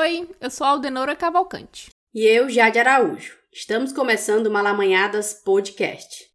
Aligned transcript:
Oi, 0.00 0.30
eu 0.40 0.48
sou 0.48 0.66
Aldenora 0.66 1.14
Cavalcante. 1.14 1.90
E 2.14 2.24
eu, 2.24 2.48
Jade 2.48 2.78
Araújo. 2.78 3.36
Estamos 3.52 3.92
começando 3.92 4.46
o 4.46 4.50
Malamanhadas 4.50 5.34
Podcast. 5.34 6.30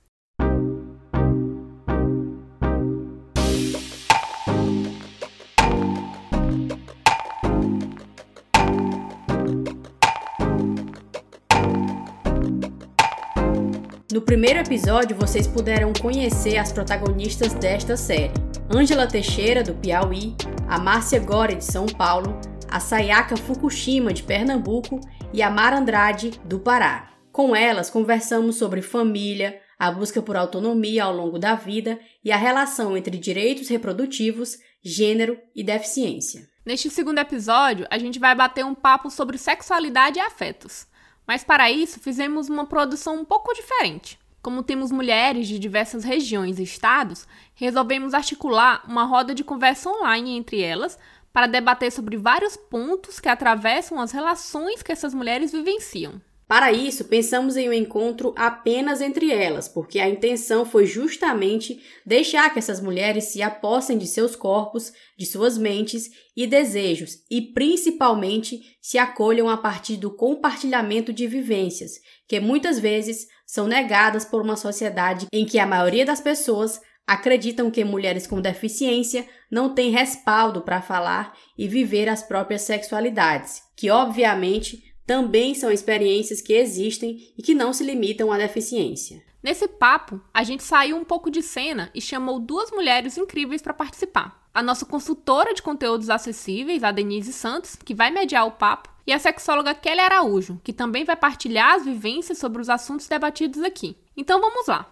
No 14.15 14.21
primeiro 14.21 14.59
episódio, 14.59 15.13
vocês 15.13 15.45
puderam 15.45 15.91
conhecer 15.91 16.55
as 16.55 16.71
protagonistas 16.71 17.53
desta 17.53 17.97
série: 17.97 18.31
Ângela 18.73 19.05
Teixeira, 19.05 19.61
do 19.61 19.75
Piauí, 19.75 20.33
a 20.69 20.79
Márcia 20.79 21.19
Gore, 21.19 21.55
de 21.55 21.65
São 21.65 21.85
Paulo, 21.85 22.39
a 22.71 22.79
Sayaka 22.79 23.35
Fukushima, 23.35 24.13
de 24.13 24.23
Pernambuco 24.23 25.01
e 25.33 25.41
a 25.41 25.49
Mara 25.49 25.79
Andrade, 25.79 26.31
do 26.45 26.61
Pará. 26.61 27.11
Com 27.29 27.53
elas, 27.53 27.89
conversamos 27.89 28.55
sobre 28.55 28.81
família, 28.81 29.59
a 29.77 29.91
busca 29.91 30.21
por 30.21 30.37
autonomia 30.37 31.03
ao 31.03 31.13
longo 31.13 31.37
da 31.37 31.53
vida 31.53 31.99
e 32.23 32.31
a 32.31 32.37
relação 32.37 32.95
entre 32.95 33.17
direitos 33.17 33.67
reprodutivos, 33.67 34.57
gênero 34.81 35.37
e 35.53 35.61
deficiência. 35.61 36.47
Neste 36.65 36.89
segundo 36.89 37.19
episódio, 37.19 37.85
a 37.91 37.97
gente 37.97 38.17
vai 38.17 38.33
bater 38.33 38.63
um 38.63 38.73
papo 38.73 39.11
sobre 39.11 39.37
sexualidade 39.37 40.19
e 40.19 40.21
afetos. 40.21 40.87
Mas 41.27 41.43
para 41.43 41.71
isso, 41.71 41.99
fizemos 41.99 42.49
uma 42.49 42.65
produção 42.65 43.15
um 43.15 43.25
pouco 43.25 43.53
diferente. 43.53 44.19
Como 44.41 44.61
temos 44.61 44.91
mulheres 44.91 45.47
de 45.47 45.57
diversas 45.57 46.03
regiões 46.03 46.59
e 46.59 46.63
estados, 46.63 47.27
resolvemos 47.55 48.13
articular 48.13 48.83
uma 48.87 49.03
roda 49.03 49.33
de 49.33 49.43
conversa 49.43 49.89
online 49.89 50.37
entre 50.37 50.61
elas 50.61 50.99
para 51.33 51.47
debater 51.47 51.91
sobre 51.91 52.15
vários 52.15 52.55
pontos 52.55 53.19
que 53.19 53.27
atravessam 53.27 53.99
as 53.99 54.11
relações 54.11 54.83
que 54.83 54.91
essas 54.91 55.13
mulheres 55.13 55.51
vivenciam. 55.51 56.21
Para 56.47 56.71
isso, 56.71 57.05
pensamos 57.05 57.57
em 57.57 57.67
um 57.67 57.73
encontro 57.73 58.31
apenas 58.37 59.01
entre 59.01 59.31
elas, 59.31 59.67
porque 59.67 59.99
a 59.99 60.07
intenção 60.07 60.63
foi 60.63 60.85
justamente 60.85 61.81
deixar 62.05 62.53
que 62.53 62.59
essas 62.59 62.79
mulheres 62.79 63.25
se 63.25 63.41
apossem 63.41 63.97
de 63.97 64.05
seus 64.05 64.35
corpos, 64.35 64.93
de 65.17 65.25
suas 65.25 65.57
mentes 65.57 66.11
e 66.37 66.45
desejos, 66.45 67.17
e 67.31 67.41
principalmente 67.41 68.77
se 68.79 68.99
acolham 68.99 69.49
a 69.49 69.57
partir 69.57 69.97
do 69.97 70.11
compartilhamento 70.11 71.11
de 71.11 71.25
vivências, 71.25 71.93
que 72.27 72.39
muitas 72.39 72.77
vezes 72.77 73.27
são 73.43 73.67
negadas 73.67 74.23
por 74.23 74.41
uma 74.41 74.55
sociedade 74.55 75.25
em 75.33 75.45
que 75.45 75.57
a 75.57 75.65
maioria 75.65 76.05
das 76.05 76.21
pessoas 76.21 76.79
acreditam 77.07 77.71
que 77.71 77.83
mulheres 77.83 78.27
com 78.27 78.41
deficiência 78.41 79.27
não 79.49 79.73
têm 79.73 79.91
respaldo 79.91 80.61
para 80.61 80.81
falar 80.81 81.35
e 81.57 81.67
viver 81.67 82.09
as 82.09 82.23
próprias 82.23 82.63
sexualidades, 82.63 83.61
que 83.75 83.89
obviamente 83.89 84.83
também 85.05 85.53
são 85.53 85.71
experiências 85.71 86.41
que 86.41 86.53
existem 86.53 87.31
e 87.37 87.41
que 87.41 87.53
não 87.53 87.71
se 87.71 87.83
limitam 87.83 88.31
à 88.31 88.37
deficiência. 88.37 89.23
Nesse 89.43 89.67
papo, 89.67 90.19
a 90.33 90.43
gente 90.43 90.63
saiu 90.63 90.97
um 90.97 91.03
pouco 91.03 91.29
de 91.29 91.43
cena 91.43 91.91
e 91.93 92.01
chamou 92.01 92.39
duas 92.39 92.71
mulheres 92.71 93.15
incríveis 93.15 93.61
para 93.61 93.73
participar. 93.75 94.43
A 94.51 94.63
nossa 94.63 94.85
consultora 94.85 95.53
de 95.53 95.61
conteúdos 95.61 96.09
acessíveis, 96.09 96.83
a 96.83 96.91
Denise 96.91 97.31
Santos, 97.31 97.75
que 97.75 97.93
vai 97.93 98.09
mediar 98.09 98.47
o 98.47 98.51
papo, 98.51 98.89
e 99.05 99.13
a 99.13 99.19
sexóloga 99.19 99.75
Kelly 99.75 99.99
Araújo, 99.99 100.59
que 100.63 100.73
também 100.73 101.03
vai 101.03 101.15
partilhar 101.15 101.75
as 101.75 101.85
vivências 101.85 102.39
sobre 102.39 102.59
os 102.59 102.69
assuntos 102.69 103.07
debatidos 103.07 103.61
aqui. 103.61 103.95
Então 104.17 104.41
vamos 104.41 104.65
lá! 104.65 104.91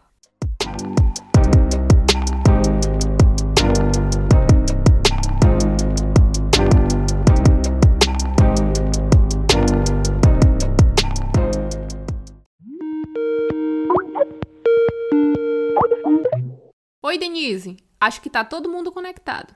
Oi, 17.14 17.20
Denise. 17.20 17.78
Acho 18.02 18.20
que 18.20 18.28
tá 18.28 18.44
todo 18.44 18.68
mundo 18.68 18.92
conectado. 18.92 19.54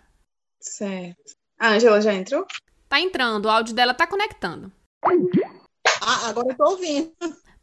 Certo. 0.61 1.33
A 1.59 1.69
Angela 1.69 1.99
já 1.99 2.13
entrou? 2.13 2.45
Tá 2.87 2.99
entrando, 2.99 3.45
o 3.45 3.49
áudio 3.49 3.73
dela 3.73 3.95
tá 3.95 4.05
conectando. 4.05 4.71
Ah, 5.99 6.29
agora 6.29 6.49
eu 6.49 6.55
tô 6.55 6.65
ouvindo. 6.65 7.11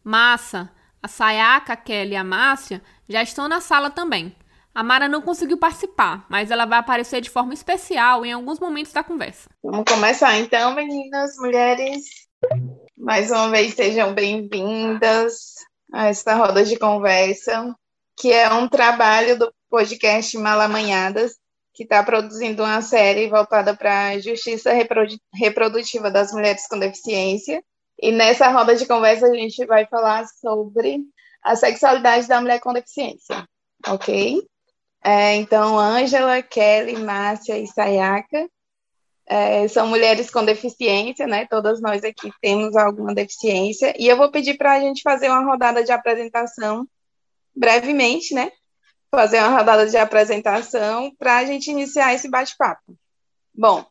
Massa. 0.03 0.69
A 1.01 1.07
Sayaka, 1.07 1.75
a 1.75 1.77
Kelly 1.77 2.15
e 2.15 2.17
a 2.17 2.25
Márcia 2.25 2.83
já 3.09 3.23
estão 3.23 3.47
na 3.47 3.61
sala 3.61 3.89
também. 3.89 4.35
A 4.75 4.83
Mara 4.83 5.07
não 5.07 5.23
conseguiu 5.23 5.59
participar, 5.59 6.27
mas 6.29 6.51
ela 6.51 6.65
vai 6.65 6.81
aparecer 6.81 7.21
de 7.21 7.31
forma 7.31 7.55
especial 7.55 8.27
em 8.27 8.33
alguns 8.33 8.59
momentos 8.59 8.93
da 8.93 9.05
conversa. 9.05 9.49
Vamos 9.63 9.85
começar 9.89 10.37
então, 10.39 10.75
meninas, 10.75 11.37
mulheres. 11.37 12.27
Mais 12.99 13.31
uma 13.31 13.49
vez 13.49 13.75
sejam 13.75 14.13
bem-vindas 14.13 15.55
a 15.93 16.09
esta 16.09 16.35
roda 16.35 16.65
de 16.65 16.77
conversa, 16.77 17.73
que 18.19 18.33
é 18.33 18.53
um 18.53 18.69
trabalho 18.69 19.39
do 19.39 19.55
podcast 19.75 20.39
Malamanhadas, 20.39 21.33
que 21.73 21.83
está 21.83 22.01
produzindo 22.05 22.63
uma 22.63 22.81
série 22.81 23.29
voltada 23.29 23.77
para 23.77 24.11
a 24.11 24.19
justiça 24.21 24.71
reprodutiva 25.35 26.13
das 26.13 26.31
mulheres 26.33 26.69
com 26.69 26.79
deficiência. 26.79 27.61
E 28.01 28.13
nessa 28.13 28.49
roda 28.51 28.77
de 28.77 28.87
conversa 28.87 29.27
a 29.27 29.35
gente 29.35 29.67
vai 29.67 29.85
falar 29.87 30.29
sobre 30.41 31.01
a 31.43 31.57
sexualidade 31.57 32.29
da 32.29 32.41
mulher 32.41 32.61
com 32.61 32.73
deficiência, 32.73 33.45
ok? 33.89 34.41
É, 35.03 35.35
então, 35.35 35.77
Ângela, 35.77 36.41
Kelly, 36.41 36.97
Márcia 36.97 37.59
e 37.59 37.67
Sayaka 37.67 38.49
é, 39.27 39.67
são 39.67 39.89
mulheres 39.89 40.31
com 40.31 40.45
deficiência, 40.45 41.27
né? 41.27 41.49
Todas 41.51 41.83
nós 41.83 42.05
aqui 42.05 42.31
temos 42.41 42.77
alguma 42.77 43.13
deficiência. 43.13 43.93
E 43.99 44.07
eu 44.07 44.17
vou 44.17 44.31
pedir 44.31 44.57
para 44.57 44.75
a 44.75 44.81
gente 44.81 45.03
fazer 45.03 45.29
uma 45.29 45.45
rodada 45.45 45.83
de 45.83 45.91
apresentação 45.91 46.87
brevemente, 47.57 48.33
né? 48.35 48.53
Fazer 49.15 49.39
uma 49.39 49.59
rodada 49.59 49.87
de 49.87 49.97
apresentação 49.97 51.15
para 51.19 51.39
a 51.39 51.45
gente 51.45 51.71
iniciar 51.71 52.15
esse 52.15 52.29
bate-papo. 52.29 52.97
Bom, 53.55 53.85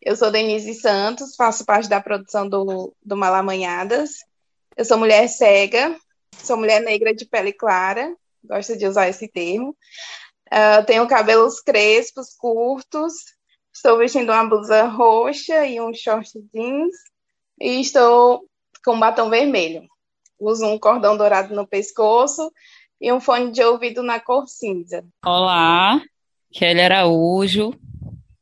eu 0.00 0.16
sou 0.16 0.30
Denise 0.30 0.74
Santos, 0.74 1.34
faço 1.36 1.64
parte 1.64 1.88
da 1.88 2.00
produção 2.00 2.48
do, 2.48 2.94
do 3.02 3.16
Malamanhadas. 3.16 4.10
Eu 4.76 4.84
sou 4.84 4.98
mulher 4.98 5.28
cega, 5.28 5.96
sou 6.36 6.56
mulher 6.56 6.80
negra 6.80 7.14
de 7.14 7.26
pele 7.26 7.52
clara, 7.52 8.14
gosto 8.44 8.76
de 8.76 8.86
usar 8.86 9.08
esse 9.08 9.28
termo. 9.28 9.76
Uh, 10.52 10.84
tenho 10.86 11.06
cabelos 11.06 11.60
crespos, 11.60 12.34
curtos, 12.36 13.12
Estou 13.72 13.98
vestindo 13.98 14.32
uma 14.32 14.44
blusa 14.44 14.84
roxa 14.84 15.64
e 15.64 15.80
um 15.80 15.94
short 15.94 16.30
jeans. 16.52 16.94
E 17.60 17.80
estou 17.80 18.44
com 18.84 18.98
batom 18.98 19.30
vermelho. 19.30 19.82
Uso 20.38 20.66
um 20.66 20.78
cordão 20.78 21.16
dourado 21.16 21.54
no 21.54 21.66
pescoço 21.66 22.52
e 23.00 23.10
um 23.12 23.20
fone 23.20 23.50
de 23.50 23.62
ouvido 23.62 24.02
na 24.02 24.20
cor 24.20 24.46
cinza. 24.46 25.04
Olá, 25.24 26.02
Kelly 26.52 26.82
Araújo. 26.82 27.72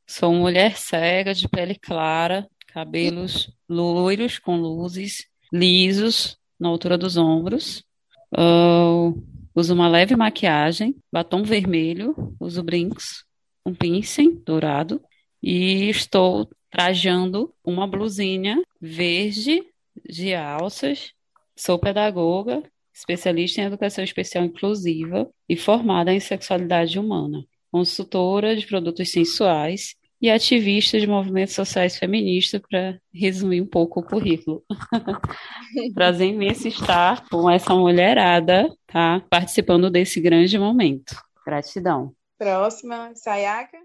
Sou 0.06 0.32
mulher 0.32 0.76
cega, 0.76 1.32
de 1.34 1.46
pele 1.46 1.74
clara, 1.74 2.48
cabelos 2.66 3.52
loiros 3.68 4.38
com 4.38 4.56
luzes, 4.56 5.26
lisos 5.52 6.36
na 6.58 6.68
altura 6.68 6.98
dos 6.98 7.16
ombros. 7.16 7.84
Uh, 8.32 9.22
uso 9.54 9.74
uma 9.74 9.88
leve 9.88 10.16
maquiagem, 10.16 10.96
batom 11.12 11.42
vermelho, 11.42 12.34
uso 12.40 12.62
brincos, 12.62 13.24
um 13.64 13.74
piercing 13.74 14.42
dourado 14.44 15.00
e 15.42 15.88
estou 15.88 16.48
trajando 16.70 17.54
uma 17.62 17.86
blusinha 17.86 18.60
verde 18.80 19.62
de 20.08 20.34
alças. 20.34 21.12
Sou 21.54 21.78
pedagoga, 21.78 22.62
especialista 22.98 23.60
em 23.60 23.64
educação 23.64 24.02
especial 24.02 24.44
inclusiva 24.44 25.28
e 25.48 25.56
formada 25.56 26.12
em 26.12 26.20
sexualidade 26.20 26.98
humana, 26.98 27.44
consultora 27.70 28.56
de 28.56 28.66
produtos 28.66 29.10
sensuais 29.10 29.94
e 30.20 30.28
ativista 30.28 30.98
de 30.98 31.06
movimentos 31.06 31.54
sociais 31.54 31.96
feministas, 31.96 32.60
para 32.68 32.98
resumir 33.14 33.60
um 33.60 33.66
pouco 33.66 34.00
o 34.00 34.02
currículo. 34.02 34.64
Prazer 35.94 36.28
imenso 36.28 36.66
estar 36.66 37.28
com 37.28 37.48
essa 37.48 37.72
mulherada, 37.72 38.68
tá? 38.86 39.22
Participando 39.30 39.88
desse 39.88 40.20
grande 40.20 40.58
momento. 40.58 41.14
Gratidão. 41.46 42.12
Próxima, 42.36 43.12
Sayaka. 43.14 43.78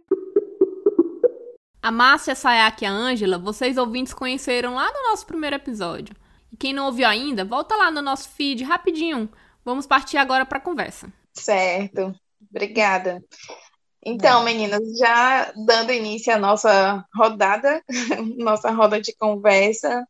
A 1.83 1.91
Márcia, 1.91 2.33
a 2.33 2.35
Sayaka 2.35 2.83
e 2.83 2.87
a 2.87 2.91
Ângela, 2.91 3.37
vocês 3.37 3.77
ouvintes 3.77 4.13
conheceram 4.13 4.73
lá 4.73 4.91
no 4.91 5.09
nosso 5.09 5.25
primeiro 5.27 5.55
episódio. 5.55 6.15
E 6.53 6.55
quem 6.55 6.71
não 6.71 6.85
ouviu 6.85 7.07
ainda, 7.07 7.43
volta 7.43 7.75
lá 7.75 7.89
no 7.89 7.99
nosso 7.99 8.29
feed 8.29 8.63
rapidinho. 8.63 9.27
Vamos 9.65 9.87
partir 9.87 10.17
agora 10.17 10.45
para 10.45 10.59
a 10.59 10.61
conversa. 10.61 11.11
Certo. 11.33 12.13
Obrigada. 12.47 13.23
Então, 14.05 14.43
meninas, 14.43 14.81
já 14.99 15.51
dando 15.65 15.91
início 15.91 16.31
à 16.31 16.37
nossa 16.37 17.03
rodada, 17.15 17.81
nossa 18.37 18.69
roda 18.69 19.01
de 19.01 19.15
conversa, 19.15 20.07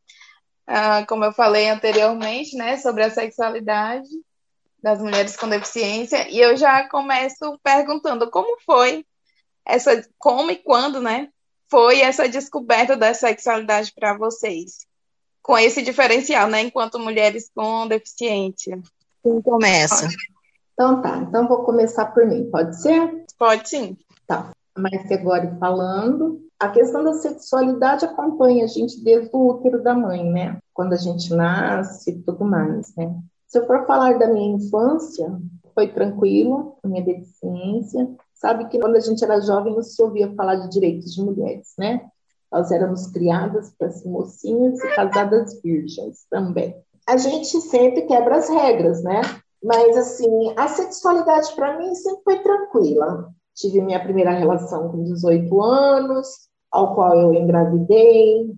uh, 0.67 1.05
como 1.07 1.23
eu 1.23 1.31
falei 1.31 1.69
anteriormente, 1.69 2.57
né, 2.57 2.75
sobre 2.75 3.03
a 3.03 3.09
sexualidade 3.09 4.09
das 4.81 4.99
mulheres 4.99 5.37
com 5.37 5.47
deficiência, 5.47 6.27
e 6.29 6.41
eu 6.41 6.57
já 6.57 6.89
começo 6.89 7.57
perguntando 7.63 8.29
como 8.29 8.59
foi 8.65 9.05
essa, 9.65 10.05
como 10.17 10.51
e 10.51 10.57
quando, 10.57 10.99
né, 10.99 11.29
foi 11.69 12.01
essa 12.01 12.27
descoberta 12.27 12.97
da 12.97 13.13
sexualidade 13.13 13.93
para 13.93 14.17
vocês? 14.17 14.85
Com 15.43 15.57
esse 15.57 15.81
diferencial, 15.81 16.47
né, 16.47 16.61
enquanto 16.61 16.97
mulheres 16.97 17.51
com 17.53 17.87
deficiência. 17.87 18.81
Quem 19.21 19.41
começa? 19.41 20.07
Então 20.73 21.01
tá, 21.01 21.17
então 21.17 21.47
vou 21.47 21.63
começar 21.63 22.05
por 22.07 22.25
mim, 22.25 22.49
pode 22.49 22.81
ser? 22.81 23.25
Pode 23.37 23.69
sim. 23.69 23.97
Tá, 24.25 24.51
mas 24.75 25.11
agora 25.11 25.55
falando, 25.59 26.41
a 26.59 26.69
questão 26.69 27.03
da 27.03 27.13
sexualidade 27.13 28.05
acompanha 28.05 28.63
a 28.63 28.67
gente 28.67 29.03
desde 29.03 29.29
o 29.33 29.49
útero 29.49 29.83
da 29.83 29.93
mãe, 29.93 30.23
né? 30.23 30.57
Quando 30.73 30.93
a 30.93 30.97
gente 30.97 31.31
nasce 31.33 32.09
e 32.09 32.19
tudo 32.23 32.43
mais, 32.45 32.95
né? 32.95 33.13
Se 33.47 33.59
eu 33.59 33.67
for 33.67 33.85
falar 33.85 34.17
da 34.17 34.27
minha 34.27 34.55
infância, 34.55 35.31
foi 35.75 35.89
tranquilo, 35.89 36.77
a 36.83 36.87
minha 36.87 37.03
deficiência, 37.03 38.09
Sabe 38.43 38.67
que 38.67 38.77
quando 38.77 38.97
a 38.97 38.99
gente 38.99 39.23
era 39.23 39.39
jovem 39.39 39.73
não 39.73 39.81
se 39.81 40.03
ouvia 40.03 40.35
falar 40.35 40.55
de 40.55 40.69
direitos 40.69 41.13
de 41.13 41.21
mulheres, 41.21 41.73
né? 41.77 42.05
Nós 42.53 42.69
éramos 42.69 43.07
criadas 43.07 43.73
para 43.79 43.89
ser 43.89 44.07
mocinhas 44.07 44.79
e 44.79 44.95
casadas 44.95 45.59
virgens 45.63 46.27
também. 46.29 46.75
A 47.09 47.17
gente 47.17 47.59
sempre 47.61 48.03
quebra 48.03 48.37
as 48.37 48.47
regras, 48.47 49.01
né? 49.03 49.21
Mas 49.63 49.97
assim, 49.97 50.53
a 50.55 50.67
sexualidade 50.67 51.51
para 51.55 51.79
mim 51.79 51.95
sempre 51.95 52.21
foi 52.23 52.43
tranquila. 52.43 53.33
Tive 53.55 53.81
minha 53.81 54.03
primeira 54.03 54.31
relação 54.31 54.89
com 54.89 55.03
18 55.03 55.61
anos, 55.63 56.27
ao 56.71 56.93
qual 56.93 57.19
eu 57.19 57.33
engravidei. 57.33 58.53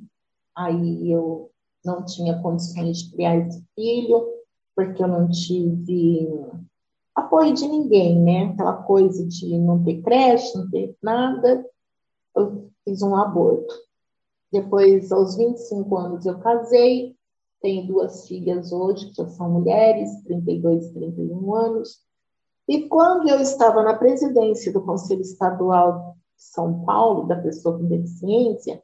Aí 0.57 1.09
eu 1.09 1.49
não 1.85 2.03
tinha 2.03 2.41
condições 2.41 2.97
de 2.97 3.11
criar 3.13 3.37
esse 3.37 3.63
filho, 3.75 4.25
porque 4.75 5.01
eu 5.01 5.07
não 5.07 5.29
tive 5.29 6.27
apoio 7.15 7.53
de 7.53 7.65
ninguém, 7.65 8.19
né? 8.19 8.45
Aquela 8.47 8.73
coisa 8.83 9.25
de 9.25 9.57
não 9.57 9.81
ter 9.85 10.01
creche, 10.01 10.57
não 10.57 10.69
ter 10.69 10.97
nada. 11.01 11.65
Eu 12.35 12.69
fiz 12.83 13.01
um 13.01 13.15
aborto. 13.15 13.84
Depois, 14.61 15.11
aos 15.11 15.35
25 15.35 15.97
anos, 15.97 16.25
eu 16.25 16.37
casei. 16.39 17.15
Tenho 17.61 17.87
duas 17.87 18.27
filhas 18.27 18.71
hoje, 18.71 19.07
que 19.07 19.15
já 19.15 19.27
são 19.27 19.49
mulheres, 19.49 20.21
32 20.23 20.87
e 20.87 20.93
31 20.93 21.55
anos. 21.55 21.99
E 22.67 22.87
quando 22.87 23.29
eu 23.29 23.39
estava 23.39 23.83
na 23.83 23.95
presidência 23.95 24.71
do 24.71 24.81
Conselho 24.81 25.21
Estadual 25.21 26.15
de 26.35 26.43
São 26.43 26.83
Paulo, 26.85 27.27
da 27.27 27.35
pessoa 27.35 27.77
com 27.77 27.85
deficiência, 27.85 28.81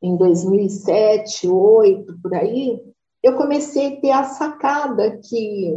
em 0.00 0.16
2007, 0.16 1.46
2008, 1.46 2.18
por 2.22 2.34
aí, 2.34 2.82
eu 3.22 3.36
comecei 3.36 3.86
a 3.86 4.00
ter 4.00 4.10
a 4.10 4.24
sacada 4.24 5.18
que 5.18 5.72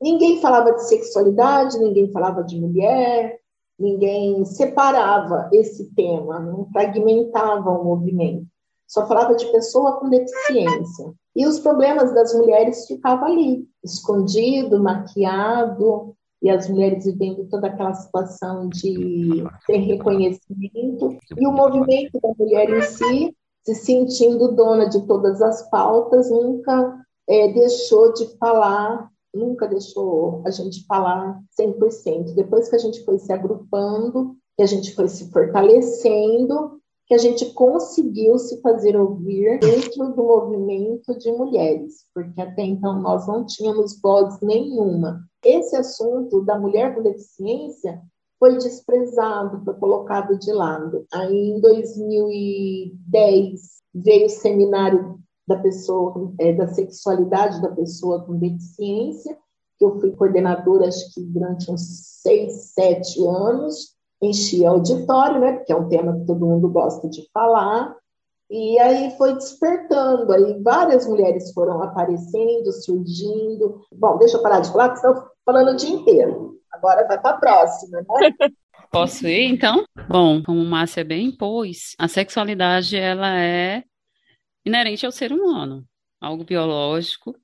Ninguém 0.00 0.40
falava 0.40 0.72
de 0.72 0.88
sexualidade, 0.88 1.78
ninguém 1.78 2.10
falava 2.10 2.42
de 2.42 2.58
mulher, 2.58 3.38
ninguém 3.78 4.42
separava 4.46 5.50
esse 5.52 5.94
tema, 5.94 6.40
não 6.40 6.64
fragmentava 6.72 7.70
o 7.70 7.84
movimento. 7.84 8.46
Só 8.90 9.06
falava 9.06 9.36
de 9.36 9.46
pessoa 9.52 10.00
com 10.00 10.10
deficiência. 10.10 11.14
E 11.36 11.46
os 11.46 11.60
problemas 11.60 12.12
das 12.12 12.34
mulheres 12.34 12.88
ficavam 12.88 13.28
ali, 13.28 13.64
escondido, 13.84 14.82
maquiado, 14.82 16.12
e 16.42 16.50
as 16.50 16.68
mulheres 16.68 17.04
vivendo 17.04 17.48
toda 17.48 17.68
aquela 17.68 17.94
situação 17.94 18.68
de 18.68 19.44
ter 19.64 19.76
reconhecimento, 19.76 21.16
e 21.38 21.46
o 21.46 21.52
movimento 21.52 22.18
da 22.20 22.30
mulher 22.36 22.68
em 22.68 22.82
si, 22.82 23.36
se 23.64 23.74
sentindo 23.76 24.56
dona 24.56 24.88
de 24.88 25.06
todas 25.06 25.40
as 25.40 25.70
pautas, 25.70 26.28
nunca 26.28 26.98
é, 27.28 27.52
deixou 27.52 28.12
de 28.12 28.26
falar 28.38 29.08
nunca 29.32 29.68
deixou 29.68 30.42
a 30.44 30.50
gente 30.50 30.84
falar 30.86 31.40
100%. 31.56 32.34
Depois 32.34 32.68
que 32.68 32.74
a 32.74 32.80
gente 32.80 33.04
foi 33.04 33.16
se 33.16 33.32
agrupando, 33.32 34.34
que 34.56 34.64
a 34.64 34.66
gente 34.66 34.92
foi 34.92 35.06
se 35.06 35.30
fortalecendo, 35.30 36.79
que 37.10 37.14
a 37.14 37.18
gente 37.18 37.52
conseguiu 37.54 38.38
se 38.38 38.60
fazer 38.60 38.96
ouvir 38.96 39.58
dentro 39.58 40.14
do 40.14 40.22
movimento 40.22 41.18
de 41.18 41.32
mulheres, 41.32 42.06
porque 42.14 42.40
até 42.40 42.62
então 42.62 43.02
nós 43.02 43.26
não 43.26 43.44
tínhamos 43.44 44.00
voz 44.00 44.38
nenhuma. 44.40 45.20
Esse 45.44 45.74
assunto 45.74 46.42
da 46.42 46.56
mulher 46.56 46.94
com 46.94 47.02
deficiência 47.02 48.00
foi 48.38 48.58
desprezado, 48.58 49.60
foi 49.64 49.74
colocado 49.74 50.38
de 50.38 50.52
lado. 50.52 51.04
Aí 51.12 51.50
em 51.50 51.60
2010 51.60 53.60
veio 53.92 54.26
o 54.26 54.30
seminário 54.30 55.18
da 55.48 55.56
pessoa, 55.56 56.32
é, 56.38 56.52
da 56.52 56.68
sexualidade 56.68 57.60
da 57.60 57.72
pessoa 57.72 58.24
com 58.24 58.38
deficiência, 58.38 59.36
que 59.76 59.84
eu 59.84 59.98
fui 59.98 60.12
coordenadora, 60.12 60.86
acho 60.86 61.12
que 61.12 61.22
durante 61.22 61.72
uns 61.72 62.20
seis, 62.22 62.70
sete 62.72 63.20
anos, 63.26 63.96
enchi 64.22 64.64
auditório, 64.64 65.40
né, 65.40 65.52
porque 65.54 65.72
é 65.72 65.76
um 65.76 65.88
tema 65.88 66.18
que 66.18 66.26
todo 66.26 66.46
mundo 66.46 66.68
gosta 66.68 67.08
de 67.08 67.28
falar, 67.32 67.96
e 68.50 68.78
aí 68.80 69.16
foi 69.16 69.34
despertando, 69.34 70.32
aí 70.32 70.60
várias 70.60 71.06
mulheres 71.06 71.52
foram 71.52 71.80
aparecendo, 71.82 72.72
surgindo. 72.72 73.80
Bom, 73.92 74.18
deixa 74.18 74.38
eu 74.38 74.42
parar 74.42 74.58
de 74.58 74.72
falar, 74.72 74.88
porque 74.88 75.06
estou 75.06 75.24
falando 75.44 75.70
o 75.70 75.76
dia 75.76 75.90
inteiro. 75.90 76.58
Agora 76.72 77.06
vai 77.06 77.20
para 77.20 77.36
a 77.36 77.38
próxima, 77.38 77.98
né? 78.00 78.06
Posso 78.90 79.28
ir, 79.28 79.44
então? 79.44 79.84
Bom, 80.08 80.42
como 80.42 80.64
Márcia 80.64 81.04
bem 81.04 81.30
pôs, 81.30 81.94
a 81.96 82.08
sexualidade, 82.08 82.96
ela 82.96 83.38
é 83.38 83.84
inerente 84.66 85.06
ao 85.06 85.12
ser 85.12 85.32
humano, 85.32 85.84
algo 86.20 86.42
biológico, 86.42 87.36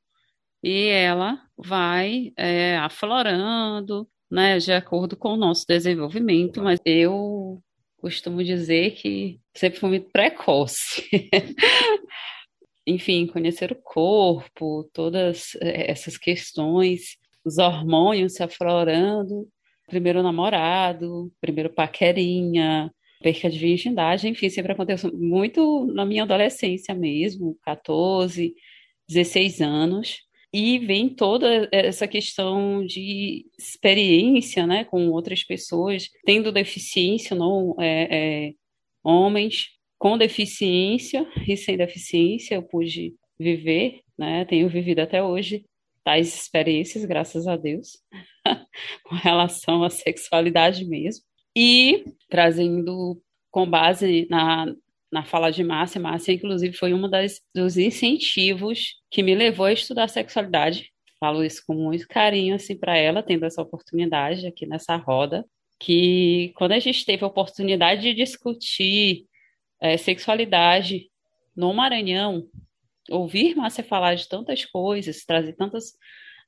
e 0.60 0.88
ela 0.88 1.40
vai 1.56 2.32
é, 2.36 2.76
aflorando, 2.78 4.08
né, 4.30 4.58
de 4.58 4.72
acordo 4.72 5.16
com 5.16 5.30
o 5.30 5.36
nosso 5.36 5.64
desenvolvimento, 5.66 6.62
mas 6.62 6.80
eu 6.84 7.62
costumo 7.98 8.42
dizer 8.42 8.92
que 8.92 9.40
sempre 9.54 9.80
fui 9.80 9.88
muito 9.90 10.10
precoce. 10.10 11.08
Enfim, 12.86 13.26
conhecer 13.26 13.72
o 13.72 13.82
corpo, 13.82 14.88
todas 14.92 15.56
é, 15.60 15.90
essas 15.90 16.16
questões, 16.16 17.16
os 17.44 17.58
hormônios 17.58 18.34
se 18.34 18.42
aflorando, 18.42 19.48
primeiro 19.86 20.22
namorado, 20.22 21.32
primeiro 21.40 21.70
paquerinha, 21.70 22.92
perca 23.20 23.50
de 23.50 23.58
virgindade, 23.58 24.28
enfim, 24.28 24.48
sempre 24.50 24.72
aconteceu 24.72 25.10
muito 25.12 25.86
na 25.86 26.04
minha 26.04 26.24
adolescência 26.24 26.94
mesmo, 26.94 27.56
14, 27.62 28.54
16 29.08 29.60
anos, 29.60 30.25
e 30.58 30.78
vem 30.78 31.10
toda 31.10 31.68
essa 31.70 32.08
questão 32.08 32.82
de 32.82 33.44
experiência, 33.58 34.66
né, 34.66 34.84
com 34.84 35.10
outras 35.10 35.44
pessoas, 35.44 36.08
tendo 36.24 36.50
deficiência, 36.50 37.36
não, 37.36 37.76
é, 37.78 38.46
é, 38.46 38.52
homens 39.04 39.66
com 39.98 40.16
deficiência 40.16 41.26
e 41.46 41.58
sem 41.58 41.76
deficiência, 41.76 42.54
eu 42.54 42.62
pude 42.62 43.14
viver, 43.38 44.00
né? 44.18 44.46
Tenho 44.46 44.66
vivido 44.66 45.00
até 45.00 45.22
hoje 45.22 45.62
tais 46.02 46.34
experiências, 46.34 47.04
graças 47.04 47.46
a 47.46 47.54
Deus, 47.54 47.98
com 49.04 49.14
relação 49.14 49.84
à 49.84 49.90
sexualidade 49.90 50.86
mesmo. 50.86 51.22
E 51.54 52.02
trazendo 52.30 53.20
com 53.50 53.68
base 53.68 54.26
na, 54.30 54.74
na 55.10 55.24
fala 55.24 55.50
de 55.50 55.62
Márcia, 55.62 56.00
Márcia, 56.00 56.32
inclusive, 56.32 56.76
foi 56.76 56.92
um 56.92 57.08
das, 57.08 57.40
dos 57.54 57.76
incentivos 57.76 58.94
que 59.10 59.22
me 59.22 59.34
levou 59.34 59.66
a 59.66 59.72
estudar 59.72 60.08
sexualidade. 60.08 60.90
Falo 61.18 61.44
isso 61.44 61.62
com 61.66 61.74
muito 61.74 62.06
carinho 62.08 62.54
assim 62.54 62.76
para 62.76 62.96
ela, 62.96 63.22
tendo 63.22 63.44
essa 63.44 63.62
oportunidade 63.62 64.46
aqui 64.46 64.66
nessa 64.66 64.96
roda, 64.96 65.44
que 65.78 66.52
quando 66.56 66.72
a 66.72 66.78
gente 66.78 67.04
teve 67.04 67.24
a 67.24 67.28
oportunidade 67.28 68.02
de 68.02 68.14
discutir 68.14 69.26
é, 69.80 69.96
sexualidade 69.96 71.08
no 71.56 71.72
Maranhão, 71.72 72.46
ouvir 73.10 73.54
Márcia 73.54 73.84
falar 73.84 74.14
de 74.14 74.28
tantas 74.28 74.64
coisas, 74.64 75.24
trazer 75.24 75.54
tantas 75.54 75.92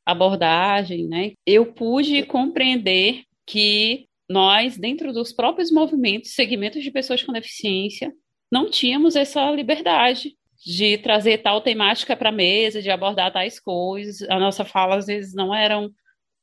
abordagens, 0.05 1.09
né? 1.09 1.33
Eu 1.47 1.73
pude 1.73 2.25
compreender 2.25 3.23
que 3.47 4.07
nós, 4.29 4.77
dentro 4.77 5.13
dos 5.13 5.33
próprios 5.33 5.71
movimentos, 5.71 6.35
segmentos 6.35 6.83
de 6.83 6.91
pessoas 6.91 7.23
com 7.23 7.33
deficiência, 7.33 8.13
não 8.51 8.71
tínhamos 8.71 9.17
essa 9.17 9.51
liberdade 9.51 10.37
de 10.65 10.99
trazer 10.99 11.39
tal 11.39 11.61
temática 11.61 12.17
para 12.17 12.31
a 12.31 12.33
mesa, 12.33 12.83
de 12.83 12.91
abordar 12.91 13.33
tais 13.33 13.61
coisas. 13.61 14.29
A 14.29 14.39
nossa 14.39 14.65
fala, 14.65 14.97
às 14.97 15.07
vezes, 15.07 15.35
não 15.35 15.55
eram 15.55 15.91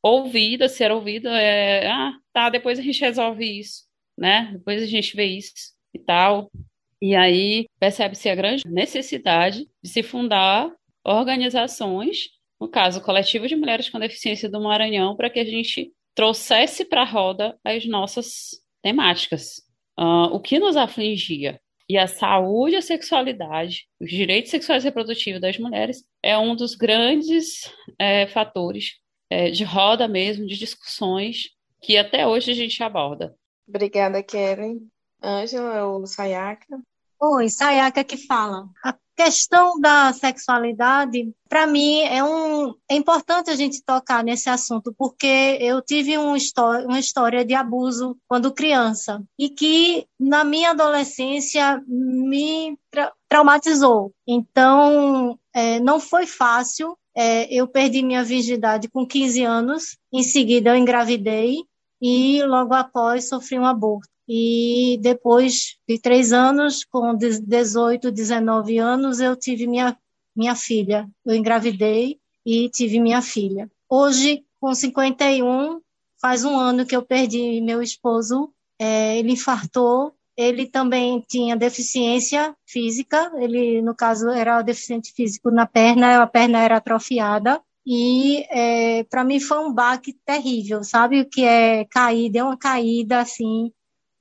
ouvidas, 0.02 0.74
se 0.74 0.84
era 0.84 0.96
ouvida, 0.96 1.30
é, 1.32 1.88
ah, 1.88 2.14
tá, 2.32 2.50
depois 2.50 2.78
a 2.78 2.82
gente 2.82 3.02
resolve 3.02 3.60
isso, 3.60 3.84
né? 4.18 4.52
Depois 4.54 4.82
a 4.82 4.86
gente 4.86 5.16
vê 5.16 5.26
isso 5.26 5.52
e 5.94 6.00
tal. 6.00 6.52
E 7.02 7.16
aí 7.16 7.66
percebe-se 7.80 8.30
a 8.30 8.36
grande 8.36 8.64
necessidade 8.68 9.68
de 9.84 9.90
se 9.90 10.04
fundar 10.04 10.72
organizações, 11.04 12.30
no 12.60 12.68
caso, 12.68 13.00
o 13.00 13.04
Coletivo 13.04 13.48
de 13.48 13.56
Mulheres 13.56 13.90
com 13.90 14.00
Deficiência 14.00 14.50
do 14.50 14.62
Maranhão, 14.62 15.16
para 15.16 15.30
que 15.30 15.40
a 15.40 15.46
gente 15.46 15.92
trouxesse 16.14 16.86
para 16.86 17.02
a 17.02 17.06
roda 17.06 17.58
as 17.64 17.86
nossas 17.86 18.52
temáticas. 18.82 19.58
Uh, 20.00 20.34
o 20.34 20.40
que 20.40 20.60
nos 20.60 20.78
afligia? 20.78 21.60
E 21.88 21.98
a 21.98 22.08
saúde, 22.08 22.76
a 22.76 22.82
sexualidade, 22.82 23.88
os 24.00 24.10
direitos 24.10 24.50
sexuais 24.50 24.84
e 24.84 24.88
reprodutivos 24.88 25.40
das 25.40 25.58
mulheres 25.60 26.04
é 26.24 26.38
um 26.38 26.56
dos 26.56 26.76
grandes 26.76 27.72
é, 28.00 28.26
fatores 28.28 29.00
é, 29.30 29.52
de 29.52 29.64
roda 29.64 30.08
mesmo, 30.08 30.48
de 30.48 30.58
discussões 30.58 31.50
que 31.82 31.98
até 31.98 32.26
hoje 32.26 32.52
a 32.52 32.56
gente 32.56 32.82
aborda. 32.82 33.36
Obrigada, 33.68 34.24
Keren. 34.24 34.80
Ângela 35.24 35.86
ou 35.86 36.06
Sayaka? 36.08 36.80
Oi, 37.20 37.50
Sayaka 37.50 38.04
que 38.04 38.18
fala. 38.18 38.68
A 38.84 38.94
questão 39.16 39.80
da 39.80 40.12
sexualidade, 40.12 41.34
para 41.48 41.66
mim, 41.66 42.02
é, 42.02 42.24
um, 42.24 42.76
é 42.90 42.96
importante 42.96 43.50
a 43.50 43.56
gente 43.56 43.82
tocar 43.84 44.24
nesse 44.24 44.50
assunto, 44.50 44.94
porque 44.98 45.58
eu 45.62 45.82
tive 45.82 46.18
um 46.18 46.36
uma 46.86 47.00
história 47.00 47.46
de 47.46 47.54
abuso 47.54 48.18
quando 48.28 48.54
criança, 48.54 49.24
e 49.40 49.50
que 49.50 50.06
na 50.20 50.44
minha 50.44 50.72
adolescência 50.72 51.82
me 51.88 52.78
tra 52.92 53.14
traumatizou. 53.30 54.14
Então, 54.28 55.40
é, 55.54 55.80
não 55.80 56.00
foi 56.00 56.26
fácil. 56.26 56.98
É, 57.18 57.54
eu 57.54 57.68
perdi 57.68 58.04
minha 58.04 58.24
virgindade 58.24 58.90
com 58.90 59.08
15 59.08 59.44
anos, 59.44 59.98
em 60.12 60.22
seguida 60.22 60.72
eu 60.72 60.76
engravidei, 60.76 61.64
e 62.02 62.44
logo 62.44 62.74
após 62.74 63.30
sofri 63.30 63.58
um 63.58 63.66
aborto. 63.66 64.15
E 64.28 64.98
depois 65.02 65.78
de 65.88 66.00
três 66.00 66.34
anos, 66.34 66.84
com 66.84 67.16
18, 67.16 68.12
19 68.12 68.78
anos, 68.78 69.20
eu 69.20 69.36
tive 69.36 69.68
minha, 69.68 69.98
minha 70.36 70.56
filha. 70.56 71.08
Eu 71.26 71.36
engravidei 71.36 72.20
e 72.46 72.70
tive 72.70 73.00
minha 73.00 73.22
filha. 73.22 73.70
Hoje, 73.90 74.44
com 74.60 74.74
51, 74.74 75.80
faz 76.20 76.44
um 76.44 76.58
ano 76.58 76.86
que 76.86 76.96
eu 76.96 77.04
perdi 77.04 77.62
meu 77.62 77.82
esposo. 77.82 78.52
É, 78.80 79.18
ele 79.20 79.34
infartou. 79.34 80.14
Ele 80.38 80.66
também 80.66 81.24
tinha 81.28 81.56
deficiência 81.56 82.56
física. 82.66 83.32
Ele, 83.38 83.82
no 83.82 83.96
caso, 83.96 84.30
era 84.30 84.62
deficiente 84.62 85.14
físico 85.14 85.50
na 85.52 85.66
perna, 85.66 86.22
a 86.22 86.28
perna 86.28 86.62
era 86.62 86.78
atrofiada. 86.78 87.62
E 87.86 88.44
é, 88.50 89.04
para 89.04 89.24
mim 89.24 89.40
foi 89.40 89.60
um 89.60 89.72
baque 89.72 90.14
terrível, 90.26 90.84
sabe? 90.84 91.22
O 91.22 91.30
que 91.30 91.44
é 91.44 91.86
cair, 91.86 92.32
deu 92.32 92.48
uma 92.48 92.58
caída 92.58 93.20
assim 93.20 93.72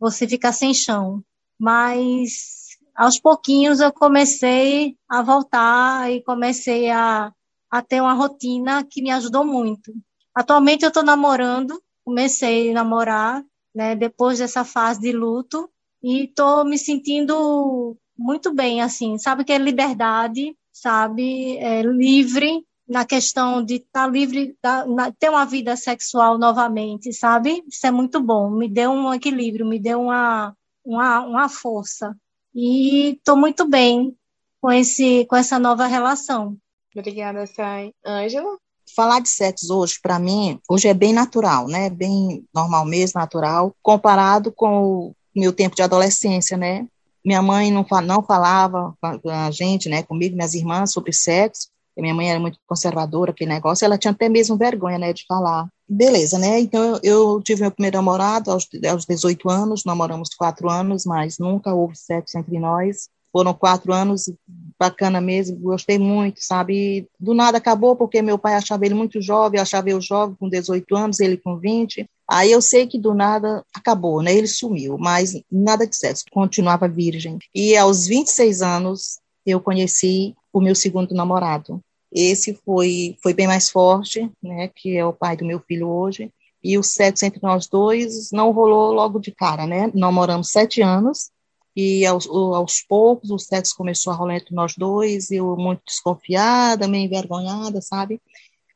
você 0.05 0.29
fica 0.29 0.53
sem 0.53 0.75
chão. 0.75 1.25
Mas 1.59 2.77
aos 2.95 3.19
pouquinhos 3.19 3.81
eu 3.81 3.91
comecei 3.91 4.97
a 5.09 5.23
voltar 5.23 6.13
e 6.13 6.23
comecei 6.23 6.91
a, 6.91 7.33
a 7.71 7.83
ter 7.83 8.03
uma 8.03 8.13
rotina 8.13 8.85
que 8.85 9.03
me 9.03 9.11
ajudou 9.11 9.47
muito. 9.47 9.95
Atualmente 10.35 10.83
eu 10.83 10.89
estou 10.89 11.03
namorando, 11.03 11.83
comecei 12.05 12.71
a 12.71 12.75
namorar, 12.75 13.43
né, 13.75 13.97
depois 13.97 14.39
dessa 14.41 14.63
fase 14.63 15.01
de 15.01 15.13
luto, 15.13 15.71
e 16.03 16.25
estou 16.25 16.65
me 16.65 16.77
sentindo 16.77 17.97
muito 18.17 18.53
bem, 18.53 18.83
assim, 18.83 19.17
sabe 19.17 19.43
que 19.43 19.53
é 19.53 19.59
liberdade, 19.59 20.55
sabe, 20.71 21.57
é 21.57 21.83
livre 21.83 22.63
na 22.89 23.05
questão 23.05 23.65
de 23.65 23.77
estar 23.77 24.05
tá 24.05 24.07
livre, 24.07 24.57
da, 24.63 24.87
na, 24.87 25.11
ter 25.11 25.31
uma 25.31 25.45
vida 25.45 25.77
sexual 25.77 26.39
novamente, 26.39 27.13
sabe? 27.13 27.65
Isso 27.69 27.87
é 27.87 27.91
muito 27.91 28.21
bom, 28.21 28.51
me 28.51 28.69
deu 28.69 28.91
um 28.91 29.13
equilíbrio, 29.13 29.67
me 29.67 29.79
deu 29.79 30.03
uma, 30.03 30.55
uma, 30.85 31.21
uma 31.21 31.49
força. 31.49 32.15
E 32.55 33.17
estou 33.17 33.37
muito 33.37 33.69
bem 33.69 34.15
com, 34.61 34.71
esse, 34.71 35.25
com 35.27 35.37
essa 35.37 35.59
nova 35.59 35.87
relação. 35.87 36.57
Obrigada, 36.95 37.47
Sai. 37.47 37.93
Ângela? 38.07 38.57
Falar 38.95 39.21
de 39.21 39.29
sexo 39.29 39.75
hoje, 39.77 39.99
para 40.01 40.19
mim, 40.19 40.61
hoje 40.69 40.87
é 40.87 40.95
bem 40.95 41.13
natural, 41.13 41.67
né? 41.67 41.91
Bem 41.91 42.45
normal 42.55 42.85
mesmo, 42.85 43.19
natural, 43.19 43.75
comparado 43.83 44.53
com 44.53 45.09
o 45.09 45.15
meu 45.35 45.53
tempo 45.53 45.75
de 45.75 45.83
adolescência, 45.83 46.57
né? 46.57 46.87
Minha 47.25 47.43
mãe 47.43 47.73
não, 47.73 47.85
não 48.05 48.23
falava 48.23 48.95
com 49.01 49.31
a 49.31 49.51
gente, 49.51 49.89
né, 49.89 50.03
comigo, 50.03 50.37
minhas 50.37 50.53
irmãs, 50.53 50.93
sobre 50.93 51.11
sexo 51.11 51.74
minha 52.03 52.15
mãe 52.15 52.31
era 52.31 52.41
muito 52.41 52.59
conservadora, 52.67 53.31
aquele 53.31 53.51
negócio, 53.51 53.85
ela 53.85 53.99
tinha 53.99 54.11
até 54.11 54.29
mesmo 54.29 54.57
vergonha, 54.57 54.99
né, 54.99 55.13
de 55.13 55.25
falar. 55.27 55.69
Beleza, 55.89 56.39
né, 56.39 56.61
então 56.61 56.83
eu, 56.83 57.01
eu 57.03 57.43
tive 57.43 57.63
meu 57.63 57.71
primeiro 57.71 57.97
namorado 57.97 58.51
aos, 58.51 58.67
aos 58.91 59.05
18 59.05 59.51
anos, 59.51 59.85
namoramos 59.85 60.31
quatro 60.37 60.71
anos, 60.71 61.05
mas 61.05 61.39
nunca 61.39 61.75
houve 61.75 61.97
sexo 61.97 62.39
entre 62.39 62.59
nós, 62.59 63.09
foram 63.35 63.53
quatro 63.53 63.93
anos, 63.93 64.33
bacana 64.79 65.21
mesmo, 65.21 65.59
gostei 65.59 65.99
muito, 65.99 66.41
sabe, 66.41 67.09
do 67.19 67.35
nada 67.35 67.59
acabou, 67.59 67.97
porque 67.97 68.23
meu 68.23 68.39
pai 68.39 68.55
achava 68.55 68.87
ele 68.87 68.95
muito 68.95 69.21
jovem, 69.21 69.61
achava 69.61 69.91
eu 69.91 70.01
jovem, 70.01 70.37
com 70.37 70.49
18 70.49 70.97
anos, 70.97 71.21
ele 71.21 71.37
com 71.37 71.59
20, 71.59 72.09
aí 72.31 72.53
eu 72.53 72.63
sei 72.63 72.87
que 72.87 72.99
do 72.99 73.13
nada 73.13 73.65
acabou, 73.75 74.23
né, 74.23 74.33
ele 74.33 74.47
sumiu, 74.47 74.97
mas 74.99 75.39
nada 75.51 75.87
de 75.87 75.97
sexo, 75.97 76.25
continuava 76.31 76.89
virgem, 76.89 77.39
e 77.55 77.77
aos 77.77 78.07
26 78.07 78.63
anos, 78.63 79.19
eu 79.45 79.61
conheci 79.61 80.35
o 80.55 80.61
meu 80.61 80.75
segundo 80.75 81.13
namorado. 81.15 81.81
Esse 82.13 82.55
foi, 82.65 83.17
foi 83.21 83.35
bem 83.35 83.49
mais 83.49 83.69
forte, 83.69 84.31
né, 84.41 84.69
que 84.69 84.97
é 84.97 85.05
o 85.05 85.13
pai 85.13 85.37
do 85.37 85.45
meu 85.45 85.59
filho 85.59 85.89
hoje, 85.89 86.31
e 86.63 86.79
o 86.79 86.83
sexo 86.83 87.27
entre 87.27 87.41
nós 87.43 87.67
dois 87.67 88.31
não 88.31 88.53
rolou 88.53 88.93
logo 88.93 89.19
de 89.19 89.33
cara, 89.33 89.67
né, 89.67 89.91
namoramos 89.93 90.51
sete 90.51 90.81
anos, 90.81 91.31
e 91.77 92.07
aos, 92.07 92.29
aos 92.29 92.81
poucos 92.83 93.31
o 93.31 93.39
sexo 93.39 93.77
começou 93.77 94.13
a 94.13 94.17
rolar 94.17 94.37
entre 94.37 94.55
nós 94.55 94.77
dois, 94.77 95.33
eu 95.33 95.57
muito 95.57 95.83
desconfiada, 95.85 96.87
meio 96.87 97.07
envergonhada, 97.07 97.83
sabe, 97.83 98.23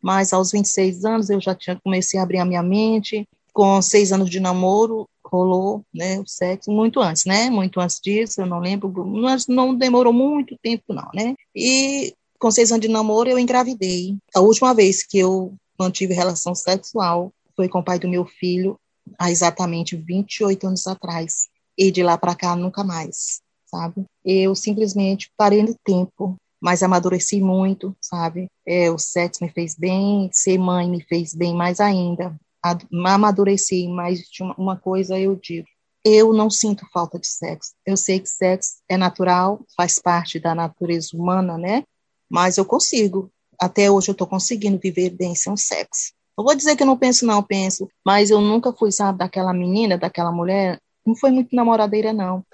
mas 0.03 0.33
aos 0.33 0.51
26 0.51 1.05
anos 1.05 1.31
eu 1.31 1.41
já 1.41 1.55
tinha, 1.55 1.81
comecei 1.83 2.19
a 2.19 2.25
abrir 2.25 2.39
a 2.39 2.45
minha 2.45 2.63
mente, 2.63 3.25
com 3.59 3.83
seis 3.83 4.13
anos 4.13 4.31
de 4.31 4.39
namoro, 4.39 5.09
rolou 5.27 5.85
né, 5.93 6.21
o 6.21 6.29
sexo 6.29 6.71
muito 6.71 7.01
antes, 7.01 7.25
né? 7.25 7.51
Muito 7.51 7.81
antes 7.81 7.99
disso, 8.01 8.41
eu 8.41 8.47
não 8.47 8.61
lembro, 8.61 8.89
mas 9.05 9.49
não 9.49 9.75
demorou 9.75 10.13
muito 10.13 10.57
tempo, 10.63 10.95
não, 10.95 11.09
né? 11.13 11.35
E 11.53 12.15
com 12.39 12.53
seis 12.53 12.71
anos 12.71 12.87
de 12.87 12.87
namoro, 12.87 13.29
eu 13.29 13.37
engravidei. 13.37 14.17
A 14.33 14.39
última 14.39 14.73
vez 14.73 15.05
que 15.05 15.19
eu 15.19 15.57
mantive 15.77 16.15
relação 16.15 16.55
sexual 16.55 17.33
foi 17.57 17.69
com 17.69 17.81
o 17.81 17.83
pai 17.83 17.99
do 17.99 18.09
meu 18.09 18.25
filho, 18.25 18.79
há 19.19 19.29
exatamente 19.29 19.97
28 19.97 20.69
anos 20.69 20.87
atrás. 20.87 21.49
E 21.77 21.91
de 21.91 22.01
lá 22.05 22.17
para 22.17 22.37
cá, 22.37 22.55
nunca 22.55 22.85
mais, 22.85 23.41
sabe? 23.67 24.05
Eu 24.25 24.55
simplesmente 24.55 25.33
parei 25.37 25.65
no 25.65 25.75
tempo, 25.83 26.37
mas 26.61 26.81
amadureci 26.81 27.41
muito, 27.41 27.93
sabe? 28.01 28.47
É, 28.65 28.89
o 28.89 28.99
sexo 28.99 29.43
me 29.43 29.51
fez 29.51 29.75
bem, 29.75 30.31
ser 30.33 30.59
mãe 30.59 30.89
me 30.89 31.03
fez 31.03 31.35
bem 31.35 31.57
mais 31.57 31.81
ainda, 31.81 32.39
amadureci, 32.63 33.89
mas 33.89 34.21
uma 34.57 34.77
coisa 34.77 35.19
eu 35.19 35.37
digo, 35.37 35.67
eu 36.05 36.33
não 36.33 36.49
sinto 36.49 36.87
falta 36.93 37.19
de 37.19 37.27
sexo. 37.27 37.73
Eu 37.85 37.97
sei 37.97 38.21
que 38.21 38.29
sexo 38.29 38.77
é 38.89 38.97
natural, 38.97 39.61
faz 39.77 39.99
parte 39.99 40.39
da 40.39 40.55
natureza 40.55 41.11
humana, 41.15 41.59
né? 41.59 41.85
Mas 42.31 42.57
eu 42.57 42.65
consigo. 42.65 43.31
Até 43.61 43.91
hoje 43.91 44.09
eu 44.09 44.13
estou 44.13 44.27
conseguindo 44.27 44.79
viver 44.79 45.11
bem 45.11 45.35
sem 45.35 45.57
sexo. 45.57 46.13
Eu 46.39 46.45
vou 46.45 46.55
dizer 46.55 46.77
que 46.77 46.83
eu 46.83 46.87
não 46.87 46.97
penso, 46.97 47.27
não, 47.27 47.43
penso. 47.43 47.89
Mas 48.07 48.31
eu 48.31 48.41
nunca 48.41 48.73
fui, 48.73 48.93
sabe, 48.93 49.19
daquela 49.19 49.53
menina, 49.53 49.99
daquela 49.99 50.31
mulher. 50.31 50.79
Não 51.05 51.17
foi 51.17 51.31
muito 51.31 51.55
namoradeira, 51.55 52.13
não. 52.13 52.45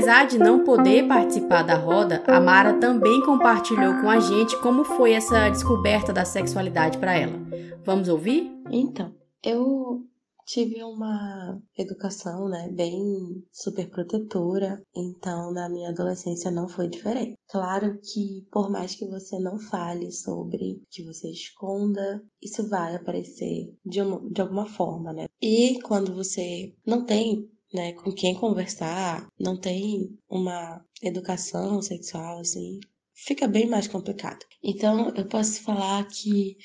Apesar 0.00 0.26
de 0.26 0.38
não 0.38 0.64
poder 0.64 1.06
participar 1.06 1.62
da 1.62 1.74
roda, 1.74 2.24
a 2.26 2.40
Mara 2.40 2.80
também 2.80 3.20
compartilhou 3.20 4.00
com 4.00 4.08
a 4.08 4.18
gente 4.18 4.58
como 4.62 4.82
foi 4.82 5.12
essa 5.12 5.50
descoberta 5.50 6.10
da 6.10 6.24
sexualidade 6.24 6.96
para 6.96 7.14
ela. 7.14 7.38
Vamos 7.84 8.08
ouvir? 8.08 8.50
Então, 8.70 9.14
eu 9.44 10.00
tive 10.46 10.82
uma 10.82 11.60
educação, 11.76 12.48
né, 12.48 12.70
bem 12.72 13.44
super 13.52 13.90
protetora, 13.90 14.82
então 14.96 15.52
na 15.52 15.68
minha 15.68 15.90
adolescência 15.90 16.50
não 16.50 16.66
foi 16.66 16.88
diferente. 16.88 17.34
Claro 17.46 17.98
que 18.00 18.46
por 18.50 18.70
mais 18.70 18.94
que 18.94 19.06
você 19.06 19.38
não 19.38 19.58
fale 19.58 20.10
sobre, 20.10 20.82
que 20.90 21.04
você 21.04 21.30
esconda, 21.30 22.22
isso 22.42 22.66
vai 22.70 22.96
aparecer 22.96 23.70
de, 23.84 24.00
uma, 24.00 24.18
de 24.30 24.40
alguma 24.40 24.66
forma, 24.66 25.12
né? 25.12 25.26
E 25.42 25.78
quando 25.82 26.14
você 26.14 26.72
não 26.86 27.04
tem 27.04 27.46
né, 27.72 27.92
com 27.92 28.12
quem 28.12 28.34
conversar, 28.34 29.26
não 29.38 29.56
tem 29.56 30.18
uma 30.28 30.84
educação 31.02 31.80
sexual 31.82 32.40
assim, 32.40 32.80
fica 33.14 33.46
bem 33.46 33.66
mais 33.66 33.86
complicado. 33.88 34.44
Então, 34.62 35.14
eu 35.14 35.26
posso 35.26 35.62
falar 35.62 36.06
que 36.08 36.56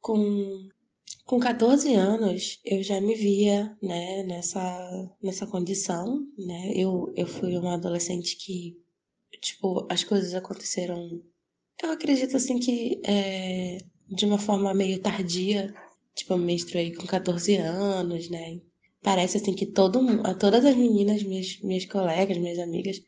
com 0.00 0.68
com 1.24 1.38
14 1.38 1.94
anos, 1.94 2.58
eu 2.64 2.82
já 2.82 3.00
me 3.00 3.14
via, 3.14 3.76
né, 3.80 4.24
nessa, 4.24 5.16
nessa 5.22 5.46
condição, 5.46 6.26
né? 6.36 6.72
Eu, 6.74 7.12
eu 7.16 7.24
fui 7.26 7.56
uma 7.56 7.74
adolescente 7.74 8.36
que, 8.36 8.76
tipo, 9.40 9.86
as 9.88 10.02
coisas 10.02 10.34
aconteceram, 10.34 11.22
eu 11.82 11.92
acredito, 11.92 12.36
assim, 12.36 12.58
que 12.58 13.00
é, 13.04 13.78
de 14.08 14.26
uma 14.26 14.38
forma 14.38 14.74
meio 14.74 15.00
tardia. 15.00 15.72
Tipo, 16.16 16.34
eu 16.34 16.38
menstruei 16.38 16.92
com 16.94 17.06
14 17.06 17.56
anos, 17.56 18.28
né? 18.28 18.60
Parece, 19.02 19.38
assim, 19.38 19.54
que 19.54 19.66
todo, 19.66 20.00
todas 20.38 20.64
as 20.64 20.76
meninas, 20.76 21.22
minhas, 21.22 21.58
minhas 21.62 21.86
colegas, 21.86 22.36
minhas 22.36 22.58
amigas, 22.58 23.00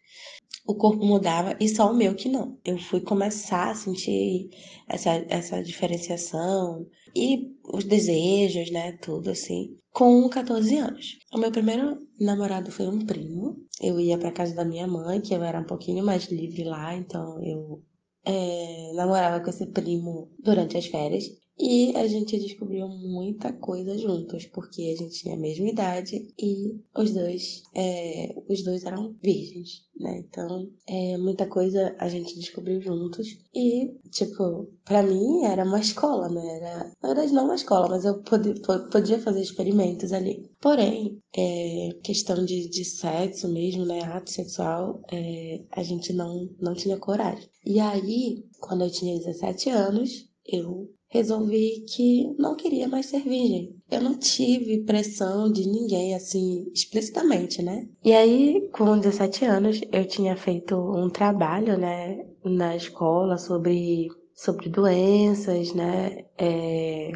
o 0.67 0.75
corpo 0.75 1.05
mudava 1.05 1.57
e 1.61 1.69
só 1.69 1.91
o 1.91 1.95
meu 1.95 2.15
que 2.15 2.29
não. 2.29 2.59
Eu 2.65 2.79
fui 2.79 3.01
começar 3.01 3.71
a 3.71 3.75
sentir 3.75 4.49
essa, 4.89 5.11
essa 5.29 5.63
diferenciação 5.63 6.87
e 7.15 7.53
os 7.65 7.85
desejos, 7.85 8.71
né, 8.71 8.93
tudo 8.93 9.31
assim, 9.31 9.77
com 9.93 10.29
14 10.29 10.77
anos. 10.77 11.19
O 11.33 11.39
meu 11.39 11.51
primeiro 11.51 12.07
namorado 12.19 12.71
foi 12.71 12.87
um 12.87 13.05
primo. 13.05 13.57
Eu 13.81 14.01
ia 14.01 14.19
para 14.19 14.33
casa 14.33 14.55
da 14.55 14.65
minha 14.65 14.87
mãe, 14.87 15.21
que 15.21 15.35
eu 15.35 15.43
era 15.43 15.61
um 15.61 15.67
pouquinho 15.67 16.05
mais 16.05 16.25
livre 16.27 16.65
lá, 16.65 16.95
então 16.95 17.43
eu 17.43 17.83
é, 18.25 18.93
namorava 18.95 19.43
com 19.43 19.51
esse 19.51 19.67
primo 19.67 20.31
durante 20.39 20.77
as 20.77 20.87
férias. 20.87 21.25
E 21.59 21.95
a 21.97 22.07
gente 22.07 22.39
descobriu 22.39 22.89
muita 22.89 23.53
coisa 23.53 23.97
juntos, 23.99 24.47
porque 24.47 24.83
a 24.83 24.97
gente 24.97 25.21
tinha 25.21 25.35
a 25.35 25.39
mesma 25.39 25.69
idade 25.69 26.33
e 26.39 26.81
os 26.97 27.13
dois, 27.13 27.63
é, 27.75 28.35
os 28.49 28.63
dois 28.63 28.85
eram 28.85 29.15
virgens, 29.23 29.85
né? 29.97 30.19
Então, 30.19 30.69
é, 30.87 31.17
muita 31.19 31.47
coisa 31.47 31.95
a 31.99 32.09
gente 32.09 32.39
descobriu 32.39 32.81
juntos. 32.81 33.39
E, 33.55 33.93
tipo, 34.11 34.69
para 34.85 35.03
mim 35.03 35.45
era 35.45 35.65
uma 35.65 35.79
escola, 35.79 36.29
né? 36.29 36.57
Era, 36.57 36.93
na 37.03 37.09
verdade, 37.09 37.33
não 37.33 37.45
uma 37.45 37.55
escola, 37.55 37.89
mas 37.89 38.05
eu 38.05 38.23
podia, 38.23 38.55
podia 38.91 39.19
fazer 39.19 39.43
experimentos 39.43 40.13
ali. 40.13 40.51
Porém, 40.61 41.21
é, 41.37 41.91
questão 42.03 42.45
de, 42.45 42.69
de 42.69 42.85
sexo 42.85 43.47
mesmo, 43.49 43.85
né? 43.85 44.03
Ato 44.03 44.31
sexual, 44.31 45.03
é, 45.13 45.63
a 45.71 45.83
gente 45.83 46.13
não, 46.13 46.49
não 46.59 46.75
tinha 46.75 46.97
coragem. 46.97 47.49
E 47.65 47.79
aí, 47.79 48.43
quando 48.59 48.85
eu 48.85 48.91
tinha 48.91 49.19
17 49.19 49.69
anos, 49.71 50.29
eu 50.47 50.89
resolvi 51.13 51.85
que 51.87 52.35
não 52.39 52.57
queria 52.57 52.89
mais 52.89 53.07
ser 53.07 53.21
virgem. 53.21 53.77
Eu 53.91 54.01
não 54.01 54.19
tive 54.19 54.83
pressão 54.83 55.53
de 55.53 55.69
ninguém, 55.69 56.15
assim, 56.15 56.67
explicitamente, 56.73 57.63
né? 57.63 57.87
E 58.03 58.15
aí, 58.15 58.69
com 58.73 58.99
17 58.99 59.45
anos, 59.45 59.81
eu 59.93 60.07
tinha 60.07 60.35
feito 60.37 60.75
um 60.75 61.11
trabalho, 61.11 61.77
né, 61.77 62.25
na 62.43 62.75
escola 62.75 63.37
sobre, 63.37 64.09
sobre 64.35 64.71
doenças, 64.71 65.75
né, 65.75 66.25
é, 66.39 67.13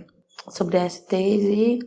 sobre 0.51 0.79
STs 0.91 1.13
e, 1.15 1.79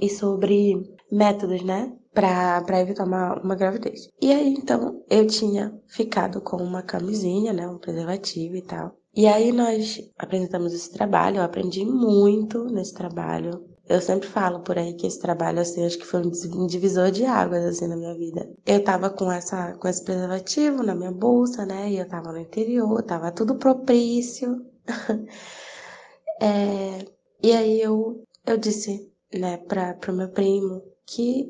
e 0.00 0.08
sobre 0.08 0.80
métodos, 1.10 1.64
né, 1.64 1.92
para 2.14 2.80
evitar 2.80 3.04
uma, 3.04 3.40
uma 3.42 3.56
gravidez. 3.56 4.08
E 4.22 4.32
aí, 4.32 4.54
então, 4.54 5.02
eu 5.10 5.26
tinha 5.26 5.76
ficado 5.88 6.40
com 6.40 6.58
uma 6.58 6.82
camisinha, 6.82 7.52
né, 7.52 7.66
um 7.66 7.78
preservativo 7.78 8.54
e 8.54 8.62
tal. 8.62 8.99
E 9.14 9.26
aí 9.26 9.50
nós 9.52 10.00
apresentamos 10.18 10.72
esse 10.72 10.92
trabalho, 10.92 11.38
eu 11.38 11.42
aprendi 11.42 11.84
muito 11.84 12.64
nesse 12.66 12.94
trabalho. 12.94 13.68
Eu 13.88 14.00
sempre 14.00 14.28
falo 14.28 14.60
por 14.60 14.78
aí 14.78 14.94
que 14.94 15.06
esse 15.06 15.18
trabalho, 15.18 15.58
assim, 15.60 15.84
acho 15.84 15.98
que 15.98 16.06
foi 16.06 16.20
um 16.22 16.66
divisor 16.66 17.10
de 17.10 17.24
águas, 17.24 17.64
assim, 17.64 17.88
na 17.88 17.96
minha 17.96 18.14
vida. 18.14 18.48
Eu 18.64 18.84
tava 18.84 19.10
com 19.10 19.30
essa, 19.32 19.72
com 19.78 19.88
esse 19.88 20.04
preservativo 20.04 20.82
na 20.84 20.94
minha 20.94 21.10
bolsa, 21.10 21.66
né, 21.66 21.90
e 21.90 21.98
eu 21.98 22.06
tava 22.08 22.30
no 22.32 22.38
interior, 22.38 23.02
tava 23.02 23.32
tudo 23.32 23.56
propício. 23.56 24.64
é, 26.40 27.04
e 27.42 27.52
aí 27.52 27.80
eu, 27.80 28.24
eu 28.46 28.56
disse, 28.56 29.10
né, 29.34 29.56
pra, 29.56 29.94
pro 29.94 30.12
meu 30.12 30.28
primo 30.28 30.82
que, 31.06 31.48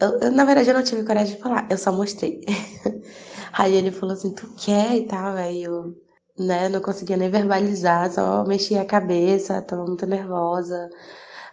eu, 0.00 0.20
eu, 0.20 0.32
na 0.32 0.44
verdade 0.44 0.70
eu 0.70 0.74
não 0.74 0.82
tive 0.82 1.04
coragem 1.04 1.36
de 1.36 1.42
falar, 1.42 1.68
eu 1.70 1.76
só 1.76 1.92
mostrei. 1.92 2.40
aí 3.52 3.74
ele 3.74 3.90
falou 3.92 4.14
assim, 4.14 4.34
tu 4.34 4.48
quer 4.56 4.96
e 4.96 5.06
tal, 5.06 5.34
aí 5.36 5.62
eu 5.62 5.94
né? 6.38 6.68
Não 6.68 6.80
conseguia 6.80 7.16
nem 7.16 7.30
verbalizar, 7.30 8.10
só 8.12 8.44
mexia 8.44 8.82
a 8.82 8.86
cabeça, 8.86 9.62
tava 9.62 9.84
muito 9.86 10.06
nervosa. 10.06 10.88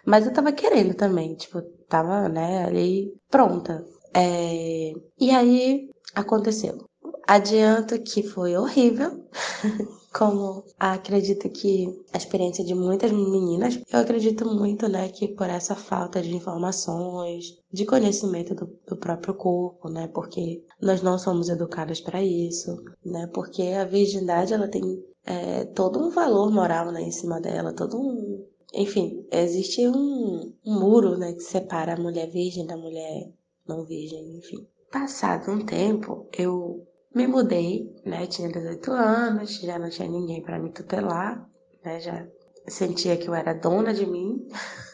Mas 0.04 0.26
eu 0.26 0.32
tava 0.32 0.52
querendo 0.52 0.94
também, 0.94 1.34
tipo, 1.36 1.62
tava, 1.88 2.28
né, 2.28 2.64
ali 2.64 3.12
pronta. 3.30 3.84
É... 4.14 4.92
E 5.20 5.30
aí 5.30 5.90
aconteceu. 6.14 6.86
Adianto 7.26 8.00
que 8.02 8.22
foi 8.22 8.56
horrível. 8.56 9.28
como 10.12 10.64
acredito 10.78 11.48
que 11.48 11.88
a 12.12 12.18
experiência 12.18 12.64
de 12.64 12.74
muitas 12.74 13.10
meninas, 13.10 13.80
eu 13.90 14.00
acredito 14.00 14.44
muito, 14.46 14.88
né, 14.88 15.08
que 15.08 15.28
por 15.28 15.48
essa 15.48 15.74
falta 15.74 16.20
de 16.20 16.34
informações, 16.34 17.58
de 17.72 17.86
conhecimento 17.86 18.54
do, 18.54 18.66
do 18.86 18.96
próprio 18.96 19.34
corpo, 19.34 19.88
né, 19.88 20.08
porque 20.12 20.62
nós 20.80 21.00
não 21.02 21.18
somos 21.18 21.48
educadas 21.48 22.00
para 22.00 22.22
isso, 22.22 22.76
né, 23.04 23.26
porque 23.32 23.62
a 23.62 23.84
virgindade 23.84 24.52
ela 24.52 24.68
tem 24.68 25.02
é, 25.24 25.64
todo 25.66 25.98
um 25.98 26.10
valor 26.10 26.52
moral, 26.52 26.92
né, 26.92 27.00
em 27.02 27.12
cima 27.12 27.40
dela, 27.40 27.72
todo 27.72 27.98
um, 27.98 28.44
enfim, 28.74 29.26
existe 29.32 29.88
um, 29.88 30.52
um 30.64 30.78
muro, 30.78 31.16
né, 31.16 31.32
que 31.32 31.42
separa 31.42 31.94
a 31.94 32.00
mulher 32.00 32.28
virgem 32.30 32.66
da 32.66 32.76
mulher 32.76 33.32
não 33.66 33.84
virgem, 33.84 34.36
enfim. 34.36 34.66
Passado 34.90 35.50
um 35.50 35.64
tempo, 35.64 36.26
eu 36.36 36.86
me 37.14 37.26
mudei, 37.26 37.94
né? 38.04 38.26
Tinha 38.26 38.48
18 38.48 38.90
anos, 38.90 39.60
já 39.60 39.78
não 39.78 39.90
tinha 39.90 40.08
ninguém 40.08 40.42
para 40.42 40.58
me 40.58 40.70
tutelar, 40.70 41.48
né? 41.84 42.00
Já 42.00 42.26
sentia 42.68 43.16
que 43.16 43.28
eu 43.28 43.34
era 43.34 43.52
dona 43.52 43.92
de 43.92 44.06
mim, 44.06 44.46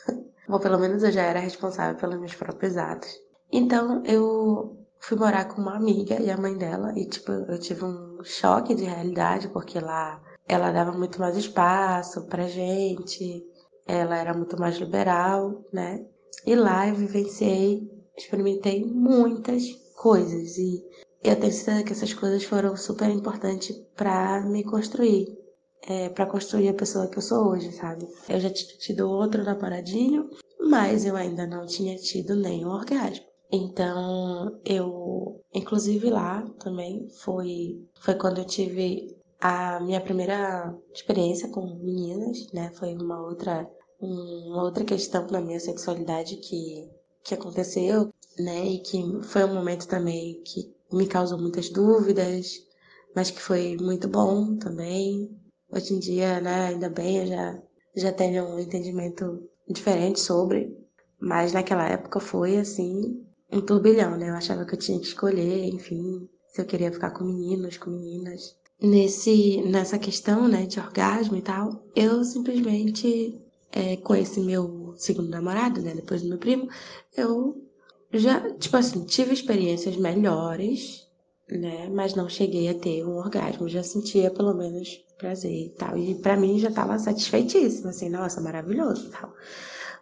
ou 0.49 0.59
pelo 0.59 0.79
menos 0.79 1.03
eu 1.03 1.13
já 1.13 1.23
era 1.23 1.39
responsável 1.39 1.99
pelos 1.99 2.19
meus 2.19 2.35
próprios 2.35 2.77
atos. 2.77 3.11
Então 3.53 4.03
eu 4.05 4.77
fui 5.01 5.17
morar 5.17 5.47
com 5.47 5.61
uma 5.61 5.77
amiga 5.77 6.21
e 6.21 6.31
a 6.31 6.37
mãe 6.37 6.57
dela, 6.57 6.93
e 6.97 7.07
tipo, 7.07 7.31
eu 7.33 7.59
tive 7.59 7.85
um 7.85 8.19
choque 8.25 8.75
de 8.75 8.85
realidade, 8.85 9.49
porque 9.49 9.79
lá 9.79 10.21
ela 10.47 10.73
dava 10.73 10.93
muito 10.93 11.21
mais 11.21 11.37
espaço 11.37 12.27
pra 12.27 12.49
gente, 12.49 13.45
ela 13.87 14.17
era 14.17 14.35
muito 14.35 14.59
mais 14.59 14.77
liberal, 14.77 15.65
né? 15.73 16.05
E 16.47 16.55
lá 16.55 16.89
eu 16.89 16.95
vivenciei, 16.95 17.91
experimentei 18.17 18.85
muitas 18.85 19.65
coisas 19.97 20.57
e 20.57 20.83
eu 21.23 21.37
tenho 21.37 21.53
certeza 21.53 21.83
que 21.83 21.93
essas 21.93 22.15
coisas 22.15 22.45
foram 22.45 22.77
super 22.77 23.11
importantes 23.11 23.77
para 23.97 24.41
me 24.43 24.63
construir. 24.63 25.37
É, 25.83 26.09
para 26.09 26.27
construir 26.27 26.69
a 26.69 26.75
pessoa 26.75 27.07
que 27.07 27.19
eu 27.19 27.23
sou 27.23 27.49
hoje, 27.49 27.73
sabe? 27.73 28.07
Eu 28.29 28.41
já 28.41 28.51
tinha 28.51 28.77
tido 28.79 29.09
outro 29.09 29.45
namoradinho, 29.45 30.29
mas 30.61 31.05
eu 31.05 31.17
ainda 31.17 31.47
não 31.47 31.67
tinha 31.67 31.97
tido 31.97 32.35
nenhum 32.35 32.71
orgasmo. 32.71 33.25
Então, 33.51 34.61
eu, 34.65 35.41
inclusive 35.55 36.11
lá 36.11 36.43
também, 36.59 37.09
foi, 37.23 37.81
foi 38.01 38.15
quando 38.17 38.39
eu 38.39 38.45
tive 38.45 39.17
a 39.41 39.81
minha 39.81 40.01
primeira 40.01 40.77
experiência 40.93 41.49
com 41.49 41.79
meninas, 41.79 42.53
né? 42.53 42.71
Foi 42.75 42.95
uma 42.95 43.23
outra, 43.23 43.69
uma 44.01 44.63
outra 44.63 44.85
questão 44.85 45.27
na 45.29 45.41
minha 45.41 45.61
sexualidade 45.61 46.37
que, 46.37 46.91
que 47.23 47.35
aconteceu, 47.35 48.13
né? 48.39 48.67
E 48.67 48.79
que 48.81 49.01
foi 49.23 49.45
um 49.45 49.55
momento 49.55 49.87
também 49.87 50.43
que 50.43 50.77
me 50.93 51.07
causou 51.07 51.39
muitas 51.39 51.69
dúvidas, 51.69 52.67
mas 53.15 53.31
que 53.31 53.41
foi 53.41 53.77
muito 53.77 54.09
bom 54.09 54.57
também. 54.57 55.31
Hoje 55.71 55.95
em 55.95 55.99
dia, 55.99 56.41
né, 56.41 56.69
ainda 56.69 56.89
bem, 56.89 57.19
eu 57.19 57.27
já, 57.27 57.63
já 57.97 58.13
tenho 58.13 58.45
um 58.45 58.59
entendimento 58.59 59.43
diferente 59.69 60.21
sobre, 60.21 60.75
mas 61.21 61.53
naquela 61.53 61.87
época 61.89 62.21
foi 62.21 62.57
assim, 62.57 63.23
um 63.53 63.61
turbilhão, 63.61 64.17
né? 64.17 64.31
Eu 64.31 64.35
achava 64.35 64.65
que 64.65 64.75
eu 64.75 64.79
tinha 64.79 64.99
que 64.99 65.07
escolher, 65.07 65.65
enfim, 65.65 66.29
se 66.49 66.61
eu 66.61 66.67
queria 66.67 66.93
ficar 66.93 67.11
com 67.11 67.25
meninos, 67.25 67.77
com 67.77 67.91
meninas. 67.91 68.57
Nesse, 68.81 69.61
nessa 69.63 69.99
questão, 69.99 70.47
né, 70.47 70.65
de 70.65 70.79
orgasmo 70.79 71.37
e 71.37 71.43
tal, 71.43 71.85
eu 71.97 72.23
simplesmente, 72.25 73.37
é, 73.73 73.97
com 73.97 74.15
esse 74.15 74.41
meu 74.41 74.95
segundo 74.97 75.29
namorado, 75.29 75.83
né, 75.83 75.95
depois 75.95 76.23
do 76.23 76.29
meu 76.29 76.39
primo, 76.39 76.69
eu 77.17 77.68
já, 78.13 78.53
tipo 78.55 78.77
assim, 78.77 79.05
tive 79.05 79.33
experiências 79.33 79.97
melhores, 79.97 81.07
né? 81.49 81.89
Mas 81.89 82.15
não 82.15 82.29
cheguei 82.29 82.69
a 82.69 82.75
ter 82.75 83.05
um 83.05 83.17
orgasmo, 83.17 83.69
já 83.69 83.83
sentia 83.83 84.31
pelo 84.31 84.55
menos 84.55 85.05
prazer 85.19 85.53
e 85.53 85.71
tal. 85.71 85.97
E 85.97 86.15
para 86.15 86.37
mim 86.37 86.59
já 86.59 86.71
tava 86.71 86.99
satisfeitíssima, 86.99 87.91
assim, 87.91 88.09
nossa, 88.09 88.41
maravilhoso 88.41 89.09
e 89.09 89.11
tal. 89.11 89.35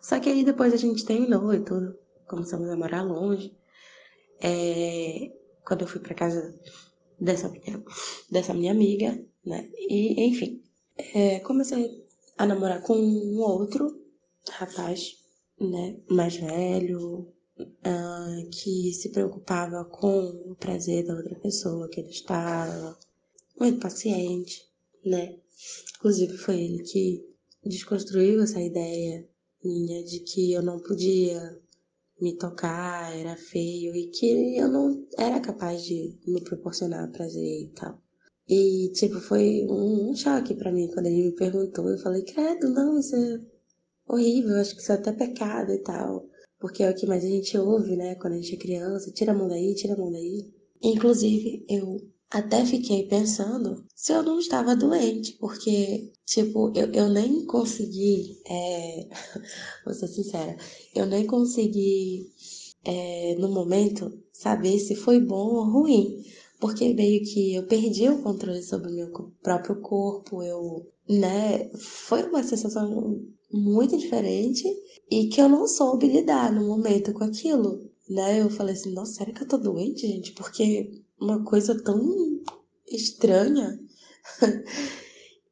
Só 0.00 0.20
que 0.20 0.28
aí 0.28 0.44
depois 0.44 0.72
a 0.72 0.76
gente 0.76 1.04
terminou 1.04 1.52
e 1.52 1.60
tudo, 1.60 1.98
começamos 2.28 2.68
a 2.68 2.76
morar 2.76 3.02
longe. 3.02 3.56
É, 4.40 5.32
quando 5.64 5.82
eu 5.82 5.88
fui 5.88 6.00
para 6.00 6.14
casa 6.14 6.54
dessa 7.18 7.48
minha, 7.48 7.82
dessa 8.30 8.54
minha 8.54 8.72
amiga, 8.72 9.18
né? 9.44 9.68
E, 9.74 10.28
enfim, 10.28 10.62
é, 10.96 11.40
comecei 11.40 12.04
a 12.38 12.46
namorar 12.46 12.82
com 12.82 12.94
um 12.96 13.38
outro 13.40 14.00
rapaz, 14.50 15.16
né? 15.58 15.96
Mais 16.10 16.36
velho, 16.36 17.32
uh, 17.58 18.50
que 18.50 18.92
se 18.92 19.10
preocupava 19.10 19.84
com 19.84 20.28
o 20.50 20.56
prazer 20.56 21.06
da 21.06 21.14
outra 21.14 21.34
pessoa 21.36 21.88
que 21.88 22.00
ele 22.00 22.10
estava, 22.10 22.98
muito 23.58 23.80
paciente, 23.80 24.68
né? 25.04 25.36
Inclusive 25.96 26.36
foi 26.36 26.60
ele 26.60 26.82
que 26.82 27.24
desconstruiu 27.64 28.42
essa 28.42 28.60
ideia 28.60 29.26
minha 29.64 30.04
de 30.04 30.20
que 30.20 30.52
eu 30.52 30.62
não 30.62 30.78
podia 30.78 31.58
me 32.20 32.36
tocar, 32.36 33.14
era 33.16 33.36
feio 33.36 33.94
e 33.94 34.06
que 34.08 34.56
eu 34.56 34.68
não 34.68 35.06
era 35.18 35.40
capaz 35.40 35.82
de 35.82 36.18
me 36.26 36.40
proporcionar 36.42 37.10
prazer 37.10 37.62
e 37.62 37.68
tal. 37.68 38.00
E, 38.48 38.90
tipo, 38.94 39.18
foi 39.20 39.66
um, 39.68 40.14
choque 40.14 40.54
para 40.54 40.70
mim 40.70 40.88
quando 40.88 41.06
ele 41.06 41.24
me 41.24 41.32
perguntou. 41.32 41.88
Eu 41.88 41.98
falei, 41.98 42.22
credo, 42.22 42.68
não, 42.68 42.98
isso 42.98 43.16
é 43.16 43.40
horrível, 44.08 44.56
acho 44.56 44.76
que 44.76 44.82
isso 44.82 44.92
é 44.92 44.94
até 44.94 45.12
pecado 45.12 45.72
e 45.72 45.78
tal. 45.78 46.28
Porque 46.58 46.82
é 46.82 46.90
o 46.90 46.94
que 46.94 47.06
mais 47.06 47.24
a 47.24 47.28
gente 47.28 47.56
ouve, 47.58 47.96
né, 47.96 48.14
quando 48.14 48.34
a 48.34 48.36
gente 48.36 48.54
é 48.54 48.58
criança: 48.58 49.12
tira 49.12 49.32
a 49.32 49.34
mão 49.34 49.48
daí, 49.48 49.74
tira 49.74 49.94
a 49.94 49.96
mão 49.96 50.10
daí. 50.10 50.50
Inclusive, 50.82 51.64
eu 51.68 51.98
até 52.30 52.64
fiquei 52.64 53.06
pensando 53.06 53.84
se 53.94 54.12
eu 54.12 54.22
não 54.22 54.38
estava 54.38 54.74
doente, 54.76 55.32
porque, 55.38 56.12
tipo, 56.24 56.72
eu, 56.74 56.92
eu 56.92 57.08
nem 57.08 57.44
consegui, 57.46 58.40
é, 58.46 59.08
vou 59.84 59.94
ser 59.94 60.08
sincera, 60.08 60.56
eu 60.94 61.06
nem 61.06 61.26
consegui, 61.26 62.30
é, 62.84 63.36
no 63.38 63.48
momento, 63.48 64.12
saber 64.32 64.78
se 64.78 64.94
foi 64.94 65.20
bom 65.20 65.54
ou 65.54 65.64
ruim, 65.64 66.24
porque 66.60 66.94
meio 66.94 67.22
que 67.24 67.54
eu 67.54 67.66
perdi 67.66 68.08
o 68.08 68.22
controle 68.22 68.62
sobre 68.62 68.90
o 68.90 68.94
meu 68.94 69.12
próprio 69.42 69.80
corpo, 69.80 70.42
eu, 70.42 70.90
né, 71.08 71.70
foi 71.74 72.22
uma 72.24 72.42
sensação 72.42 73.22
muito 73.52 73.96
diferente 73.96 74.64
e 75.10 75.28
que 75.28 75.40
eu 75.40 75.48
não 75.48 75.66
soube 75.66 76.08
lidar 76.08 76.52
no 76.52 76.66
momento 76.66 77.12
com 77.12 77.24
aquilo, 77.24 77.90
né? 78.08 78.40
Eu 78.40 78.50
falei 78.50 78.74
assim, 78.74 78.92
nossa, 78.92 79.14
será 79.14 79.32
que 79.32 79.42
eu 79.42 79.48
tô 79.48 79.58
doente, 79.58 80.06
gente? 80.06 80.32
Porque 80.32 81.02
uma 81.20 81.44
coisa 81.44 81.80
tão 81.82 82.00
estranha. 82.88 83.78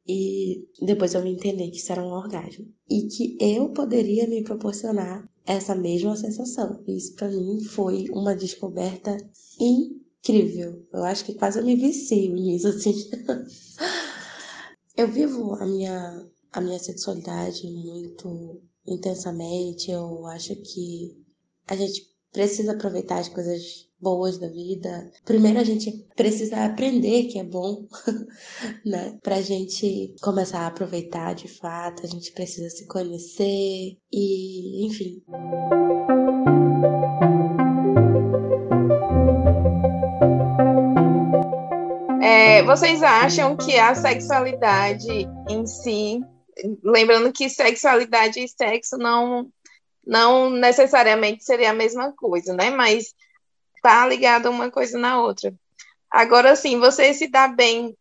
e 0.07 0.67
depois 0.81 1.13
eu 1.13 1.23
me 1.23 1.31
entendi 1.31 1.71
que 1.71 1.77
isso 1.77 1.91
era 1.91 2.03
um 2.03 2.11
orgasmo. 2.11 2.67
E 2.89 3.07
que 3.07 3.37
eu 3.39 3.69
poderia 3.69 4.27
me 4.27 4.43
proporcionar 4.43 5.27
essa 5.45 5.75
mesma 5.75 6.15
sensação. 6.15 6.83
Isso 6.87 7.15
para 7.15 7.29
mim 7.29 7.63
foi 7.63 8.05
uma 8.11 8.35
descoberta 8.35 9.15
incrível. 9.59 10.85
Eu 10.91 11.03
acho 11.03 11.25
que 11.25 11.35
quase 11.35 11.59
eu 11.59 11.65
me 11.65 11.75
vicio 11.75 12.33
nisso, 12.33 12.67
assim. 12.67 12.93
eu 14.97 15.07
vivo 15.07 15.53
a 15.55 15.65
minha, 15.65 16.27
a 16.55 16.61
minha 16.61 16.79
sexualidade 16.79 17.69
muito 17.69 18.61
intensamente. 18.87 19.91
Eu 19.91 20.25
acho 20.27 20.55
que 20.55 21.11
a 21.67 21.75
gente 21.75 22.01
precisa 22.31 22.71
aproveitar 22.71 23.19
as 23.19 23.27
coisas 23.27 23.89
boas 23.99 24.37
da 24.37 24.47
vida. 24.47 25.11
Primeiro 25.25 25.59
a 25.59 25.63
gente 25.65 25.91
precisa 26.15 26.63
aprender 26.65 27.23
que 27.25 27.39
é 27.39 27.43
bom, 27.43 27.85
né? 28.85 29.17
Pra 29.21 29.41
gente 29.41 30.15
começar 30.21 30.59
a 30.61 30.67
aproveitar 30.67 31.35
de 31.35 31.49
fato, 31.49 32.05
a 32.05 32.07
gente 32.07 32.31
precisa 32.31 32.69
se 32.69 32.87
conhecer 32.87 33.97
e, 34.11 34.85
enfim. 34.85 35.21
É, 42.21 42.63
vocês 42.63 43.03
acham 43.03 43.57
que 43.57 43.77
a 43.77 43.93
sexualidade 43.93 45.27
em 45.49 45.65
si, 45.65 46.21
lembrando 46.83 47.31
que 47.31 47.49
sexualidade 47.49 48.39
e 48.39 48.47
sexo 48.47 48.97
não 48.97 49.51
não 50.05 50.51
necessariamente 50.51 51.43
seria 51.43 51.71
a 51.71 51.73
mesma 51.73 52.13
coisa, 52.13 52.53
né? 52.53 52.69
Mas 52.69 53.15
tá 53.81 54.05
ligado 54.07 54.49
uma 54.49 54.69
coisa 54.69 54.99
na 54.99 55.19
outra. 55.19 55.53
Agora 56.11 56.55
sim, 56.55 56.79
você 56.79 57.13
se 57.13 57.27
dá 57.27 57.47
bem, 57.47 57.97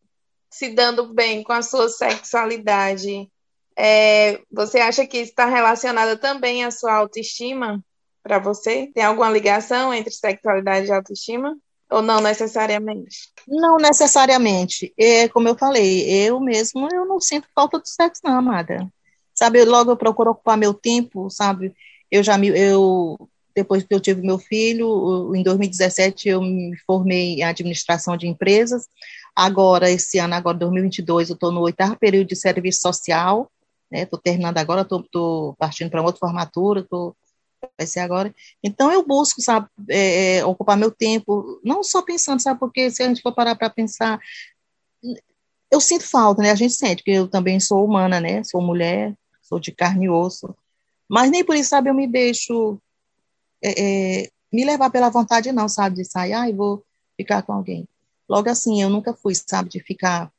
se 0.51 0.69
dando 0.69 1.15
bem 1.15 1.43
com 1.43 1.53
a 1.53 1.63
sua 1.63 1.89
sexualidade, 1.89 3.31
é, 3.77 4.41
você 4.53 4.79
acha 4.79 5.07
que 5.07 5.19
está 5.19 5.47
relacionada 5.47 6.17
também 6.17 6.65
à 6.65 6.71
sua 6.71 6.95
autoestima 6.95 7.83
para 8.23 8.39
você? 8.39 8.91
Tem 8.95 9.03
alguma 9.03 9.31
ligação 9.31 9.93
entre 9.93 10.13
sexualidade 10.13 10.87
e 10.87 10.93
autoestima? 10.93 11.57
Ou 11.95 12.03
não 12.03 12.21
necessariamente? 12.21 13.31
Não 13.47 13.77
necessariamente. 13.77 14.93
É, 14.99 15.29
como 15.29 15.47
eu 15.47 15.57
falei, 15.57 16.03
eu 16.27 16.41
mesmo 16.41 16.89
eu 16.93 17.07
não 17.07 17.21
sinto 17.21 17.47
falta 17.55 17.79
do 17.79 17.87
sexo, 17.87 18.21
não, 18.25 18.37
amada. 18.37 18.89
Sabe, 19.33 19.65
logo 19.65 19.93
eu 19.93 19.97
procuro 19.97 20.33
ocupar 20.33 20.57
meu 20.57 20.75
tempo, 20.75 21.31
sabe? 21.31 21.73
Eu 22.11 22.21
já 22.25 22.37
me, 22.37 22.49
eu 22.49 23.17
depois 23.55 23.85
que 23.85 23.95
eu 23.95 24.01
tive 24.01 24.23
meu 24.23 24.41
filho, 24.41 25.33
em 25.37 25.43
2017 25.45 26.31
eu 26.31 26.43
me 26.43 26.77
formei 26.85 27.37
em 27.37 27.45
administração 27.45 28.17
de 28.17 28.27
empresas. 28.27 28.89
Agora, 29.35 29.89
esse 29.89 30.19
ano, 30.19 30.35
agora 30.35 30.59
2022, 30.59 31.31
eu 31.31 31.35
estou 31.35 31.53
no 31.53 31.61
oitavo 31.61 31.97
período 31.97 32.27
de 32.27 32.35
serviço 32.35 32.81
social, 32.81 33.49
estou 33.93 34.19
né, 34.19 34.23
terminando 34.25 34.59
agora, 34.59 34.81
estou 34.83 35.55
partindo 35.57 35.91
para 35.91 36.03
outra 36.03 36.19
formatura, 36.19 36.85
tô, 36.91 37.15
vai 37.79 37.87
ser 37.87 38.01
agora. 38.01 38.35
Então, 38.63 38.93
eu 38.93 39.05
busco, 39.07 39.41
sabe, 39.41 39.69
é, 39.89 40.37
é, 40.39 40.45
ocupar 40.45 40.77
meu 40.77 40.91
tempo, 40.91 41.61
não 41.65 41.83
só 41.83 42.03
pensando, 42.03 42.41
sabe, 42.41 42.59
porque 42.61 42.91
se 42.91 43.03
a 43.03 43.09
gente 43.09 43.23
for 43.23 43.35
parar 43.35 43.55
para 43.57 43.71
pensar, 43.71 44.19
eu 45.71 45.81
sinto 45.81 46.05
falta, 46.05 46.43
né, 46.43 46.51
a 46.51 46.55
gente 46.55 46.75
sente, 46.75 46.97
porque 47.03 47.11
eu 47.11 47.29
também 47.29 47.59
sou 47.61 47.85
humana, 47.85 48.21
né, 48.21 48.43
sou 48.45 48.61
mulher, 48.61 49.15
sou 49.43 49.59
de 49.59 49.73
carne 49.73 50.07
e 50.07 50.11
osso, 50.11 50.55
mas 51.09 51.31
nem 51.31 51.45
por 51.45 51.57
isso, 51.57 51.71
sabe, 51.71 51.91
eu 51.91 51.95
me 51.95 52.07
deixo 52.07 52.79
é, 53.63 54.23
é, 54.23 54.31
me 54.53 54.65
levar 54.65 54.91
pela 54.91 55.11
vontade, 55.11 55.51
não, 55.53 55.69
sabe, 55.69 55.97
de 55.97 56.05
sair, 56.05 56.33
ah, 56.33 56.51
vou 56.53 56.85
ficar 57.17 57.43
com 57.43 57.53
alguém. 57.53 57.89
Logo 58.29 58.49
assim, 58.49 58.81
eu 58.83 58.89
nunca 58.89 59.13
fui, 59.15 59.35
sabe, 59.35 59.69
de 59.69 59.81
ficar. 59.81 60.33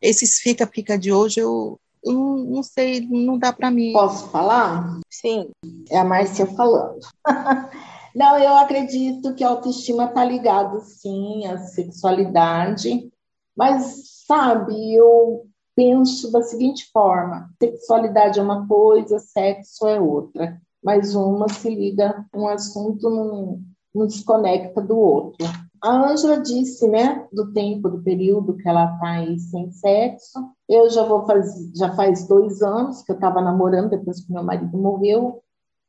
Esses 0.00 0.38
fica-fica 0.40 0.98
de 0.98 1.12
hoje, 1.12 1.40
eu 1.40 1.78
não, 2.04 2.36
não 2.38 2.62
sei, 2.62 3.00
não 3.08 3.38
dá 3.38 3.52
para 3.52 3.70
mim. 3.70 3.92
Posso 3.92 4.28
falar? 4.28 4.98
Sim. 5.08 5.50
É 5.90 5.98
a 5.98 6.04
Márcia 6.04 6.46
falando. 6.46 7.00
não, 8.14 8.38
eu 8.38 8.56
acredito 8.56 9.34
que 9.34 9.44
a 9.44 9.48
autoestima 9.48 10.04
está 10.04 10.24
ligada, 10.24 10.80
sim, 10.80 11.46
à 11.46 11.58
sexualidade, 11.58 13.10
mas, 13.56 14.24
sabe, 14.26 14.94
eu 14.94 15.46
penso 15.74 16.30
da 16.32 16.42
seguinte 16.42 16.90
forma: 16.92 17.50
sexualidade 17.60 18.38
é 18.38 18.42
uma 18.42 18.66
coisa, 18.66 19.18
sexo 19.18 19.86
é 19.86 20.00
outra 20.00 20.60
mas 20.82 21.14
uma 21.14 21.48
se 21.48 21.68
liga, 21.68 22.24
um 22.34 22.48
assunto 22.48 23.08
não, 23.10 23.60
não 23.94 24.06
desconecta 24.06 24.80
do 24.80 24.96
outro. 24.96 25.46
A 25.82 26.10
Ângela 26.10 26.40
disse, 26.40 26.86
né, 26.88 27.26
do 27.32 27.52
tempo, 27.52 27.88
do 27.88 28.02
período 28.02 28.56
que 28.56 28.68
ela 28.68 28.92
está 28.94 29.10
aí 29.12 29.38
sem 29.38 29.70
sexo. 29.70 30.38
Eu 30.68 30.90
já 30.90 31.04
vou 31.04 31.26
fazer, 31.26 31.70
já 31.74 31.94
faz 31.94 32.26
dois 32.28 32.62
anos 32.62 33.02
que 33.02 33.12
eu 33.12 33.14
estava 33.14 33.40
namorando 33.40 33.90
depois 33.90 34.24
que 34.24 34.32
meu 34.32 34.42
marido 34.42 34.76
morreu. 34.76 35.42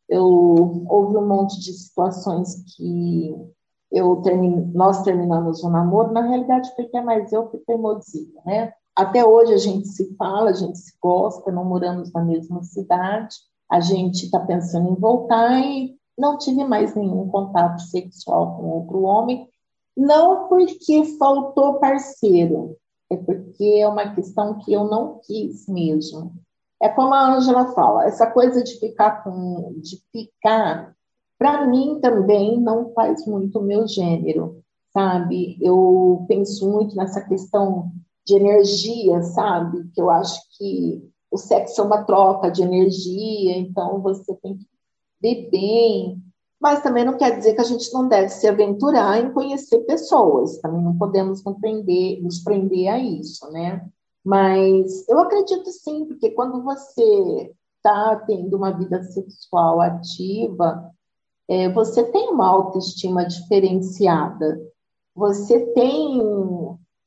Eu 0.08 0.86
houve 0.88 1.18
um 1.18 1.28
monte 1.28 1.60
de 1.60 1.74
situações 1.74 2.64
que 2.76 3.36
eu 3.92 4.22
nós 4.74 5.04
terminamos 5.04 5.64
o 5.64 5.70
namoro. 5.70 6.14
Na 6.14 6.22
realidade, 6.22 6.74
foi 6.76 6.86
até 6.86 7.02
mais 7.02 7.32
eu 7.34 7.48
que 7.48 7.58
teimosia, 7.60 8.42
né? 8.46 8.74
Até 8.96 9.26
hoje 9.26 9.54
a 9.54 9.58
gente 9.58 9.88
se 9.88 10.16
fala, 10.16 10.50
a 10.50 10.54
gente 10.54 10.78
se 10.78 10.94
gosta, 11.02 11.52
não 11.52 11.66
moramos 11.66 12.12
na 12.14 12.24
mesma 12.24 12.64
cidade 12.64 13.36
a 13.72 13.80
gente 13.80 14.26
está 14.26 14.38
pensando 14.42 14.90
em 14.90 14.96
voltar 14.96 15.58
e 15.62 15.96
não 16.18 16.38
tive 16.38 16.66
mais 16.66 16.94
nenhum 16.94 17.30
contato 17.30 17.80
sexual 17.80 18.58
com 18.58 18.64
outro 18.64 19.04
homem, 19.04 19.48
não 19.96 20.48
porque 20.48 21.18
faltou 21.18 21.80
parceiro, 21.80 22.78
é 23.10 23.18
porque 23.18 23.80
é 23.80 23.88
uma 23.88 24.16
questão 24.16 24.58
que 24.60 24.72
eu 24.74 24.86
não 24.86 25.20
quis 25.26 25.68
mesmo. 25.68 26.34
É 26.82 26.90
como 26.90 27.14
a 27.14 27.36
Ângela 27.36 27.74
fala, 27.74 28.06
essa 28.06 28.26
coisa 28.32 28.64
de 28.64 28.80
ficar 28.80 29.24
com, 29.24 29.76
de 29.78 30.02
ficar, 30.12 30.96
para 31.38 31.68
mim 31.68 32.00
também 32.02 32.60
não 32.60 32.92
faz 32.94 33.26
muito 33.26 33.60
o 33.60 33.64
meu 33.64 33.88
gênero, 33.88 34.64
sabe? 34.92 35.58
Eu 35.62 36.26
penso 36.28 36.70
muito 36.70 36.96
nessa 36.96 37.22
questão 37.22 37.92
de 38.26 38.36
energia, 38.36 39.22
sabe? 39.24 39.90
Que 39.94 40.02
eu 40.02 40.10
acho 40.10 40.40
que 40.58 41.12
o 41.30 41.38
sexo 41.38 41.82
é 41.82 41.84
uma 41.84 42.04
troca 42.04 42.50
de 42.50 42.62
energia, 42.62 43.58
então 43.58 44.02
você 44.02 44.34
tem 44.36 44.58
que 44.58 44.68
ver 45.22 45.50
bem. 45.50 46.22
Mas 46.62 46.82
também 46.84 47.04
não 47.04 47.18
quer 47.18 47.36
dizer 47.36 47.56
que 47.56 47.62
a 47.62 47.66
gente 47.66 47.92
não 47.92 48.08
deve 48.08 48.30
se 48.30 48.48
aventurar 48.48 49.20
em 49.20 49.34
conhecer 49.34 49.80
pessoas. 49.80 50.60
Também 50.60 50.84
não 50.84 50.96
podemos 50.96 51.44
nos 51.44 51.58
prender, 51.60 52.22
nos 52.22 52.44
prender 52.44 52.88
a 52.88 53.00
isso, 53.00 53.50
né? 53.52 53.84
Mas 54.24 55.08
eu 55.10 55.20
acredito 55.20 55.72
sim, 55.72 56.06
porque 56.06 56.30
quando 56.30 56.62
você 56.64 57.52
está 57.78 58.16
tendo 58.28 58.56
uma 58.56 58.72
vida 58.72 59.02
sexual 59.02 59.82
ativa, 59.82 60.92
é, 61.48 61.68
você 61.70 62.04
tem 62.04 62.30
uma 62.30 62.48
autoestima 62.48 63.26
diferenciada, 63.26 64.62
você 65.16 65.66
tem 65.74 66.22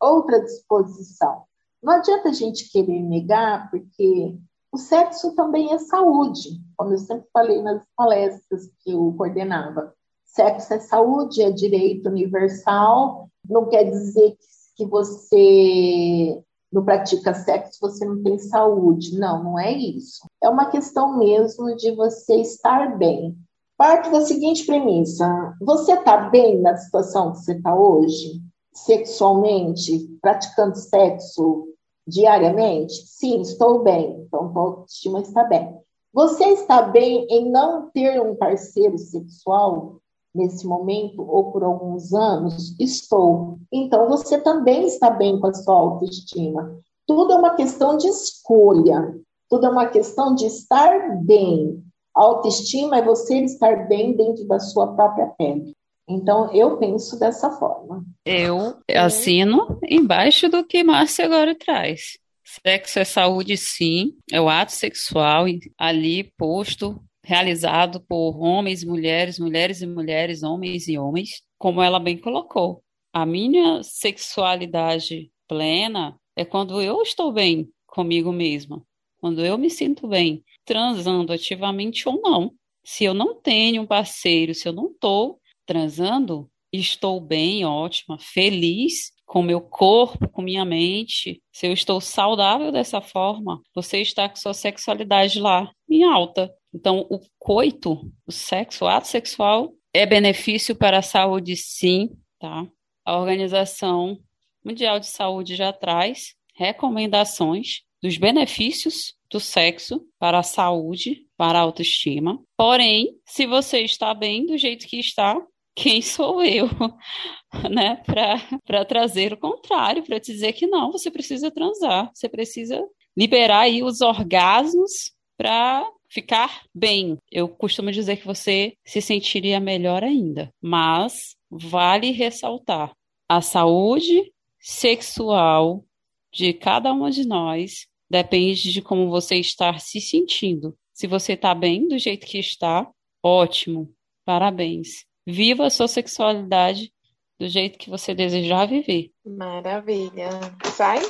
outra 0.00 0.42
disposição. 0.42 1.44
Não 1.80 1.92
adianta 1.92 2.30
a 2.30 2.32
gente 2.32 2.70
querer 2.72 3.00
negar, 3.00 3.70
porque 3.70 4.36
o 4.74 4.76
sexo 4.76 5.36
também 5.36 5.72
é 5.72 5.78
saúde, 5.78 6.60
como 6.76 6.92
eu 6.92 6.98
sempre 6.98 7.28
falei 7.32 7.62
nas 7.62 7.80
palestras 7.96 8.68
que 8.82 8.90
eu 8.90 9.14
coordenava. 9.16 9.94
Sexo 10.24 10.74
é 10.74 10.80
saúde, 10.80 11.42
é 11.42 11.52
direito 11.52 12.08
universal, 12.08 13.28
não 13.48 13.68
quer 13.68 13.84
dizer 13.84 14.36
que 14.74 14.84
você 14.84 16.42
não 16.72 16.84
pratica 16.84 17.32
sexo, 17.32 17.78
você 17.80 18.04
não 18.04 18.20
tem 18.20 18.36
saúde. 18.36 19.16
Não, 19.16 19.44
não 19.44 19.60
é 19.60 19.70
isso. 19.70 20.26
É 20.42 20.48
uma 20.48 20.66
questão 20.66 21.18
mesmo 21.18 21.76
de 21.76 21.92
você 21.92 22.40
estar 22.40 22.98
bem. 22.98 23.38
Parte 23.76 24.10
da 24.10 24.22
seguinte 24.22 24.66
premissa: 24.66 25.54
você 25.60 25.92
está 25.92 26.30
bem 26.30 26.60
na 26.60 26.76
situação 26.76 27.30
que 27.30 27.38
você 27.38 27.52
está 27.52 27.72
hoje, 27.76 28.42
sexualmente, 28.72 30.18
praticando 30.20 30.74
sexo 30.74 31.68
diariamente? 32.06 32.94
Sim, 33.06 33.40
estou 33.40 33.82
bem. 33.82 34.24
Então, 34.26 34.52
a 34.54 34.60
autoestima 34.60 35.20
está 35.20 35.44
bem. 35.44 35.74
Você 36.12 36.44
está 36.44 36.82
bem 36.82 37.26
em 37.28 37.50
não 37.50 37.90
ter 37.90 38.20
um 38.20 38.36
parceiro 38.36 38.96
sexual 38.98 39.96
nesse 40.34 40.66
momento 40.66 41.22
ou 41.22 41.50
por 41.50 41.64
alguns 41.64 42.12
anos? 42.12 42.78
Estou. 42.78 43.58
Então, 43.72 44.08
você 44.08 44.38
também 44.38 44.86
está 44.86 45.10
bem 45.10 45.40
com 45.40 45.48
a 45.48 45.54
sua 45.54 45.74
autoestima. 45.74 46.78
Tudo 47.06 47.32
é 47.32 47.36
uma 47.36 47.54
questão 47.54 47.96
de 47.96 48.08
escolha, 48.08 49.14
tudo 49.48 49.66
é 49.66 49.70
uma 49.70 49.86
questão 49.86 50.34
de 50.34 50.46
estar 50.46 51.16
bem. 51.22 51.82
A 52.16 52.22
autoestima 52.22 52.98
é 52.98 53.02
você 53.04 53.40
estar 53.40 53.88
bem 53.88 54.16
dentro 54.16 54.46
da 54.46 54.58
sua 54.58 54.94
própria 54.94 55.26
pele. 55.36 55.74
Então, 56.08 56.52
eu 56.52 56.76
penso 56.76 57.18
dessa 57.18 57.50
forma. 57.50 58.04
Eu 58.26 58.74
assino 58.94 59.73
embaixo 59.88 60.48
do 60.48 60.64
que 60.64 60.82
Márcia 60.82 61.24
agora 61.24 61.54
traz. 61.54 62.18
Sexo 62.44 62.98
é 62.98 63.04
saúde, 63.04 63.56
sim. 63.56 64.12
É 64.30 64.40
o 64.40 64.48
ato 64.48 64.72
sexual 64.72 65.46
ali 65.78 66.32
posto 66.36 67.02
realizado 67.24 68.00
por 68.00 68.38
homens 68.38 68.82
e 68.82 68.86
mulheres, 68.86 69.38
mulheres 69.38 69.80
e 69.80 69.86
mulheres, 69.86 70.42
homens 70.42 70.86
e 70.88 70.98
homens, 70.98 71.42
como 71.58 71.80
ela 71.80 71.98
bem 71.98 72.18
colocou. 72.18 72.82
A 73.12 73.24
minha 73.24 73.82
sexualidade 73.82 75.30
plena 75.48 76.18
é 76.36 76.44
quando 76.44 76.82
eu 76.82 77.00
estou 77.00 77.32
bem 77.32 77.68
comigo 77.86 78.30
mesma, 78.30 78.84
quando 79.18 79.44
eu 79.44 79.56
me 79.56 79.70
sinto 79.70 80.06
bem, 80.06 80.44
transando 80.66 81.32
ativamente 81.32 82.08
ou 82.08 82.20
não. 82.20 82.52
Se 82.84 83.04
eu 83.04 83.14
não 83.14 83.40
tenho 83.40 83.82
um 83.82 83.86
parceiro, 83.86 84.54
se 84.54 84.68
eu 84.68 84.72
não 84.72 84.88
estou 84.88 85.40
transando, 85.64 86.50
estou 86.70 87.20
bem, 87.20 87.64
ótima, 87.64 88.18
feliz 88.18 89.13
com 89.24 89.42
meu 89.42 89.60
corpo, 89.60 90.28
com 90.28 90.42
minha 90.42 90.64
mente, 90.64 91.42
se 91.52 91.66
eu 91.66 91.72
estou 91.72 92.00
saudável 92.00 92.70
dessa 92.70 93.00
forma, 93.00 93.60
você 93.74 94.00
está 94.00 94.28
com 94.28 94.36
sua 94.36 94.54
sexualidade 94.54 95.40
lá 95.40 95.70
em 95.88 96.04
alta. 96.04 96.52
Então, 96.72 97.06
o 97.10 97.20
coito, 97.38 98.10
o 98.26 98.32
sexo, 98.32 98.84
o 98.84 98.88
ato 98.88 99.06
sexual 99.06 99.72
é 99.92 100.04
benefício 100.04 100.74
para 100.74 100.98
a 100.98 101.02
saúde, 101.02 101.56
sim, 101.56 102.10
tá? 102.38 102.66
A 103.04 103.18
Organização 103.18 104.18
Mundial 104.64 104.98
de 104.98 105.06
Saúde 105.06 105.54
já 105.54 105.72
traz 105.72 106.34
recomendações 106.54 107.82
dos 108.02 108.16
benefícios 108.16 109.14
do 109.30 109.40
sexo 109.40 110.06
para 110.18 110.38
a 110.38 110.42
saúde, 110.42 111.26
para 111.36 111.58
a 111.58 111.62
autoestima. 111.62 112.40
Porém, 112.56 113.16
se 113.24 113.46
você 113.46 113.80
está 113.80 114.12
bem 114.14 114.46
do 114.46 114.56
jeito 114.58 114.86
que 114.86 114.98
está, 114.98 115.40
quem 115.74 116.00
sou 116.00 116.42
eu, 116.42 116.68
né, 117.70 118.02
para 118.06 118.84
trazer 118.84 119.32
o 119.32 119.38
contrário, 119.38 120.04
para 120.04 120.18
dizer 120.18 120.52
que 120.52 120.66
não, 120.66 120.92
você 120.92 121.10
precisa 121.10 121.50
transar, 121.50 122.10
você 122.14 122.28
precisa 122.28 122.82
liberar 123.16 123.60
aí 123.60 123.82
os 123.82 124.00
orgasmos 124.00 125.12
para 125.36 125.88
ficar 126.08 126.62
bem. 126.74 127.18
Eu 127.30 127.48
costumo 127.48 127.90
dizer 127.90 128.16
que 128.16 128.26
você 128.26 128.74
se 128.84 129.00
sentiria 129.00 129.58
melhor 129.58 130.04
ainda, 130.04 130.52
mas 130.62 131.36
vale 131.50 132.10
ressaltar 132.12 132.92
a 133.28 133.40
saúde 133.40 134.32
sexual 134.60 135.84
de 136.32 136.52
cada 136.52 136.92
uma 136.92 137.10
de 137.10 137.26
nós 137.26 137.86
depende 138.08 138.72
de 138.72 138.82
como 138.82 139.08
você 139.08 139.36
está 139.36 139.78
se 139.78 140.00
sentindo. 140.00 140.76
Se 140.92 141.06
você 141.06 141.32
está 141.32 141.54
bem 141.54 141.88
do 141.88 141.98
jeito 141.98 142.26
que 142.26 142.38
está, 142.38 142.88
ótimo, 143.22 143.92
parabéns. 144.24 145.04
Viva 145.26 145.66
a 145.66 145.70
sua 145.70 145.88
sexualidade 145.88 146.92
do 147.38 147.48
jeito 147.48 147.78
que 147.78 147.90
você 147.90 148.14
desejar 148.14 148.66
viver. 148.66 149.10
Maravilha. 149.24 150.30
Sai? 150.76 151.00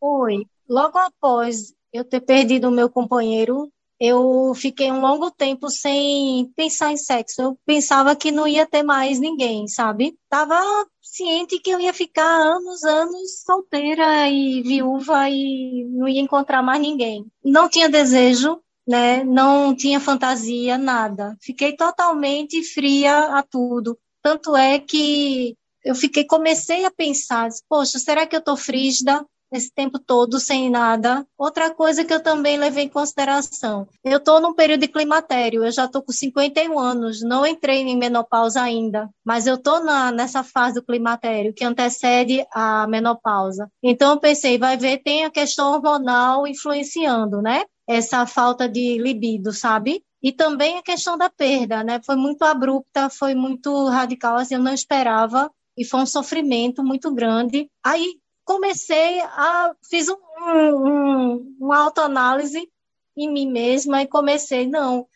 Oi. 0.00 0.44
Logo 0.68 0.98
após 0.98 1.72
eu 1.92 2.04
ter 2.04 2.20
perdido 2.20 2.68
o 2.68 2.72
meu 2.72 2.88
companheiro, 2.88 3.70
eu 3.98 4.54
fiquei 4.54 4.90
um 4.90 5.00
longo 5.00 5.30
tempo 5.30 5.68
sem 5.68 6.50
pensar 6.56 6.90
em 6.90 6.96
sexo. 6.96 7.42
Eu 7.42 7.58
pensava 7.66 8.16
que 8.16 8.32
não 8.32 8.48
ia 8.48 8.66
ter 8.66 8.82
mais 8.82 9.20
ninguém, 9.20 9.68
sabe? 9.68 10.16
Tava 10.28 10.58
ciente 11.02 11.58
que 11.58 11.70
eu 11.70 11.78
ia 11.78 11.92
ficar 11.92 12.24
anos, 12.24 12.82
anos 12.82 13.42
solteira 13.44 14.28
e 14.28 14.62
viúva 14.62 15.28
e 15.28 15.84
não 15.90 16.08
ia 16.08 16.20
encontrar 16.20 16.62
mais 16.62 16.80
ninguém. 16.80 17.26
Não 17.44 17.68
tinha 17.68 17.88
desejo, 17.88 18.62
né? 18.90 19.22
Não 19.22 19.72
tinha 19.72 20.00
fantasia, 20.00 20.76
nada. 20.76 21.36
Fiquei 21.40 21.76
totalmente 21.76 22.60
fria 22.64 23.36
a 23.36 23.40
tudo. 23.40 23.96
Tanto 24.20 24.56
é 24.56 24.80
que 24.80 25.56
eu 25.84 25.94
fiquei, 25.94 26.24
comecei 26.24 26.84
a 26.84 26.90
pensar, 26.90 27.48
poxa, 27.68 28.00
será 28.00 28.26
que 28.26 28.34
eu 28.34 28.42
tô 28.42 28.56
frígida? 28.56 29.24
esse 29.52 29.72
tempo 29.72 29.98
todo 29.98 30.38
sem 30.38 30.70
nada. 30.70 31.26
Outra 31.36 31.74
coisa 31.74 32.04
que 32.04 32.14
eu 32.14 32.22
também 32.22 32.56
levei 32.56 32.84
em 32.84 32.88
consideração, 32.88 33.88
eu 34.04 34.18
estou 34.18 34.40
num 34.40 34.54
período 34.54 34.82
de 34.82 34.86
climatério, 34.86 35.64
eu 35.64 35.72
já 35.72 35.86
estou 35.86 36.02
com 36.02 36.12
51 36.12 36.78
anos, 36.78 37.20
não 37.20 37.44
entrei 37.44 37.80
em 37.80 37.96
menopausa 37.96 38.62
ainda, 38.62 39.10
mas 39.24 39.48
eu 39.48 39.56
estou 39.56 39.82
nessa 40.12 40.44
fase 40.44 40.76
do 40.76 40.84
climatério 40.84 41.52
que 41.52 41.64
antecede 41.64 42.46
a 42.52 42.86
menopausa. 42.86 43.68
Então 43.82 44.12
eu 44.12 44.20
pensei, 44.20 44.56
vai 44.56 44.76
ver, 44.76 45.02
tem 45.02 45.24
a 45.24 45.30
questão 45.30 45.72
hormonal 45.72 46.46
influenciando, 46.46 47.42
né? 47.42 47.64
Essa 47.92 48.26
falta 48.26 48.68
de 48.68 48.98
libido, 48.98 49.52
sabe? 49.52 50.04
E 50.22 50.30
também 50.30 50.78
a 50.78 50.82
questão 50.82 51.18
da 51.18 51.28
perda, 51.28 51.82
né? 51.82 52.00
Foi 52.04 52.14
muito 52.14 52.42
abrupta, 52.44 53.10
foi 53.10 53.34
muito 53.34 53.88
radical, 53.88 54.36
assim, 54.36 54.54
eu 54.54 54.60
não 54.60 54.72
esperava 54.72 55.50
e 55.76 55.84
foi 55.84 56.00
um 56.00 56.06
sofrimento 56.06 56.84
muito 56.84 57.12
grande. 57.12 57.68
Aí 57.82 58.20
comecei 58.44 59.20
a 59.20 59.72
fiz 59.88 60.08
um, 60.08 60.16
um, 60.46 61.56
uma 61.60 61.78
autoanálise 61.78 62.68
em 63.16 63.32
mim 63.32 63.50
mesma 63.50 64.02
e 64.02 64.08
comecei 64.08 64.66
não 64.66 65.06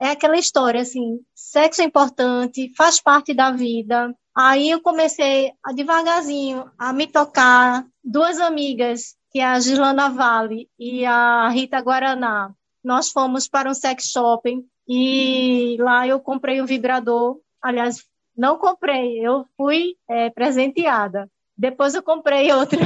é 0.00 0.10
aquela 0.10 0.36
história 0.36 0.80
assim 0.80 1.20
sexo 1.34 1.82
é 1.82 1.84
importante 1.84 2.72
faz 2.76 3.00
parte 3.00 3.32
da 3.32 3.52
vida 3.52 4.12
aí 4.34 4.70
eu 4.70 4.80
comecei 4.80 5.52
a 5.62 5.72
devagarzinho 5.72 6.70
a 6.76 6.92
me 6.92 7.06
tocar 7.06 7.86
duas 8.02 8.40
amigas 8.40 9.16
que 9.30 9.40
é 9.40 9.44
a 9.44 9.60
Gilana 9.60 10.10
Vale 10.10 10.68
e 10.78 11.04
a 11.04 11.48
Rita 11.48 11.80
Guaraná 11.80 12.52
nós 12.82 13.10
fomos 13.10 13.48
para 13.48 13.70
um 13.70 13.74
sex 13.74 14.04
shopping 14.04 14.64
e 14.88 15.76
lá 15.80 16.06
eu 16.06 16.20
comprei 16.20 16.60
um 16.60 16.66
vibrador 16.66 17.38
aliás 17.62 18.04
não 18.36 18.58
comprei 18.58 19.18
eu 19.18 19.44
fui 19.56 19.96
é, 20.08 20.30
presenteada 20.30 21.28
depois 21.60 21.94
eu 21.94 22.02
comprei 22.02 22.50
outra. 22.52 22.80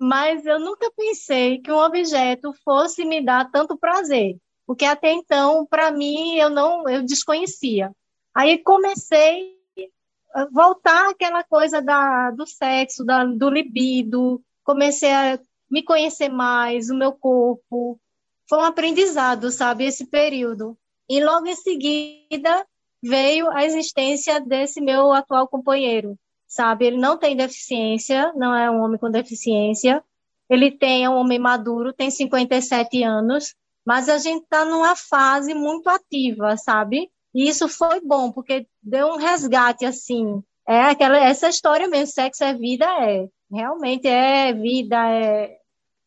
Mas 0.00 0.46
eu 0.46 0.58
nunca 0.58 0.90
pensei 0.96 1.58
que 1.58 1.70
um 1.70 1.76
objeto 1.76 2.54
fosse 2.64 3.04
me 3.04 3.22
dar 3.22 3.50
tanto 3.50 3.76
prazer, 3.76 4.38
porque 4.66 4.86
até 4.86 5.12
então, 5.12 5.66
para 5.66 5.90
mim, 5.90 6.36
eu 6.36 6.48
não, 6.48 6.88
eu 6.88 7.02
desconhecia. 7.02 7.92
Aí 8.34 8.56
comecei 8.56 9.59
voltar 10.52 11.10
aquela 11.10 11.42
coisa 11.44 11.80
da, 11.82 12.30
do 12.30 12.46
sexo, 12.46 13.04
da, 13.04 13.24
do 13.24 13.50
libido, 13.50 14.42
comecei 14.62 15.12
a 15.12 15.38
me 15.70 15.82
conhecer 15.82 16.28
mais, 16.28 16.90
o 16.90 16.96
meu 16.96 17.12
corpo. 17.12 18.00
Foi 18.48 18.58
um 18.58 18.64
aprendizado, 18.64 19.50
sabe, 19.50 19.84
esse 19.84 20.06
período. 20.06 20.76
E 21.08 21.22
logo 21.22 21.46
em 21.46 21.56
seguida 21.56 22.66
veio 23.02 23.50
a 23.50 23.64
existência 23.64 24.40
desse 24.40 24.80
meu 24.80 25.12
atual 25.12 25.48
companheiro, 25.48 26.18
sabe? 26.46 26.86
Ele 26.86 26.98
não 26.98 27.16
tem 27.16 27.36
deficiência, 27.36 28.32
não 28.34 28.54
é 28.54 28.70
um 28.70 28.80
homem 28.82 28.98
com 28.98 29.10
deficiência. 29.10 30.04
Ele 30.48 30.70
tem, 30.70 31.04
é 31.04 31.10
um 31.10 31.14
homem 31.14 31.38
maduro, 31.38 31.92
tem 31.92 32.10
57 32.10 33.02
anos, 33.04 33.54
mas 33.86 34.08
a 34.08 34.18
gente 34.18 34.42
está 34.42 34.64
numa 34.64 34.96
fase 34.96 35.54
muito 35.54 35.88
ativa, 35.88 36.56
sabe? 36.56 37.10
E 37.34 37.48
isso 37.48 37.68
foi 37.68 38.00
bom, 38.00 38.32
porque 38.32 38.66
deu 38.82 39.08
um 39.08 39.16
resgate, 39.16 39.84
assim. 39.84 40.42
É 40.68 40.82
aquela, 40.82 41.18
essa 41.18 41.48
história 41.48 41.88
mesmo, 41.88 42.14
sexo 42.14 42.44
é 42.44 42.54
vida, 42.54 42.86
é. 43.04 43.28
Realmente 43.50 44.06
é 44.06 44.52
vida, 44.52 44.96
é, 45.10 45.58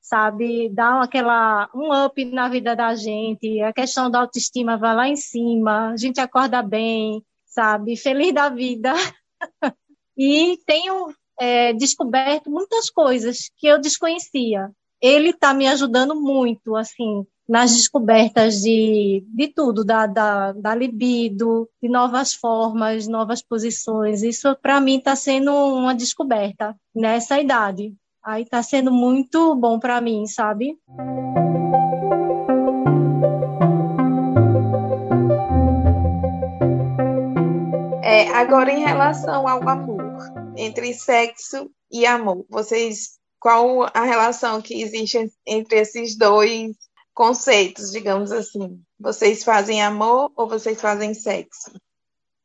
sabe, 0.01 0.69
dá 0.69 1.01
aquela, 1.01 1.69
um 1.73 1.91
up 2.05 2.23
na 2.25 2.47
vida 2.49 2.75
da 2.75 2.93
gente, 2.95 3.62
a 3.62 3.73
questão 3.73 4.09
da 4.09 4.19
autoestima 4.19 4.77
vai 4.77 4.95
lá 4.95 5.07
em 5.07 5.15
cima, 5.15 5.91
a 5.91 5.97
gente 5.97 6.19
acorda 6.19 6.62
bem, 6.62 7.23
sabe, 7.45 7.97
feliz 7.97 8.33
da 8.33 8.49
vida. 8.49 8.93
e 10.17 10.57
tenho 10.65 11.13
é, 11.39 11.73
descoberto 11.73 12.49
muitas 12.49 12.89
coisas 12.89 13.49
que 13.57 13.67
eu 13.67 13.79
desconhecia. 13.79 14.71
Ele 15.01 15.29
está 15.29 15.53
me 15.53 15.67
ajudando 15.67 16.15
muito, 16.15 16.75
assim, 16.75 17.25
nas 17.53 17.71
descobertas 17.71 18.61
de, 18.61 19.23
de 19.27 19.47
tudo, 19.47 19.85
da, 19.85 20.07
da, 20.07 20.53
da 20.53 20.73
libido, 20.73 21.69
de 21.79 21.87
novas 21.87 22.33
formas, 22.33 23.07
novas 23.07 23.43
posições. 23.43 24.23
Isso, 24.23 24.57
para 24.59 24.81
mim, 24.81 24.97
está 24.97 25.15
sendo 25.15 25.51
uma 25.51 25.93
descoberta 25.93 26.75
nessa 26.95 27.39
idade. 27.39 27.93
Aí 28.23 28.41
está 28.41 28.63
sendo 28.63 28.91
muito 28.91 29.53
bom 29.53 29.77
para 29.77 30.01
mim, 30.01 30.25
sabe? 30.25 30.79
É, 38.01 38.29
agora, 38.29 38.71
em 38.71 38.79
relação 38.79 39.47
ao 39.47 39.69
amor, 39.69 40.17
entre 40.57 40.91
sexo 40.95 41.69
e 41.91 42.03
amor, 42.03 42.47
vocês, 42.49 43.19
qual 43.39 43.83
a 43.93 44.05
relação 44.05 44.59
que 44.59 44.81
existe 44.81 45.31
entre 45.45 45.81
esses 45.81 46.17
dois 46.17 46.75
conceitos, 47.13 47.91
digamos 47.91 48.32
assim. 48.32 48.82
Vocês 48.99 49.43
fazem 49.43 49.82
amor 49.82 50.32
ou 50.36 50.47
vocês 50.47 50.82
fazem 50.82 51.13
sexo? 51.13 51.71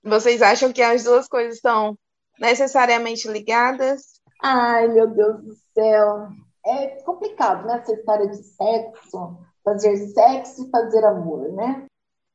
Vocês 0.03 0.43
acham 0.43 0.73
que 0.73 0.83
as 0.83 1.05
duas 1.05 1.27
coisas 1.27 1.57
estão 1.57 1.97
necessariamente 2.39 3.29
ligadas? 3.29 4.21
Ai, 4.43 4.89
meu 4.89 5.09
Deus 5.09 5.43
do 5.43 5.55
céu. 5.75 6.29
É 6.65 6.87
complicado, 7.03 7.67
né? 7.67 7.79
Essa 7.79 7.93
história 7.93 8.29
de 8.29 8.43
sexo, 8.43 9.39
fazer 9.65 9.97
sexo 10.09 10.67
e 10.67 10.71
fazer 10.71 11.05
amor, 11.05 11.53
né? 11.53 11.87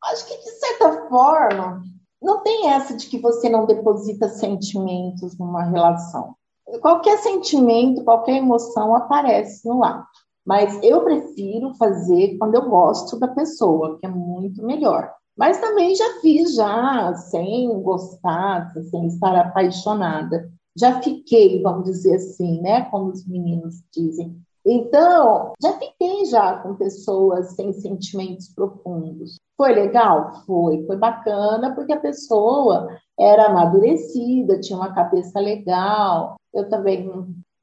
Acho 0.04 0.28
que, 0.28 0.38
de 0.38 0.52
certa 0.60 1.08
forma, 1.08 1.82
não 2.22 2.42
tem 2.42 2.72
essa 2.72 2.96
de 2.96 3.08
que 3.08 3.20
você 3.20 3.50
não 3.50 3.66
deposita 3.66 4.28
sentimentos 4.28 5.38
numa 5.38 5.64
relação. 5.64 6.36
Qualquer 6.82 7.18
sentimento, 7.20 8.04
qualquer 8.04 8.38
emoção 8.38 8.96
aparece 8.96 9.68
no 9.68 9.84
ato. 9.84 10.13
Mas 10.46 10.78
eu 10.84 11.04
prefiro 11.04 11.74
fazer 11.76 12.38
quando 12.38 12.56
eu 12.56 12.70
gosto 12.70 13.18
da 13.18 13.28
pessoa, 13.30 13.98
que 14.00 14.06
é 14.06 14.10
muito 14.10 14.64
melhor. 14.66 15.12
Mas 15.38 15.60
também 15.60 15.96
já 15.96 16.20
fiz 16.22 16.56
já 16.56 17.14
sem 17.16 17.82
gostar, 17.82 18.72
sem 18.92 19.08
estar 19.08 19.36
apaixonada. 19.36 20.50
Já 20.78 21.02
fiquei, 21.02 21.62
vamos 21.62 21.86
dizer 21.86 22.16
assim, 22.16 22.62
né, 22.62 22.82
como 22.90 23.12
os 23.12 23.26
meninos 23.28 23.84
dizem. 23.92 24.36
Então, 24.66 25.54
já 25.62 25.74
fiquei 25.74 26.26
já 26.26 26.58
com 26.60 26.76
pessoas 26.76 27.56
sem 27.56 27.74
sentimentos 27.74 28.50
profundos. 28.54 29.38
Foi 29.58 29.74
legal? 29.74 30.44
Foi, 30.46 30.86
foi 30.86 30.98
bacana, 30.98 31.76
porque 31.76 31.94
a 31.94 32.00
pessoa 32.00 32.88
era 33.20 33.48
amadurecida, 33.48 34.60
tinha 34.60 34.78
uma 34.78 34.94
cabeça 34.94 35.40
legal. 35.40 36.36
Eu 36.54 36.70
também 36.70 37.10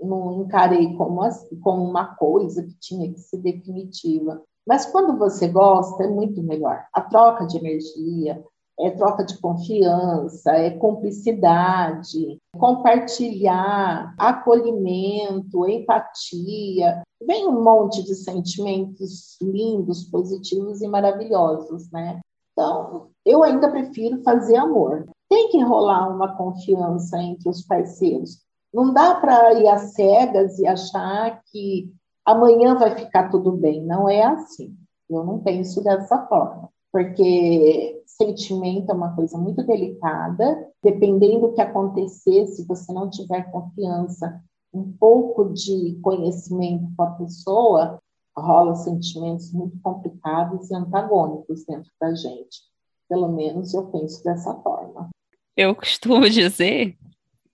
não 0.01 0.43
encarei 0.43 0.95
como, 0.97 1.21
como 1.63 1.85
uma 1.85 2.15
coisa 2.17 2.63
que 2.63 2.75
tinha 2.79 3.13
que 3.13 3.21
ser 3.21 3.39
definitiva. 3.39 4.43
Mas 4.67 4.87
quando 4.87 5.19
você 5.19 5.49
gosta, 5.49 6.05
é 6.05 6.09
muito 6.09 6.43
melhor. 6.43 6.85
A 6.93 7.01
troca 7.01 7.47
de 7.47 7.59
energia, 7.59 8.43
é 8.79 8.91
troca 8.91 9.25
de 9.25 9.39
confiança, 9.39 10.53
é 10.53 10.71
cumplicidade, 10.71 12.39
compartilhar, 12.59 14.15
acolhimento, 14.19 15.69
empatia. 15.69 17.03
Vem 17.23 17.47
um 17.47 17.63
monte 17.63 18.03
de 18.03 18.15
sentimentos 18.15 19.37
lindos, 19.43 20.05
positivos 20.05 20.81
e 20.81 20.89
maravilhosos, 20.89 21.91
né? 21.91 22.21
Então, 22.53 23.09
eu 23.25 23.43
ainda 23.43 23.71
prefiro 23.71 24.23
fazer 24.23 24.57
amor. 24.57 25.07
Tem 25.29 25.49
que 25.51 25.63
rolar 25.63 26.09
uma 26.09 26.37
confiança 26.37 27.19
entre 27.19 27.49
os 27.49 27.63
parceiros. 27.63 28.41
Não 28.73 28.93
dá 28.93 29.15
para 29.15 29.55
ir 29.55 29.69
às 29.69 29.95
cegas 29.95 30.59
e 30.59 30.67
achar 30.67 31.43
que 31.51 31.93
amanhã 32.25 32.77
vai 32.77 32.97
ficar 32.97 33.29
tudo 33.31 33.53
bem. 33.53 33.85
Não 33.85 34.09
é 34.09 34.23
assim. 34.23 34.77
Eu 35.09 35.25
não 35.25 35.41
penso 35.41 35.83
dessa 35.83 36.27
forma. 36.27 36.71
Porque 36.93 38.03
sentimento 38.07 38.91
é 38.91 38.95
uma 38.95 39.15
coisa 39.15 39.37
muito 39.37 39.65
delicada. 39.65 40.69
Dependendo 40.83 41.49
do 41.49 41.53
que 41.53 41.61
acontecer, 41.61 42.47
se 42.47 42.67
você 42.67 42.93
não 42.93 43.11
tiver 43.11 43.51
confiança, 43.51 44.41
um 44.73 44.93
pouco 44.93 45.53
de 45.53 45.99
conhecimento 46.03 46.89
com 46.97 47.03
a 47.03 47.11
pessoa, 47.13 47.99
rola 48.37 48.75
sentimentos 48.77 49.53
muito 49.53 49.79
complicados 49.83 50.71
e 50.71 50.75
antagônicos 50.75 51.65
dentro 51.65 51.91
da 52.01 52.15
gente. 52.15 52.61
Pelo 53.09 53.29
menos 53.29 53.75
eu 53.75 53.87
penso 53.89 54.23
dessa 54.23 54.55
forma. 54.63 55.09
Eu 55.57 55.75
costumo 55.75 56.29
dizer 56.31 56.97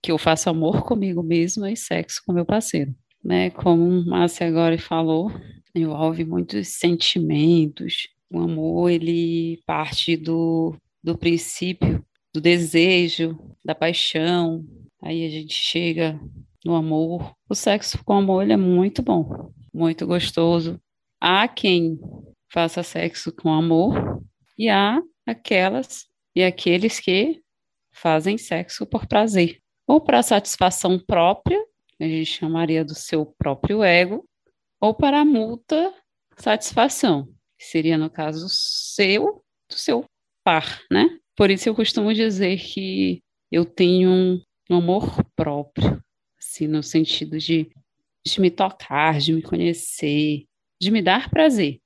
que 0.01 0.11
eu 0.11 0.17
faço 0.17 0.49
amor 0.49 0.83
comigo 0.83 1.23
mesma 1.23 1.71
e 1.71 1.77
sexo 1.77 2.21
com 2.25 2.33
meu 2.33 2.45
parceiro, 2.45 2.93
né? 3.23 3.49
Como 3.49 4.05
Márcia 4.05 4.47
agora 4.47 4.77
falou, 4.77 5.31
envolve 5.75 6.23
muitos 6.23 6.69
sentimentos. 6.69 8.07
O 8.29 8.39
amor, 8.39 8.89
ele 8.89 9.61
parte 9.65 10.15
do, 10.15 10.75
do 11.03 11.17
princípio 11.17 12.05
do 12.33 12.41
desejo, 12.41 13.37
da 13.63 13.73
paixão. 13.73 14.63
Aí 15.01 15.25
a 15.25 15.29
gente 15.29 15.53
chega 15.53 16.19
no 16.63 16.75
amor. 16.75 17.33
O 17.49 17.55
sexo 17.55 18.03
com 18.03 18.13
amor, 18.13 18.43
ele 18.43 18.53
é 18.53 18.57
muito 18.57 19.01
bom, 19.01 19.51
muito 19.73 20.05
gostoso. 20.05 20.79
Há 21.19 21.47
quem 21.47 21.99
faça 22.51 22.83
sexo 22.83 23.31
com 23.31 23.51
amor 23.51 24.21
e 24.57 24.69
há 24.69 25.01
aquelas 25.25 26.05
e 26.35 26.43
aqueles 26.43 26.99
que 26.99 27.41
fazem 27.91 28.37
sexo 28.37 28.85
por 28.85 29.07
prazer 29.07 29.59
ou 29.87 30.01
para 30.01 30.21
satisfação 30.21 30.99
própria, 30.99 31.57
a 31.99 32.03
gente 32.03 32.25
chamaria 32.25 32.83
do 32.83 32.93
seu 32.93 33.25
próprio 33.25 33.81
ego, 33.81 34.27
ou 34.81 34.93
para 34.93 35.21
a 35.21 35.25
multa 35.25 35.93
satisfação, 36.35 37.27
que 37.57 37.65
seria, 37.65 37.97
no 37.97 38.09
caso, 38.09 38.47
seu, 38.49 39.43
do 39.69 39.75
seu 39.75 40.05
par, 40.43 40.81
né? 40.91 41.17
Por 41.35 41.49
isso 41.49 41.69
eu 41.69 41.73
costumo 41.73 42.13
dizer 42.13 42.59
que 42.59 43.23
eu 43.51 43.63
tenho 43.63 44.09
um, 44.09 44.41
um 44.69 44.75
amor 44.75 45.23
próprio, 45.35 46.03
assim, 46.37 46.67
no 46.67 46.83
sentido 46.83 47.39
de, 47.39 47.71
de 48.25 48.41
me 48.41 48.51
tocar, 48.51 49.19
de 49.19 49.33
me 49.33 49.41
conhecer, 49.41 50.45
de 50.79 50.91
me 50.91 51.01
dar 51.01 51.29
prazer. 51.29 51.79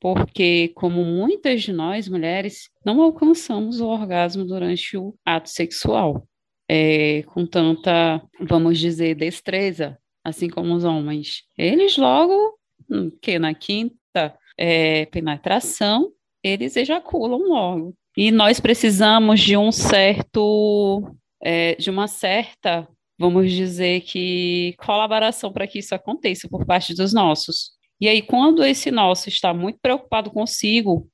Porque, 0.00 0.68
como 0.74 1.04
muitas 1.04 1.62
de 1.62 1.72
nós, 1.72 2.08
mulheres, 2.08 2.70
não 2.84 3.00
alcançamos 3.00 3.80
o 3.80 3.86
orgasmo 3.86 4.44
durante 4.44 4.96
o 4.96 5.14
ato 5.24 5.48
sexual 5.48 6.26
é, 6.68 7.22
com 7.24 7.46
tanta, 7.46 8.22
vamos 8.40 8.78
dizer, 8.78 9.14
destreza, 9.14 9.98
assim 10.24 10.48
como 10.48 10.74
os 10.74 10.84
homens. 10.84 11.42
Eles 11.56 11.96
logo, 11.96 12.58
hum, 12.90 13.10
que 13.20 13.38
na 13.38 13.54
quinta 13.54 14.36
é, 14.56 15.06
penetração, 15.06 16.10
eles 16.42 16.76
ejaculam 16.76 17.40
logo. 17.48 17.94
E 18.16 18.30
nós 18.30 18.60
precisamos 18.60 19.40
de 19.40 19.56
um 19.56 19.72
certo, 19.72 21.16
é, 21.42 21.74
de 21.74 21.90
uma 21.90 22.06
certa, 22.06 22.88
vamos 23.18 23.50
dizer 23.50 24.02
que 24.02 24.74
colaboração 24.78 25.52
para 25.52 25.66
que 25.66 25.80
isso 25.80 25.94
aconteça 25.94 26.48
por 26.48 26.64
parte 26.64 26.94
dos 26.94 27.12
nossos. 27.12 27.72
E 28.00 28.08
aí, 28.08 28.22
quando 28.22 28.64
esse 28.64 28.90
nosso 28.90 29.28
está 29.28 29.52
muito 29.54 29.78
preocupado 29.80 30.30
consigo 30.30 31.08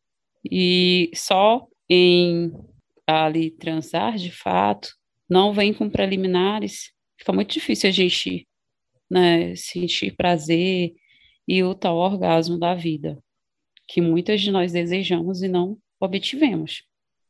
e 0.51 1.11
só 1.15 1.67
em 1.89 2.53
ali 3.07 3.51
transar 3.51 4.17
de 4.17 4.31
fato, 4.31 4.89
não 5.31 5.53
vem 5.53 5.73
com 5.73 5.89
preliminares, 5.89 6.91
fica 7.17 7.33
muito 7.33 7.53
difícil 7.53 7.89
a 7.89 7.93
gente 7.93 8.49
né, 9.09 9.55
sentir 9.55 10.17
prazer 10.17 10.93
e 11.47 11.63
o 11.63 11.75
tal 11.75 11.97
orgasmo 11.97 12.59
da 12.59 12.75
vida, 12.75 13.19
que 13.87 14.01
muitas 14.01 14.41
de 14.41 14.51
nós 14.51 14.73
desejamos 14.73 15.43
e 15.43 15.49
não 15.49 15.79
obtivemos. 16.01 16.83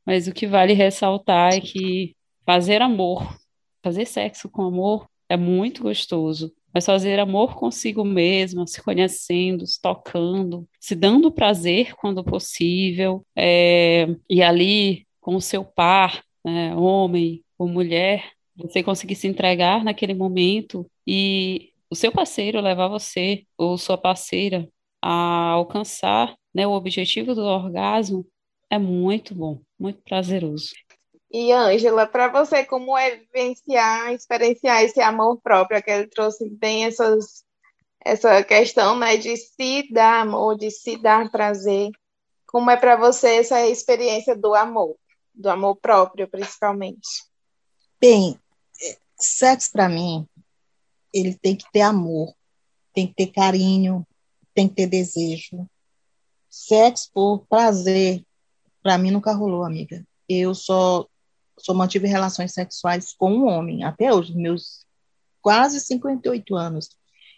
Mas 0.04 0.26
o 0.26 0.32
que 0.32 0.46
vale 0.46 0.72
ressaltar 0.72 1.54
é 1.54 1.60
que 1.60 2.16
fazer 2.44 2.82
amor, 2.82 3.38
fazer 3.82 4.06
sexo 4.06 4.48
com 4.48 4.62
amor 4.62 5.08
é 5.28 5.36
muito 5.36 5.82
gostoso. 5.82 6.52
Mas 6.72 6.86
fazer 6.86 7.18
amor 7.18 7.56
consigo 7.56 8.04
mesma, 8.04 8.66
se 8.66 8.80
conhecendo, 8.82 9.66
se 9.66 9.80
tocando, 9.80 10.68
se 10.78 10.94
dando 10.94 11.32
prazer 11.32 11.94
quando 11.96 12.22
possível, 12.22 13.26
é, 13.36 14.06
e 14.28 14.40
ali 14.40 15.06
com 15.20 15.34
o 15.34 15.40
seu 15.40 15.64
par, 15.64 16.22
né, 16.44 16.74
homem, 16.76 17.42
ou 17.60 17.68
mulher, 17.68 18.32
você 18.56 18.82
conseguir 18.82 19.14
se 19.16 19.28
entregar 19.28 19.84
naquele 19.84 20.14
momento 20.14 20.90
e 21.06 21.74
o 21.90 21.94
seu 21.94 22.10
parceiro 22.10 22.58
levar 22.58 22.88
você 22.88 23.44
ou 23.58 23.76
sua 23.76 23.98
parceira 23.98 24.66
a 25.02 25.50
alcançar 25.50 26.34
né, 26.54 26.66
o 26.66 26.72
objetivo 26.72 27.34
do 27.34 27.42
orgasmo, 27.42 28.26
é 28.70 28.78
muito 28.78 29.34
bom, 29.34 29.60
muito 29.78 30.00
prazeroso. 30.00 30.70
E, 31.30 31.52
Ângela, 31.52 32.06
para 32.06 32.28
você, 32.28 32.64
como 32.64 32.96
é 32.96 33.16
vivenciar, 33.16 34.14
experienciar 34.14 34.82
esse 34.82 35.00
amor 35.02 35.38
próprio, 35.42 35.82
que 35.82 35.90
ele 35.90 36.06
trouxe 36.06 36.48
bem 36.48 36.86
essas, 36.86 37.44
essa 38.02 38.42
questão 38.42 38.98
né, 38.98 39.18
de 39.18 39.36
se 39.36 39.86
dar 39.92 40.22
amor, 40.22 40.56
de 40.56 40.70
se 40.70 40.96
dar 40.96 41.30
prazer. 41.30 41.90
Como 42.46 42.70
é 42.70 42.76
para 42.78 42.96
você 42.96 43.36
essa 43.36 43.66
experiência 43.66 44.34
do 44.34 44.54
amor, 44.54 44.96
do 45.34 45.50
amor 45.50 45.76
próprio, 45.76 46.26
principalmente? 46.26 47.29
Bem, 48.00 48.38
sexo 49.18 49.70
para 49.72 49.88
mim, 49.88 50.26
ele 51.12 51.34
tem 51.34 51.54
que 51.54 51.70
ter 51.70 51.82
amor, 51.82 52.34
tem 52.94 53.06
que 53.06 53.14
ter 53.14 53.26
carinho, 53.26 54.06
tem 54.54 54.68
que 54.68 54.74
ter 54.74 54.86
desejo. 54.86 55.68
Sexo 56.48 57.10
por 57.12 57.46
prazer, 57.46 58.24
para 58.82 58.96
mim 58.96 59.10
nunca 59.10 59.34
rolou, 59.34 59.64
amiga. 59.64 60.02
Eu 60.28 60.54
só 60.54 61.06
só 61.58 61.74
mantive 61.74 62.06
relações 62.06 62.54
sexuais 62.54 63.12
com 63.12 63.30
um 63.32 63.46
homem 63.46 63.84
até 63.84 64.12
hoje, 64.12 64.34
meus 64.34 64.86
quase 65.42 65.78
58 65.80 66.56
anos. 66.56 66.88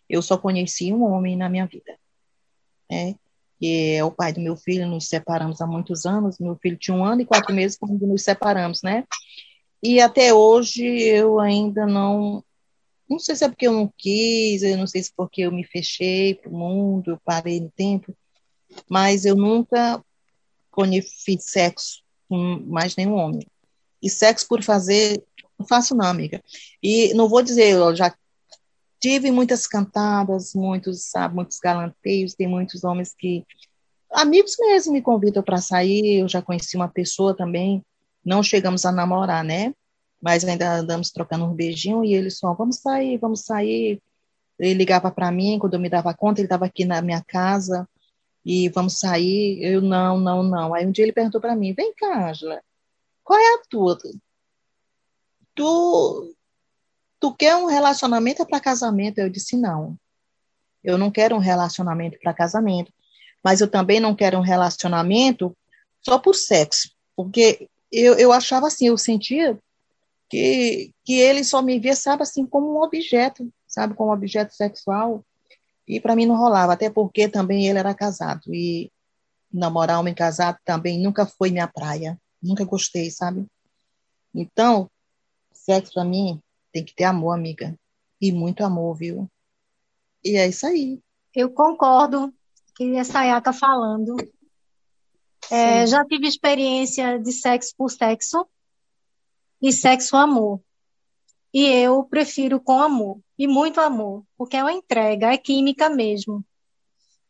Eu 0.09 0.23
só 0.23 0.39
conheci 0.39 0.93
um 0.93 1.03
homem 1.03 1.37
na 1.37 1.49
minha 1.49 1.67
vida, 1.67 1.99
né? 2.89 3.17
Que 3.59 3.97
é 3.97 4.05
o 4.05 4.13
pai 4.13 4.33
do 4.33 4.41
meu 4.41 4.57
filho. 4.57 4.87
Nos 4.87 5.09
separamos 5.09 5.61
há 5.61 5.67
muitos 5.67 6.07
anos. 6.07 6.39
Meu 6.39 6.57
filho 6.57 6.77
tinha 6.77 6.97
um 6.97 7.05
ano 7.05 7.23
e 7.23 7.27
quatro 7.27 7.53
meses 7.55 7.77
quando 7.77 8.07
nos 8.07 8.23
separamos, 8.23 8.83
né? 8.83 9.05
E 9.83 10.01
até 10.01 10.33
hoje 10.33 10.85
eu 10.85 11.41
ainda 11.41 11.87
não 11.87 12.45
não 13.09 13.19
sei 13.19 13.37
se 13.37 13.45
é 13.45 13.49
porque 13.49 13.67
eu 13.67 13.73
não 13.73 13.93
quis, 13.99 14.63
eu 14.63 14.79
não 14.79 14.87
sei 14.87 15.03
se 15.03 15.11
é 15.11 15.15
porque 15.15 15.43
eu 15.43 15.53
me 15.53 15.65
fechei 15.65 16.35
para 16.35 16.51
o 16.51 16.57
mundo, 16.57 17.11
eu 17.11 17.21
parei 17.23 17.61
no 17.61 17.71
tempo, 17.71 18.17
mas 18.89 19.27
eu 19.27 19.37
nunca 19.37 20.03
fiz 21.25 21.45
sexo 21.45 22.03
com 22.29 22.63
mais 22.67 22.97
nenhum 22.97 23.15
homem. 23.15 23.47
E 24.01 24.09
sexo 24.09 24.49
por 24.49 24.63
fazer, 24.63 25.23
não 25.59 25.67
faço 25.67 25.95
não, 25.95 26.07
amiga. 26.07 26.43
E 26.83 27.13
não 27.13 27.29
vou 27.29 27.43
dizer, 27.43 27.73
eu 27.73 27.95
já 27.95 28.15
tive 28.99 29.31
muitas 29.31 29.67
cantadas, 29.67 30.55
muitos, 30.55 31.05
sabe, 31.11 31.35
muitos 31.35 31.59
galanteios, 31.59 32.35
tem 32.35 32.47
muitos 32.49 32.83
homens 32.85 33.15
que 33.17 33.45
amigos 34.11 34.57
mesmo 34.59 34.93
me 34.93 35.03
convidam 35.03 35.43
para 35.43 35.59
sair, 35.59 36.21
eu 36.21 36.29
já 36.29 36.41
conheci 36.41 36.77
uma 36.77 36.89
pessoa 36.89 37.37
também, 37.37 37.85
não 38.25 38.43
chegamos 38.43 38.85
a 38.85 38.93
namorar, 38.93 39.45
né? 39.45 39.75
Mas 40.21 40.45
ainda 40.45 40.77
andamos 40.77 41.11
trocando 41.11 41.45
um 41.45 41.55
beijinho 41.55 42.05
e 42.05 42.15
ele 42.15 42.31
só, 42.31 42.55
vamos 42.55 42.77
sair, 42.77 43.19
vamos 43.19 43.41
sair. 43.41 44.01
Ele 44.59 44.75
ligava 44.75 45.11
para 45.11 45.31
mim 45.33 45.59
quando 45.59 45.75
eu 45.75 45.81
me 45.81 45.89
dava 45.89 46.15
conta, 46.15 46.41
ele 46.41 46.47
estava 46.47 46.67
aqui 46.67 46.85
na 46.85 47.03
minha 47.03 47.23
casa 47.23 47.89
e 48.45 48.69
vamos 48.69 48.99
sair. 48.99 49.61
Eu 49.63 49.81
não, 49.81 50.19
não, 50.19 50.43
não. 50.43 50.75
Aí 50.75 50.87
um 50.87 50.93
dia 50.93 51.05
ele 51.05 51.13
perguntou 51.13 51.41
para 51.41 51.57
mim: 51.57 51.73
"Vem 51.73 51.93
cá, 51.95 52.31
Angela, 52.31 52.61
qual 53.25 53.39
é 53.39 53.55
a 53.55 53.63
tua? 53.69 53.99
Tu, 55.55 56.37
tu 57.21 57.35
quer 57.35 57.57
um 57.57 57.67
relacionamento 57.67 58.45
para 58.47 58.61
casamento? 58.61 59.19
Eu 59.19 59.31
disse, 59.31 59.57
não. 59.57 59.99
Eu 60.83 60.99
não 60.99 61.11
quero 61.11 61.37
um 61.37 61.41
relacionamento 61.41 62.19
para 62.21 62.35
casamento. 62.35 62.93
Mas 63.43 63.61
eu 63.61 63.71
também 63.71 64.01
não 64.01 64.15
quero 64.15 64.39
um 64.39 64.43
relacionamento 64.43 65.57
só 66.01 66.19
por 66.19 66.35
sexo. 66.35 66.91
Porque 67.15 67.69
eu, 67.93 68.15
eu 68.15 68.33
achava 68.33 68.67
assim, 68.67 68.89
eu 68.89 68.97
sentia 68.97 69.59
que, 70.29 70.93
que 71.05 71.15
ele 71.15 71.45
só 71.45 71.61
me 71.61 71.79
via, 71.79 71.95
sabe, 71.95 72.23
assim, 72.23 72.47
como 72.47 72.73
um 72.73 72.83
objeto, 72.83 73.53
sabe, 73.67 73.95
como 73.95 74.11
um 74.11 74.15
objeto 74.15 74.55
sexual. 74.55 75.25
E 75.87 76.01
para 76.01 76.17
mim 76.17 76.25
não 76.25 76.37
rolava, 76.37 76.73
até 76.73 76.89
porque 76.89 77.29
também 77.29 77.69
ele 77.69 77.79
era 77.79 77.95
casado. 77.95 78.55
E 78.55 78.91
namorar 79.53 80.01
homem 80.01 80.15
casado 80.15 80.57
também 80.65 80.99
nunca 80.99 81.27
foi 81.27 81.51
minha 81.51 81.69
praia. 81.69 82.19
Nunca 82.43 82.65
gostei, 82.65 83.11
sabe? 83.11 83.47
Então, 84.35 84.91
sexo 85.53 85.93
para 85.93 86.05
mim 86.05 86.41
tem 86.73 86.83
que 86.85 86.95
ter 86.95 87.05
amor, 87.05 87.33
amiga. 87.33 87.79
E 88.21 88.33
muito 88.33 88.65
amor, 88.65 88.95
viu? 88.97 89.31
E 90.25 90.37
é 90.37 90.49
isso 90.49 90.67
aí. 90.67 91.01
Eu 91.35 91.51
concordo 91.51 92.33
que 92.75 92.97
a 92.97 93.05
Sayaka 93.05 93.53
falando. 93.53 94.17
É, 95.51 95.87
já 95.87 96.05
tive 96.05 96.27
experiência 96.27 97.19
de 97.19 97.33
sexo 97.33 97.75
por 97.77 97.91
sexo 97.91 98.47
e 99.61 99.73
sexo 99.73 100.17
amor. 100.17 100.61
E 101.53 101.67
eu 101.67 102.05
prefiro 102.05 102.59
com 102.61 102.81
amor 102.81 103.19
e 103.39 103.47
muito 103.47 103.81
amor, 103.81 104.25
porque 104.37 104.57
é 104.57 104.63
uma 104.63 104.73
entrega, 104.73 105.33
é 105.33 105.37
química 105.37 105.91
mesmo. 105.91 106.45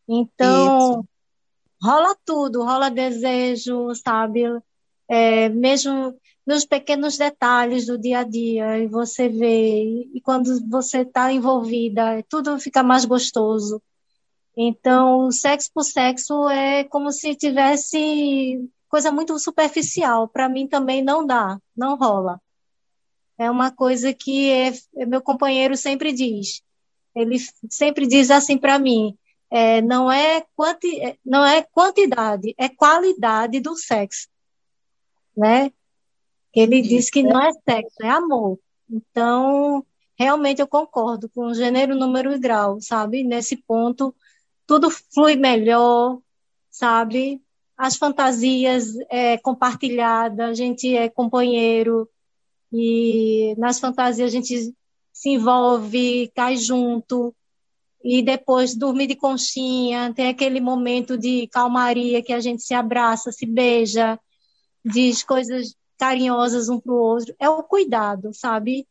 Então, 0.08 0.90
Isso. 0.90 1.04
rola 1.82 2.16
tudo, 2.24 2.62
rola 2.62 2.90
desejo, 2.90 3.94
sabe? 3.94 4.44
é, 5.12 5.50
mesmo 5.50 6.18
nos 6.46 6.64
pequenos 6.64 7.18
detalhes 7.18 7.86
do 7.86 7.98
dia 7.98 8.20
a 8.20 8.24
dia, 8.24 8.78
e 8.78 8.86
você 8.86 9.28
vê, 9.28 10.08
e 10.14 10.20
quando 10.22 10.58
você 10.70 11.02
está 11.02 11.30
envolvida, 11.30 12.24
tudo 12.30 12.58
fica 12.58 12.82
mais 12.82 13.04
gostoso. 13.04 13.80
Então, 14.56 15.30
sexo 15.30 15.70
por 15.72 15.84
sexo 15.84 16.48
é 16.48 16.84
como 16.84 17.10
se 17.10 17.34
tivesse 17.34 18.68
coisa 18.88 19.10
muito 19.10 19.38
superficial. 19.38 20.28
Para 20.28 20.48
mim 20.48 20.68
também 20.68 21.02
não 21.02 21.26
dá, 21.26 21.58
não 21.76 21.96
rola. 21.96 22.40
É 23.38 23.50
uma 23.50 23.70
coisa 23.70 24.12
que 24.12 24.50
é, 24.50 25.06
meu 25.06 25.22
companheiro 25.22 25.76
sempre 25.76 26.12
diz. 26.12 26.62
Ele 27.14 27.36
sempre 27.70 28.06
diz 28.06 28.30
assim 28.30 28.58
para 28.58 28.78
mim: 28.78 29.16
é, 29.50 29.80
não, 29.80 30.10
é 30.10 30.44
quanti, 30.54 31.18
não 31.24 31.44
é 31.44 31.62
quantidade, 31.62 32.54
é 32.58 32.68
qualidade 32.68 33.60
do 33.60 33.76
sexo 33.76 34.32
né? 35.36 35.72
Ele 36.54 36.82
diz 36.82 37.10
que 37.10 37.22
não 37.22 37.40
é 37.40 37.50
sexo, 37.52 37.96
é 38.02 38.08
amor. 38.08 38.58
Então, 38.90 39.84
realmente 40.16 40.60
eu 40.60 40.66
concordo 40.66 41.28
com 41.30 41.46
o 41.46 41.54
gênero, 41.54 41.94
número 41.96 42.32
e 42.32 42.38
grau, 42.38 42.80
sabe? 42.80 43.24
Nesse 43.24 43.56
ponto, 43.56 44.14
tudo 44.66 44.90
flui 44.90 45.36
melhor, 45.36 46.18
sabe? 46.70 47.40
As 47.76 47.96
fantasias 47.96 48.94
é 49.10 49.38
compartilhada, 49.38 50.46
a 50.46 50.54
gente 50.54 50.96
é 50.96 51.08
companheiro 51.08 52.08
e 52.72 53.54
nas 53.58 53.78
fantasias 53.80 54.30
a 54.30 54.32
gente 54.32 54.74
se 55.12 55.30
envolve, 55.30 56.30
cai 56.34 56.56
junto 56.56 57.34
e 58.04 58.22
depois 58.22 58.74
dormir 58.74 59.06
de 59.06 59.14
conchinha, 59.14 60.12
tem 60.14 60.28
aquele 60.28 60.60
momento 60.60 61.16
de 61.16 61.46
calmaria 61.48 62.22
que 62.22 62.32
a 62.32 62.40
gente 62.40 62.62
se 62.62 62.74
abraça, 62.74 63.30
se 63.30 63.46
beija, 63.46 64.18
diz 64.84 65.22
coisas 65.22 65.76
carinhosas 65.96 66.68
um 66.68 66.80
para 66.80 66.92
o 66.92 66.96
outro, 66.96 67.34
é 67.38 67.48
o 67.48 67.62
cuidado, 67.62 68.34
sabe? 68.34 68.86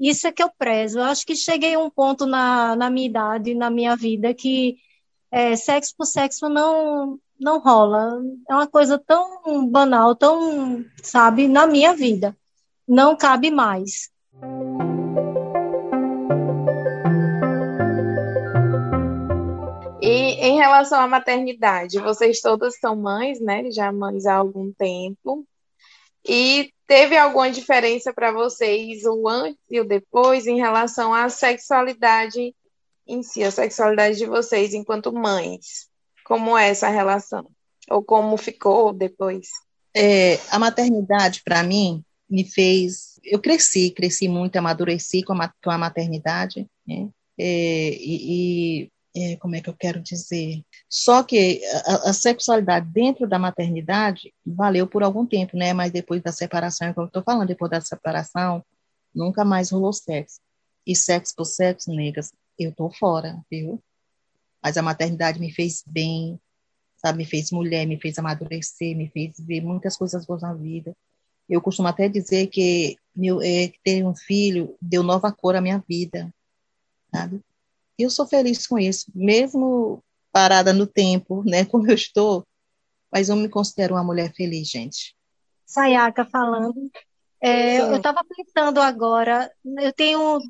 Isso 0.00 0.26
é 0.26 0.32
que 0.32 0.42
eu 0.42 0.50
prezo. 0.58 0.98
Eu 0.98 1.04
acho 1.04 1.26
que 1.26 1.36
cheguei 1.36 1.74
a 1.74 1.78
um 1.78 1.90
ponto 1.90 2.24
na, 2.26 2.74
na 2.74 2.88
minha 2.88 3.06
idade, 3.06 3.54
na 3.54 3.70
minha 3.70 3.94
vida, 3.94 4.32
que 4.32 4.78
é, 5.34 5.56
sexo 5.56 5.92
por 5.98 6.06
sexo 6.06 6.48
não, 6.48 7.18
não 7.40 7.58
rola. 7.58 8.22
É 8.48 8.54
uma 8.54 8.68
coisa 8.68 8.96
tão 8.96 9.68
banal, 9.68 10.14
tão, 10.14 10.84
sabe, 11.02 11.48
na 11.48 11.66
minha 11.66 11.92
vida. 11.92 12.36
Não 12.86 13.16
cabe 13.16 13.50
mais. 13.50 14.12
E 20.00 20.46
em 20.46 20.56
relação 20.56 21.00
à 21.00 21.08
maternidade, 21.08 21.98
vocês 21.98 22.40
todas 22.40 22.78
são 22.78 22.94
mães, 22.94 23.40
né? 23.40 23.72
Já 23.72 23.90
mães 23.90 24.26
há 24.26 24.36
algum 24.36 24.72
tempo. 24.72 25.44
E 26.24 26.72
teve 26.86 27.16
alguma 27.16 27.50
diferença 27.50 28.12
para 28.12 28.30
vocês 28.30 29.04
o 29.04 29.28
antes 29.28 29.58
e 29.68 29.80
o 29.80 29.84
depois 29.84 30.46
em 30.46 30.58
relação 30.58 31.12
à 31.12 31.28
sexualidade 31.28 32.54
em 33.06 33.22
si, 33.22 33.42
a 33.42 33.50
sexualidade 33.50 34.18
de 34.18 34.26
vocês 34.26 34.74
enquanto 34.74 35.12
mães? 35.12 35.88
Como 36.24 36.56
é 36.56 36.68
essa 36.68 36.88
relação? 36.88 37.46
Ou 37.90 38.02
como 38.02 38.36
ficou 38.36 38.92
depois? 38.92 39.48
É, 39.94 40.36
a 40.50 40.58
maternidade, 40.58 41.42
para 41.44 41.62
mim, 41.62 42.02
me 42.28 42.44
fez. 42.44 43.20
Eu 43.22 43.40
cresci, 43.40 43.90
cresci 43.90 44.28
muito, 44.28 44.56
amadureci 44.56 45.22
com 45.22 45.34
a, 45.34 45.52
com 45.62 45.70
a 45.70 45.78
maternidade, 45.78 46.66
né? 46.86 47.08
É, 47.38 47.90
e, 47.90 48.86
e 48.86 48.92
é, 49.16 49.36
como 49.36 49.54
é 49.54 49.60
que 49.60 49.68
eu 49.68 49.74
quero 49.74 50.00
dizer? 50.00 50.62
Só 50.88 51.22
que 51.22 51.60
a, 51.86 52.10
a, 52.10 52.12
sexualidade 52.12 52.88
dentro 52.90 53.28
da 53.28 53.38
maternidade 53.38 54.32
valeu 54.44 54.86
por 54.86 55.02
algum 55.02 55.24
tempo, 55.24 55.56
né? 55.56 55.72
Mas 55.72 55.92
depois 55.92 56.22
da 56.22 56.32
separação, 56.32 56.92
como 56.92 57.06
eu 57.06 57.08
estou 57.08 57.22
falando, 57.22 57.48
depois 57.48 57.70
da 57.70 57.80
separação, 57.80 58.64
nunca 59.14 59.44
mais 59.44 59.70
rolou 59.70 59.92
sexo. 59.92 60.40
E 60.86 60.96
sexo 60.96 61.34
por 61.36 61.44
sexo, 61.44 61.90
negas, 61.92 62.32
eu 62.58 62.72
tô 62.72 62.90
fora, 62.90 63.38
viu? 63.50 63.82
Mas 64.62 64.76
a 64.76 64.82
maternidade 64.82 65.40
me 65.40 65.52
fez 65.52 65.82
bem, 65.86 66.40
sabe? 66.96 67.18
Me 67.18 67.24
fez 67.24 67.50
mulher, 67.50 67.86
me 67.86 68.00
fez 68.00 68.18
amadurecer, 68.18 68.96
me 68.96 69.08
fez 69.08 69.34
ver 69.38 69.60
muitas 69.60 69.96
coisas 69.96 70.24
boas 70.24 70.42
na 70.42 70.54
vida. 70.54 70.96
Eu 71.48 71.60
costumo 71.60 71.88
até 71.88 72.08
dizer 72.08 72.46
que 72.46 72.96
meu, 73.14 73.40
é, 73.42 73.72
ter 73.84 74.04
um 74.04 74.14
filho 74.14 74.76
deu 74.80 75.02
nova 75.02 75.30
cor 75.30 75.54
à 75.54 75.60
minha 75.60 75.82
vida, 75.86 76.32
sabe? 77.14 77.40
E 77.98 78.02
eu 78.02 78.10
sou 78.10 78.26
feliz 78.26 78.66
com 78.66 78.78
isso, 78.78 79.10
mesmo 79.14 80.02
parada 80.32 80.72
no 80.72 80.86
tempo, 80.86 81.44
né, 81.44 81.64
como 81.66 81.88
eu 81.88 81.94
estou, 81.94 82.44
mas 83.10 83.28
eu 83.28 83.36
me 83.36 83.48
considero 83.48 83.94
uma 83.94 84.02
mulher 84.02 84.32
feliz, 84.34 84.68
gente. 84.68 85.14
Sayaka 85.64 86.24
falando. 86.24 86.90
É, 87.40 87.80
eu 87.80 87.96
estava 87.96 88.20
pensando 88.24 88.80
agora, 88.80 89.50
eu 89.78 89.92
tenho 89.92 90.40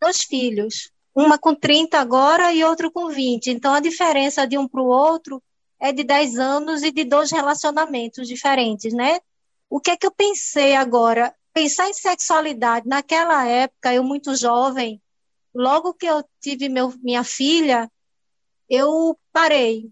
dois 0.00 0.18
filhos, 0.22 0.90
uma 1.14 1.38
com 1.38 1.54
30 1.54 1.98
agora 1.98 2.52
e 2.52 2.62
outro 2.64 2.90
com 2.90 3.08
20. 3.08 3.50
Então 3.50 3.72
a 3.74 3.80
diferença 3.80 4.46
de 4.46 4.56
um 4.56 4.68
para 4.68 4.82
o 4.82 4.86
outro 4.86 5.42
é 5.78 5.92
de 5.92 6.04
10 6.04 6.38
anos 6.38 6.82
e 6.82 6.92
de 6.92 7.04
dois 7.04 7.30
relacionamentos 7.30 8.28
diferentes, 8.28 8.92
né? 8.92 9.20
O 9.68 9.80
que 9.80 9.90
é 9.90 9.96
que 9.96 10.06
eu 10.06 10.12
pensei 10.12 10.74
agora? 10.74 11.34
Pensar 11.52 11.88
em 11.88 11.94
sexualidade 11.94 12.88
naquela 12.88 13.46
época, 13.46 13.92
eu 13.92 14.04
muito 14.04 14.34
jovem, 14.36 15.00
logo 15.54 15.94
que 15.94 16.06
eu 16.06 16.24
tive 16.40 16.68
meu, 16.68 16.92
minha 17.02 17.24
filha, 17.24 17.90
eu 18.68 19.18
parei. 19.32 19.90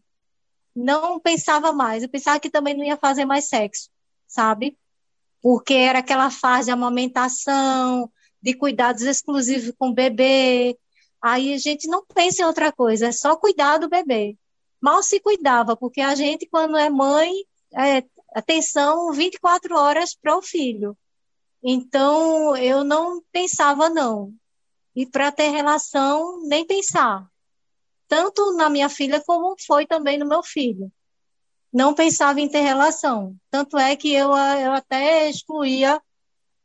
Não 0.74 1.18
pensava 1.18 1.72
mais. 1.72 2.02
Eu 2.02 2.08
pensava 2.08 2.38
que 2.38 2.50
também 2.50 2.74
não 2.76 2.84
ia 2.84 2.96
fazer 2.96 3.24
mais 3.24 3.48
sexo, 3.48 3.90
sabe? 4.26 4.78
Porque 5.42 5.74
era 5.74 5.98
aquela 5.98 6.30
fase 6.30 6.66
de 6.66 6.72
amamentação, 6.72 8.10
de 8.40 8.54
cuidados 8.54 9.02
exclusivos 9.02 9.74
com 9.76 9.88
o 9.88 9.94
bebê. 9.94 10.78
Aí 11.20 11.52
a 11.52 11.58
gente 11.58 11.88
não 11.88 12.04
pensa 12.06 12.42
em 12.42 12.44
outra 12.44 12.70
coisa, 12.72 13.08
é 13.08 13.12
só 13.12 13.36
cuidar 13.36 13.78
do 13.78 13.88
bebê. 13.88 14.36
Mal 14.80 15.02
se 15.02 15.20
cuidava, 15.20 15.76
porque 15.76 16.00
a 16.00 16.14
gente, 16.14 16.46
quando 16.46 16.76
é 16.76 16.88
mãe, 16.88 17.32
é 17.74 18.04
atenção 18.34 19.12
24 19.12 19.76
horas 19.76 20.14
para 20.14 20.36
o 20.36 20.42
filho. 20.42 20.96
Então, 21.62 22.56
eu 22.56 22.84
não 22.84 23.22
pensava, 23.32 23.90
não. 23.90 24.32
E 24.94 25.06
para 25.06 25.32
ter 25.32 25.50
relação, 25.50 26.40
nem 26.46 26.64
pensar. 26.64 27.28
Tanto 28.06 28.52
na 28.54 28.68
minha 28.68 28.88
filha, 28.88 29.22
como 29.24 29.56
foi 29.66 29.86
também 29.86 30.18
no 30.18 30.26
meu 30.26 30.42
filho. 30.42 30.90
Não 31.72 31.94
pensava 31.94 32.40
em 32.40 32.48
ter 32.48 32.60
relação. 32.60 33.36
Tanto 33.50 33.76
é 33.76 33.94
que 33.96 34.12
eu, 34.14 34.28
eu 34.28 34.72
até 34.72 35.28
excluía 35.28 36.00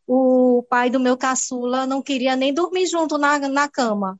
o 0.08 0.64
pai 0.70 0.90
do 0.90 1.00
meu 1.00 1.18
caçula, 1.18 1.86
não 1.86 2.02
queria 2.02 2.36
nem 2.36 2.54
dormir 2.54 2.88
junto 2.88 3.18
na, 3.18 3.40
na 3.40 3.68
cama. 3.68 4.20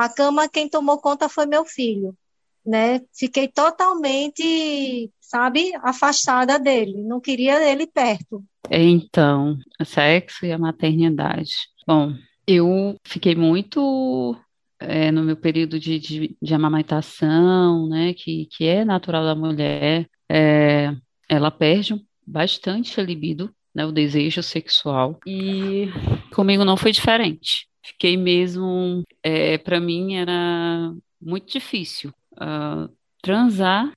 A 0.00 0.08
cama, 0.08 0.48
quem 0.48 0.66
tomou 0.66 0.96
conta 0.96 1.28
foi 1.28 1.44
meu 1.44 1.62
filho. 1.66 2.16
Né? 2.64 3.02
Fiquei 3.14 3.46
totalmente, 3.46 5.10
sabe, 5.20 5.72
afastada 5.82 6.58
dele. 6.58 7.02
Não 7.02 7.20
queria 7.20 7.62
ele 7.70 7.86
perto. 7.86 8.42
Então, 8.70 9.58
o 9.78 9.84
sexo 9.84 10.46
e 10.46 10.52
a 10.52 10.58
maternidade. 10.58 11.52
Bom, 11.86 12.14
eu 12.46 12.96
fiquei 13.04 13.34
muito 13.34 14.34
é, 14.78 15.12
no 15.12 15.22
meu 15.22 15.36
período 15.36 15.78
de, 15.78 15.98
de, 15.98 16.34
de, 16.40 16.54
amamentação, 16.54 17.86
né, 17.86 18.14
que, 18.14 18.48
que 18.56 18.66
é 18.66 18.86
natural 18.86 19.22
da 19.22 19.34
mulher, 19.34 20.08
é, 20.30 20.94
ela 21.28 21.50
perde 21.50 22.02
bastante 22.26 22.98
a 22.98 23.04
libido, 23.04 23.54
né, 23.74 23.84
o 23.84 23.92
desejo 23.92 24.42
sexual, 24.42 25.20
e 25.26 25.90
comigo 26.32 26.64
não 26.64 26.78
foi 26.78 26.90
diferente. 26.90 27.68
Fiquei 27.82 28.16
mesmo, 28.16 29.02
é, 29.22 29.56
para 29.58 29.80
mim 29.80 30.14
era 30.16 30.94
muito 31.20 31.50
difícil 31.50 32.12
uh, 32.32 32.94
transar 33.22 33.92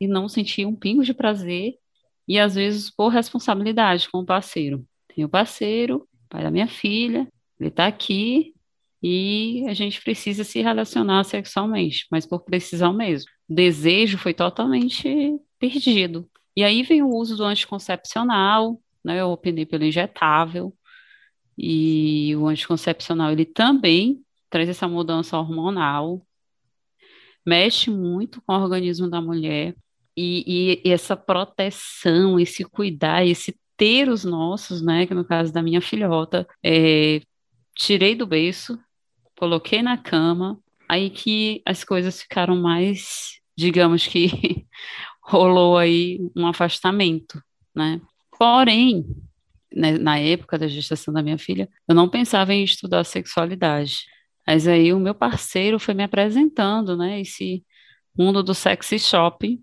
e 0.00 0.06
não 0.06 0.28
sentir 0.28 0.66
um 0.66 0.74
pingo 0.74 1.02
de 1.02 1.14
prazer 1.14 1.74
e 2.26 2.38
às 2.38 2.54
vezes 2.54 2.90
por 2.90 3.08
responsabilidade 3.08 4.08
com 4.10 4.18
o 4.18 4.26
parceiro. 4.26 4.86
Tem 5.14 5.24
o 5.24 5.28
parceiro, 5.28 6.06
pai 6.28 6.42
da 6.42 6.50
minha 6.50 6.68
filha, 6.68 7.26
ele 7.58 7.70
está 7.70 7.86
aqui 7.86 8.54
e 9.02 9.64
a 9.68 9.74
gente 9.74 10.02
precisa 10.02 10.44
se 10.44 10.60
relacionar 10.60 11.24
sexualmente, 11.24 12.06
mas 12.10 12.26
por 12.26 12.44
precisão 12.44 12.92
mesmo. 12.92 13.30
O 13.48 13.54
desejo 13.54 14.18
foi 14.18 14.34
totalmente 14.34 15.38
perdido. 15.58 16.28
E 16.54 16.62
aí 16.62 16.82
vem 16.82 17.02
o 17.02 17.08
uso 17.08 17.36
do 17.36 17.44
anticoncepcional, 17.44 18.80
né? 19.04 19.20
Eu 19.20 19.30
opinei 19.30 19.64
pelo 19.64 19.84
injetável, 19.84 20.74
e 21.58 22.34
o 22.36 22.46
anticoncepcional 22.46 23.32
ele 23.32 23.44
também 23.44 24.22
traz 24.48 24.68
essa 24.68 24.86
mudança 24.86 25.36
hormonal, 25.36 26.24
mexe 27.44 27.90
muito 27.90 28.40
com 28.42 28.52
o 28.52 28.62
organismo 28.62 29.10
da 29.10 29.20
mulher, 29.20 29.74
e, 30.16 30.44
e, 30.46 30.88
e, 30.88 30.92
essa 30.92 31.16
proteção, 31.16 32.40
esse 32.40 32.64
cuidar, 32.64 33.24
esse 33.26 33.56
ter 33.76 34.08
os 34.08 34.24
nossos, 34.24 34.82
né, 34.82 35.06
que 35.06 35.14
no 35.14 35.24
caso 35.24 35.52
da 35.52 35.62
minha 35.62 35.80
filhota, 35.80 36.46
é, 36.64 37.20
tirei 37.76 38.14
do 38.16 38.26
berço, 38.26 38.78
coloquei 39.36 39.82
na 39.82 39.96
cama, 39.96 40.58
aí 40.88 41.10
que 41.10 41.62
as 41.64 41.84
coisas 41.84 42.20
ficaram 42.20 42.56
mais, 42.56 43.40
digamos 43.56 44.06
que 44.06 44.66
rolou 45.22 45.76
aí 45.76 46.18
um 46.36 46.46
afastamento, 46.46 47.40
né? 47.74 48.00
Porém, 48.36 49.04
né, 49.74 49.98
na 49.98 50.18
época 50.18 50.58
da 50.58 50.68
gestação 50.68 51.12
da 51.12 51.22
minha 51.22 51.38
filha, 51.38 51.68
eu 51.86 51.94
não 51.94 52.08
pensava 52.08 52.54
em 52.54 52.64
estudar 52.64 53.04
sexualidade. 53.04 54.06
Mas 54.46 54.66
aí 54.66 54.92
o 54.92 55.00
meu 55.00 55.14
parceiro 55.14 55.78
foi 55.78 55.94
me 55.94 56.02
apresentando, 56.02 56.96
né, 56.96 57.20
esse 57.20 57.64
mundo 58.16 58.42
do 58.42 58.54
sexy 58.54 58.98
shop, 58.98 59.60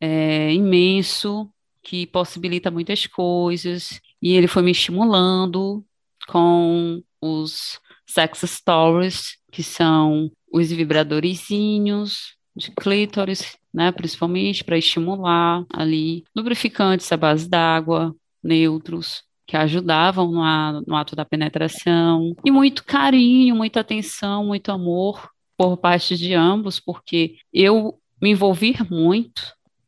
é, 0.00 0.52
imenso, 0.52 1.50
que 1.82 2.06
possibilita 2.06 2.70
muitas 2.70 3.06
coisas, 3.06 4.00
e 4.20 4.34
ele 4.34 4.46
foi 4.46 4.62
me 4.62 4.70
estimulando 4.72 5.84
com 6.28 7.02
os 7.20 7.80
sex 8.06 8.42
stories, 8.44 9.38
que 9.50 9.62
são 9.62 10.30
os 10.52 10.70
vibradorzinhos 10.70 12.36
de 12.54 12.70
clítoris, 12.72 13.56
né, 13.72 13.92
principalmente 13.92 14.64
para 14.64 14.76
estimular 14.76 15.64
ali, 15.72 16.24
lubrificantes 16.36 17.10
à 17.12 17.16
base 17.16 17.48
d'água, 17.48 18.14
neutros, 18.42 19.22
que 19.48 19.56
ajudavam 19.56 20.30
no, 20.30 20.82
no 20.86 20.94
ato 20.94 21.16
da 21.16 21.24
penetração, 21.24 22.36
e 22.44 22.50
muito 22.50 22.84
carinho, 22.84 23.56
muita 23.56 23.80
atenção, 23.80 24.44
muito 24.44 24.70
amor 24.70 25.30
por 25.56 25.78
parte 25.78 26.18
de 26.18 26.34
ambos, 26.34 26.78
porque 26.78 27.36
eu 27.50 27.98
me 28.20 28.30
envolvi 28.32 28.76
muito 28.90 29.42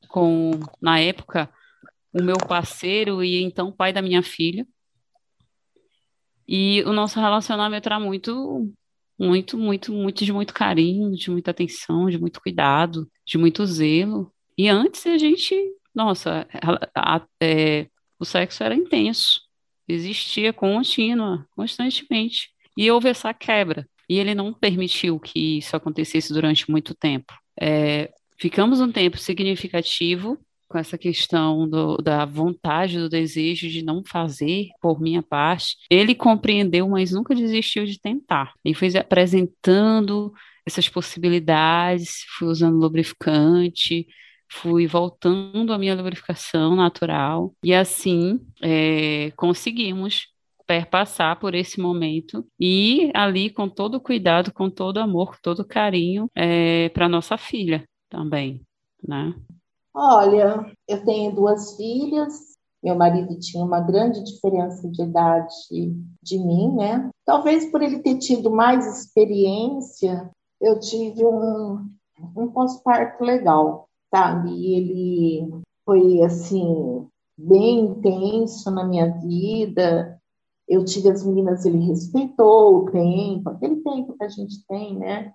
com, 0.08 0.52
na 0.80 0.98
época, 0.98 1.50
o 2.10 2.22
meu 2.22 2.38
parceiro 2.38 3.22
e 3.22 3.42
então 3.42 3.70
pai 3.70 3.92
da 3.92 4.00
minha 4.00 4.22
filha. 4.22 4.66
E 6.48 6.82
o 6.84 6.92
nosso 6.94 7.20
relacionamento 7.20 7.86
era 7.86 8.00
muito, 8.00 8.72
muito, 9.18 9.58
muito, 9.58 9.92
muito 9.92 10.24
de 10.24 10.32
muito 10.32 10.54
carinho, 10.54 11.12
de 11.12 11.30
muita 11.30 11.50
atenção, 11.50 12.08
de 12.08 12.18
muito 12.18 12.40
cuidado, 12.40 13.06
de 13.26 13.36
muito 13.36 13.64
zelo. 13.66 14.32
E 14.56 14.70
antes 14.70 15.06
a 15.06 15.18
gente, 15.18 15.54
nossa, 15.94 16.48
a, 16.94 17.16
a, 17.16 17.26
é, 17.42 17.88
o 18.18 18.24
sexo 18.24 18.64
era 18.64 18.74
intenso, 18.74 19.49
existia 19.92 20.52
contínua, 20.52 21.46
constantemente. 21.54 22.50
E 22.76 22.90
houve 22.90 23.08
essa 23.08 23.32
quebra. 23.34 23.88
E 24.08 24.18
ele 24.18 24.34
não 24.34 24.52
permitiu 24.52 25.20
que 25.20 25.58
isso 25.58 25.76
acontecesse 25.76 26.32
durante 26.32 26.70
muito 26.70 26.94
tempo. 26.94 27.32
É, 27.60 28.10
Ficamos 28.40 28.80
um 28.80 28.90
tempo 28.90 29.18
significativo 29.18 30.38
com 30.66 30.78
essa 30.78 30.96
questão 30.96 31.68
do, 31.68 31.98
da 31.98 32.24
vontade, 32.24 32.96
do 32.98 33.06
desejo 33.06 33.68
de 33.68 33.84
não 33.84 34.02
fazer 34.02 34.68
por 34.80 34.98
minha 34.98 35.22
parte. 35.22 35.76
Ele 35.90 36.14
compreendeu, 36.14 36.88
mas 36.88 37.10
nunca 37.12 37.34
desistiu 37.34 37.84
de 37.84 38.00
tentar. 38.00 38.54
E 38.64 38.72
foi 38.74 38.96
apresentando 38.96 40.32
essas 40.66 40.88
possibilidades, 40.88 42.24
fui 42.38 42.48
usando 42.48 42.78
lubrificante, 42.78 44.06
fui 44.50 44.86
voltando 44.86 45.72
à 45.72 45.78
minha 45.78 45.94
lubrificação 45.94 46.74
natural, 46.74 47.54
e 47.64 47.72
assim 47.72 48.40
é, 48.62 49.30
conseguimos 49.36 50.28
perpassar 50.66 51.38
por 51.40 51.52
esse 51.54 51.80
momento 51.80 52.46
e 52.58 53.10
ali 53.12 53.50
com 53.50 53.68
todo 53.68 54.00
cuidado, 54.00 54.52
com 54.52 54.70
todo 54.70 54.98
amor, 54.98 55.32
com 55.32 55.38
todo 55.42 55.64
carinho 55.66 56.30
é, 56.34 56.88
para 56.90 57.08
nossa 57.08 57.36
filha 57.36 57.84
também, 58.08 58.62
né? 59.06 59.34
Olha, 59.92 60.64
eu 60.86 61.04
tenho 61.04 61.34
duas 61.34 61.76
filhas. 61.76 62.50
Meu 62.80 62.94
marido 62.94 63.36
tinha 63.40 63.64
uma 63.64 63.80
grande 63.80 64.22
diferença 64.22 64.88
de 64.88 65.02
idade 65.02 65.54
de 66.22 66.38
mim, 66.38 66.72
né? 66.76 67.10
Talvez 67.24 67.70
por 67.70 67.82
ele 67.82 67.98
ter 67.98 68.18
tido 68.18 68.50
mais 68.50 68.86
experiência, 68.86 70.30
eu 70.60 70.78
tive 70.78 71.24
um, 71.26 71.84
um 72.36 72.48
pós-parto 72.52 73.24
legal, 73.24 73.89
sabe? 74.10 74.74
Ele 74.74 75.62
foi 75.84 76.22
assim 76.22 77.06
bem 77.36 77.80
intenso 77.80 78.70
na 78.70 78.84
minha 78.84 79.10
vida. 79.18 80.20
Eu 80.68 80.84
tive 80.84 81.10
as 81.10 81.24
meninas, 81.24 81.64
ele 81.64 81.78
respeitou 81.86 82.76
o 82.76 82.90
tempo, 82.90 83.50
aquele 83.50 83.76
tempo 83.76 84.16
que 84.16 84.24
a 84.24 84.28
gente 84.28 84.64
tem, 84.66 84.96
né? 84.96 85.32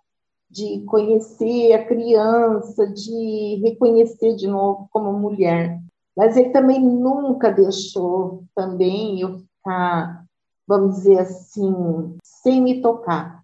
de 0.50 0.82
conhecer 0.86 1.74
a 1.74 1.86
criança, 1.86 2.88
de 2.88 3.62
reconhecer 3.64 4.36
de 4.36 4.48
novo 4.48 4.88
como 4.92 5.12
mulher. 5.14 5.82
Mas 6.16 6.38
ele 6.38 6.52
também 6.52 6.80
nunca 6.80 7.52
deixou 7.52 8.46
também 8.56 9.20
eu 9.20 9.40
ficar, 9.40 10.24
vamos 10.66 10.96
dizer 10.96 11.20
assim, 11.20 12.16
sem 12.24 12.62
me 12.62 12.82
tocar, 12.82 13.44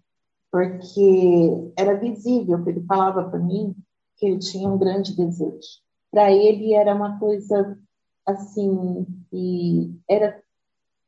porque 0.50 1.72
era 1.76 1.98
visível 1.98 2.62
que 2.64 2.70
ele 2.70 2.84
falava 2.86 3.28
para 3.28 3.38
mim 3.38 3.74
que 4.22 4.26
ele 4.28 4.38
tinha 4.38 4.68
um 4.68 4.78
grande 4.78 5.16
desejo. 5.16 5.80
Para 6.12 6.30
ele 6.30 6.74
era 6.74 6.94
uma 6.94 7.18
coisa 7.18 7.76
assim, 8.24 9.04
e 9.32 9.92
era, 10.08 10.40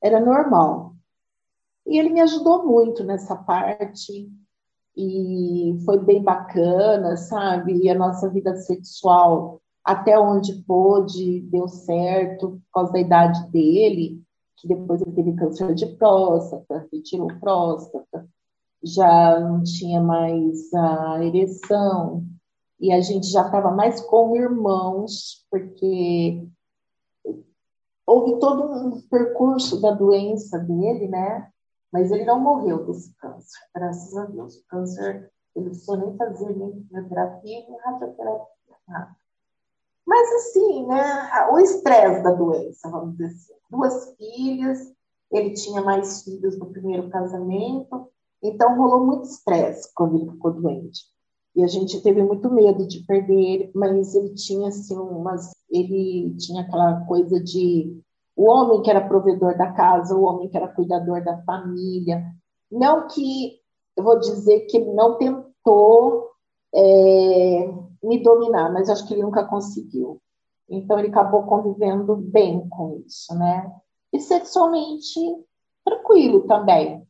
era 0.02 0.18
normal. 0.18 0.96
E 1.86 1.96
ele 1.96 2.08
me 2.08 2.20
ajudou 2.20 2.66
muito 2.66 3.04
nessa 3.04 3.36
parte, 3.36 4.28
e 4.96 5.78
foi 5.84 6.00
bem 6.00 6.24
bacana, 6.24 7.16
sabe? 7.16 7.84
E 7.84 7.88
a 7.88 7.94
nossa 7.94 8.28
vida 8.28 8.56
sexual, 8.56 9.60
até 9.84 10.18
onde 10.18 10.64
pôde, 10.64 11.42
deu 11.42 11.68
certo, 11.68 12.50
por 12.50 12.72
causa 12.72 12.92
da 12.94 13.00
idade 13.00 13.48
dele, 13.50 14.20
que 14.56 14.66
depois 14.66 15.00
ele 15.02 15.12
teve 15.12 15.34
câncer 15.34 15.72
de 15.72 15.86
próstata, 15.86 16.88
retirou 16.92 17.28
próstata, 17.38 18.26
já 18.82 19.38
não 19.38 19.62
tinha 19.62 20.00
mais 20.00 20.72
a 20.74 21.24
ereção, 21.24 22.24
e 22.80 22.92
a 22.92 23.00
gente 23.00 23.28
já 23.28 23.46
estava 23.46 23.70
mais 23.70 24.00
como 24.00 24.36
irmãos, 24.36 25.46
porque 25.50 26.46
houve 28.06 28.38
todo 28.38 28.64
um 28.64 29.00
percurso 29.08 29.80
da 29.80 29.92
doença 29.92 30.58
dele, 30.58 31.08
né? 31.08 31.50
Mas 31.92 32.10
ele 32.10 32.24
não 32.24 32.40
morreu 32.40 32.84
desse 32.86 33.14
câncer, 33.16 33.58
graças 33.74 34.16
a 34.16 34.24
Deus. 34.26 34.56
O 34.56 34.66
câncer, 34.66 35.30
ele 35.54 35.66
precisou 35.66 35.96
nem 35.96 36.16
fazer 36.16 36.56
nem 36.56 36.82
quimioterapia, 36.82 37.64
nem 37.68 37.78
radioterapia, 37.78 38.76
nada. 38.88 39.16
Mas 40.06 40.28
assim, 40.34 40.86
né? 40.86 41.48
O 41.52 41.58
estresse 41.58 42.22
da 42.22 42.32
doença, 42.32 42.90
vamos 42.90 43.16
dizer 43.16 43.26
assim. 43.26 43.54
Duas 43.70 44.14
filhas, 44.16 44.92
ele 45.30 45.54
tinha 45.54 45.80
mais 45.82 46.22
filhos 46.22 46.58
no 46.58 46.66
primeiro 46.66 47.08
casamento, 47.08 48.10
então 48.42 48.76
rolou 48.76 49.06
muito 49.06 49.24
estresse 49.24 49.92
quando 49.94 50.16
ele 50.16 50.30
ficou 50.30 50.52
doente. 50.52 51.13
E 51.54 51.62
a 51.62 51.66
gente 51.68 52.00
teve 52.02 52.22
muito 52.22 52.50
medo 52.50 52.86
de 52.86 53.00
perder 53.04 53.38
ele, 53.38 53.70
mas 53.74 54.14
ele 54.14 54.34
tinha 54.34 54.68
assim 54.68 54.96
umas, 54.96 55.52
ele 55.70 56.34
tinha 56.36 56.62
aquela 56.62 57.04
coisa 57.06 57.40
de 57.42 58.02
o 58.36 58.50
homem 58.50 58.82
que 58.82 58.90
era 58.90 59.06
provedor 59.06 59.56
da 59.56 59.72
casa, 59.72 60.16
o 60.16 60.24
homem 60.24 60.48
que 60.48 60.56
era 60.56 60.66
cuidador 60.66 61.22
da 61.22 61.40
família. 61.42 62.24
Não 62.70 63.06
que 63.06 63.60
eu 63.96 64.02
vou 64.02 64.18
dizer 64.18 64.66
que 64.66 64.76
ele 64.76 64.92
não 64.92 65.16
tentou 65.16 66.30
é, 66.74 67.72
me 68.02 68.20
dominar, 68.22 68.72
mas 68.72 68.90
acho 68.90 69.06
que 69.06 69.14
ele 69.14 69.22
nunca 69.22 69.44
conseguiu. 69.44 70.20
Então 70.68 70.98
ele 70.98 71.08
acabou 71.08 71.44
convivendo 71.44 72.16
bem 72.16 72.68
com 72.68 73.02
isso, 73.06 73.32
né? 73.38 73.70
E 74.12 74.18
sexualmente 74.18 75.20
tranquilo 75.84 76.46
também. 76.46 77.06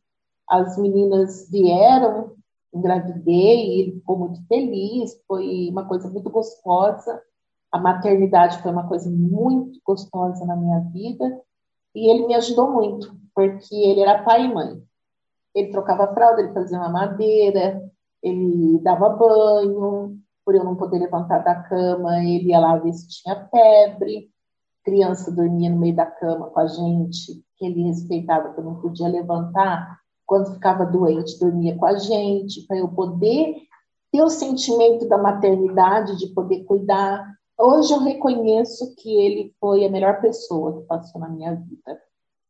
As 0.47 0.77
meninas 0.77 1.49
vieram, 1.49 2.34
engravidei, 2.75 3.79
ele 3.79 3.91
ficou 3.93 4.17
muito 4.17 4.45
feliz, 4.47 5.11
foi 5.27 5.69
uma 5.71 5.87
coisa 5.87 6.09
muito 6.09 6.29
gostosa. 6.29 7.21
A 7.71 7.79
maternidade 7.79 8.61
foi 8.61 8.71
uma 8.71 8.87
coisa 8.87 9.09
muito 9.09 9.79
gostosa 9.85 10.45
na 10.45 10.55
minha 10.55 10.79
vida 10.91 11.41
e 11.93 12.09
ele 12.09 12.27
me 12.27 12.35
ajudou 12.35 12.71
muito, 12.71 13.15
porque 13.33 13.73
ele 13.73 14.01
era 14.01 14.23
pai 14.23 14.45
e 14.45 14.53
mãe. 14.53 14.83
Ele 15.53 15.71
trocava 15.71 16.13
fralda, 16.13 16.41
ele 16.41 16.53
fazia 16.53 16.77
uma 16.77 16.89
madeira, 16.89 17.81
ele 18.21 18.79
dava 18.79 19.09
banho, 19.09 20.17
por 20.43 20.53
eu 20.53 20.63
não 20.63 20.75
poder 20.75 20.99
levantar 20.99 21.39
da 21.39 21.55
cama, 21.55 22.23
ele 22.23 22.49
ia 22.49 22.59
lá 22.59 22.77
ver 22.77 22.93
se 22.93 23.07
tinha 23.07 23.47
febre. 23.49 24.29
Criança 24.83 25.31
dormia 25.31 25.69
no 25.69 25.79
meio 25.79 25.95
da 25.95 26.05
cama 26.05 26.49
com 26.49 26.59
a 26.59 26.67
gente, 26.67 27.43
que 27.57 27.65
ele 27.65 27.83
respeitava 27.83 28.53
que 28.53 28.59
eu 28.59 28.63
não 28.63 28.75
podia 28.81 29.07
levantar, 29.07 29.99
quando 30.25 30.53
ficava 30.53 30.85
doente, 30.85 31.39
dormia 31.39 31.77
com 31.77 31.85
a 31.85 31.97
gente, 31.97 32.65
para 32.67 32.77
eu 32.77 32.87
poder 32.87 33.55
ter 34.11 34.23
o 34.23 34.29
sentimento 34.29 35.07
da 35.07 35.17
maternidade, 35.17 36.17
de 36.17 36.27
poder 36.27 36.63
cuidar. 36.63 37.25
Hoje 37.57 37.93
eu 37.93 37.99
reconheço 37.99 38.95
que 38.95 39.09
ele 39.09 39.53
foi 39.59 39.85
a 39.85 39.89
melhor 39.89 40.21
pessoa 40.21 40.73
que 40.73 40.87
passou 40.87 41.21
na 41.21 41.29
minha 41.29 41.53
vida. 41.55 42.01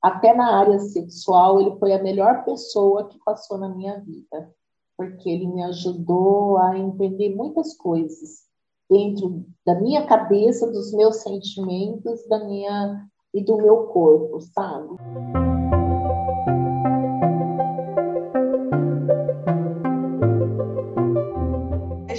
Até 0.02 0.34
na 0.34 0.60
área 0.60 0.80
sexual, 0.80 1.60
ele 1.60 1.76
foi 1.80 1.94
a 1.94 2.04
melhor 2.04 2.46
pessoa 2.46 3.08
que 3.08 3.18
passou 3.26 3.58
na 3.58 3.70
minha 3.70 4.00
vida, 4.00 4.52
porque 4.96 5.30
ele 5.30 5.48
me 5.48 5.64
ajudou 5.64 6.58
a 6.58 6.78
entender 6.78 7.36
muitas 7.36 7.76
coisas 7.76 8.46
dentro 8.90 9.44
da 9.66 9.76
minha 9.82 10.06
cabeça, 10.06 10.72
dos 10.72 10.94
meus 10.94 11.18
sentimentos, 11.18 12.28
da 12.28 12.46
minha 12.46 13.08
e 13.34 13.44
do 13.44 13.58
meu 13.58 13.88
corpo, 13.88 14.40
sabe? 14.40 14.96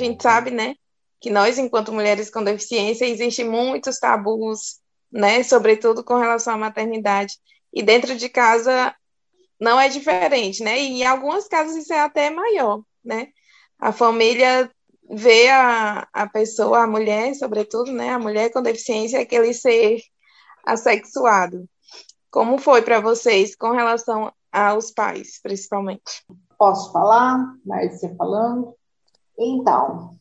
Gente 0.06 0.22
sabe, 0.22 0.50
né, 0.50 0.74
que 1.20 1.30
nós, 1.30 1.58
enquanto 1.58 1.92
mulheres 1.92 2.30
com 2.30 2.42
deficiência, 2.42 3.06
existem 3.06 3.48
muitos 3.48 3.98
tabus, 3.98 4.80
né, 5.10 5.42
sobretudo 5.42 6.04
com 6.04 6.16
relação 6.16 6.54
à 6.54 6.58
maternidade. 6.58 7.34
E 7.72 7.82
dentro 7.82 8.16
de 8.16 8.28
casa 8.28 8.94
não 9.60 9.80
é 9.80 9.88
diferente, 9.88 10.62
né? 10.62 10.78
E 10.78 11.02
em 11.02 11.06
algumas 11.06 11.48
casas 11.48 11.76
isso 11.76 11.92
é 11.92 12.00
até 12.00 12.30
maior, 12.30 12.82
né? 13.04 13.28
A 13.78 13.92
família 13.92 14.70
vê 15.10 15.48
a, 15.48 16.06
a 16.12 16.28
pessoa, 16.28 16.82
a 16.82 16.86
mulher, 16.86 17.34
sobretudo, 17.34 17.92
né? 17.92 18.10
A 18.10 18.18
mulher 18.18 18.52
com 18.52 18.62
deficiência, 18.62 19.20
aquele 19.20 19.52
ser 19.52 20.00
assexuado. 20.64 21.68
Como 22.30 22.58
foi 22.58 22.82
para 22.82 23.00
vocês 23.00 23.54
com 23.54 23.70
relação 23.70 24.32
aos 24.52 24.90
pais, 24.90 25.40
principalmente? 25.42 26.24
Posso 26.58 26.92
falar, 26.92 27.38
Márcia 27.64 28.14
falando? 28.16 28.74
Então, 29.38 30.16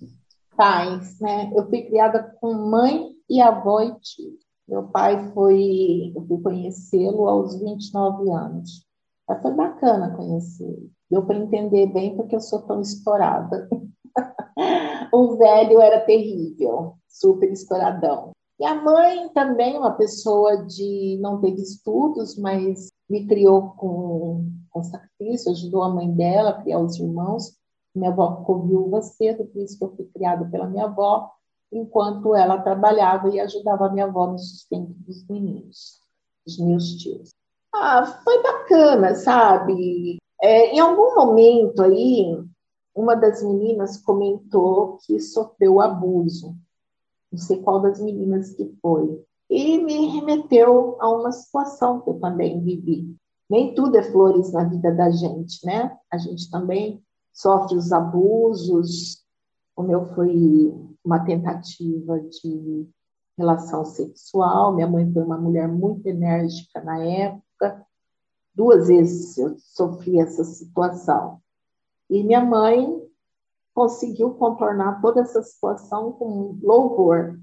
pais, 0.55 1.19
né? 1.19 1.51
Eu 1.55 1.67
fui 1.69 1.83
criada 1.83 2.35
com 2.39 2.53
mãe 2.53 3.11
e 3.29 3.41
avó 3.41 3.81
e 3.81 3.93
tio. 3.99 4.37
Meu 4.67 4.87
pai 4.87 5.31
foi, 5.31 6.11
eu 6.15 6.25
fui 6.27 6.41
conhecê-lo 6.41 7.27
aos 7.27 7.59
29 7.59 8.31
anos. 8.31 8.85
Mas 9.27 9.41
foi 9.41 9.53
bacana 9.53 10.15
conhecer. 10.15 10.89
Deu 11.09 11.25
para 11.25 11.37
entender 11.37 11.87
bem 11.87 12.15
porque 12.15 12.35
eu 12.35 12.41
sou 12.41 12.61
tão 12.63 12.81
estourada. 12.81 13.69
o 15.13 15.37
velho 15.37 15.79
era 15.79 16.05
terrível, 16.05 16.95
super 17.07 17.51
estouradão. 17.51 18.31
E 18.59 18.65
a 18.65 18.73
mãe 18.73 19.29
também, 19.33 19.77
uma 19.77 19.91
pessoa 19.91 20.65
de 20.65 21.19
não 21.21 21.41
teve 21.41 21.61
estudos, 21.61 22.37
mas 22.37 22.89
me 23.09 23.27
criou 23.27 23.71
com, 23.71 24.49
com 24.69 24.83
sacrifício, 24.83 25.51
ajudou 25.51 25.83
a 25.83 25.93
mãe 25.93 26.09
dela 26.11 26.51
a 26.51 26.61
criar 26.61 26.79
os 26.79 26.97
irmãos. 26.97 27.53
Minha 27.95 28.11
avó 28.11 28.37
ficou 28.37 28.63
viúva 28.63 29.01
cedo, 29.01 29.45
por 29.45 29.61
isso 29.61 29.77
que 29.77 29.83
eu 29.83 29.95
fui 29.95 30.05
criada 30.13 30.45
pela 30.45 30.67
minha 30.67 30.85
avó, 30.85 31.31
enquanto 31.71 32.35
ela 32.35 32.61
trabalhava 32.61 33.29
e 33.29 33.39
ajudava 33.39 33.87
a 33.87 33.91
minha 33.91 34.05
avó 34.05 34.27
no 34.27 34.37
sustento 34.37 34.93
dos 34.99 35.25
meninos, 35.27 35.99
dos 36.45 36.59
meus 36.59 36.95
tios. 36.95 37.29
Ah, 37.73 38.05
foi 38.23 38.41
bacana, 38.43 39.15
sabe? 39.15 40.17
É, 40.41 40.75
em 40.75 40.79
algum 40.79 41.15
momento 41.15 41.81
aí, 41.81 42.37
uma 42.93 43.15
das 43.15 43.43
meninas 43.43 43.97
comentou 43.97 44.97
que 45.05 45.19
sofreu 45.19 45.81
abuso. 45.81 46.55
Não 47.31 47.39
sei 47.39 47.61
qual 47.61 47.81
das 47.81 47.99
meninas 47.99 48.53
que 48.53 48.73
foi. 48.81 49.21
E 49.49 49.77
me 49.77 50.07
remeteu 50.07 50.97
a 50.99 51.09
uma 51.09 51.31
situação 51.31 52.01
que 52.01 52.09
eu 52.09 52.19
também 52.19 52.61
vivi. 52.61 53.15
Nem 53.49 53.75
tudo 53.75 53.97
é 53.97 54.03
flores 54.03 54.51
na 54.51 54.63
vida 54.63 54.91
da 54.91 55.09
gente, 55.11 55.65
né? 55.65 55.95
A 56.11 56.17
gente 56.17 56.49
também 56.49 57.03
sofre 57.35 57.75
os 57.75 57.91
abusos. 57.91 59.23
O 59.75 59.83
meu 59.83 60.05
foi 60.15 60.73
uma 61.03 61.19
tentativa 61.23 62.19
de 62.21 62.89
relação 63.37 63.83
sexual. 63.83 64.73
Minha 64.73 64.87
mãe 64.87 65.11
foi 65.11 65.21
uma 65.21 65.37
mulher 65.37 65.67
muito 65.67 66.07
enérgica 66.07 66.81
na 66.81 66.97
época. 67.03 67.85
Duas 68.55 68.87
vezes 68.87 69.37
eu 69.37 69.57
sofri 69.59 70.17
essa 70.17 70.45
situação. 70.45 71.41
E 72.09 72.23
minha 72.23 72.43
mãe 72.43 73.03
conseguiu 73.73 74.35
contornar 74.35 75.01
toda 75.01 75.19
essa 75.19 75.43
situação 75.43 76.13
com 76.13 76.57
louvor 76.63 77.37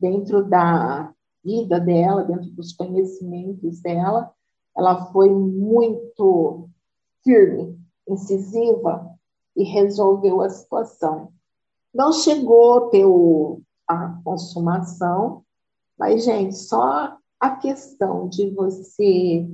dentro 0.00 0.42
da 0.42 1.12
vida 1.44 1.78
dela, 1.78 2.24
dentro 2.24 2.50
dos 2.52 2.72
conhecimentos 2.72 3.82
dela. 3.82 4.32
Ela 4.74 5.12
foi 5.12 5.28
muito 5.28 6.70
firme, 7.22 7.78
incisiva 8.08 9.13
e 9.56 9.64
resolveu 9.64 10.40
a 10.40 10.48
situação. 10.48 11.32
Não 11.92 12.12
chegou 12.12 12.78
a 12.78 12.90
ter 12.90 13.04
o, 13.04 13.60
a 13.86 14.20
consumação, 14.24 15.44
mas, 15.98 16.24
gente, 16.24 16.56
só 16.56 17.16
a 17.38 17.50
questão 17.56 18.28
de 18.28 18.50
você 18.50 19.48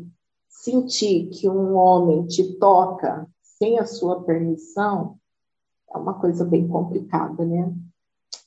sentir 0.48 1.28
que 1.28 1.48
um 1.48 1.76
homem 1.76 2.26
te 2.26 2.54
toca 2.58 3.26
sem 3.42 3.78
a 3.78 3.86
sua 3.86 4.22
permissão 4.22 5.18
é 5.92 5.98
uma 5.98 6.14
coisa 6.14 6.44
bem 6.44 6.66
complicada, 6.68 7.44
né? 7.44 7.74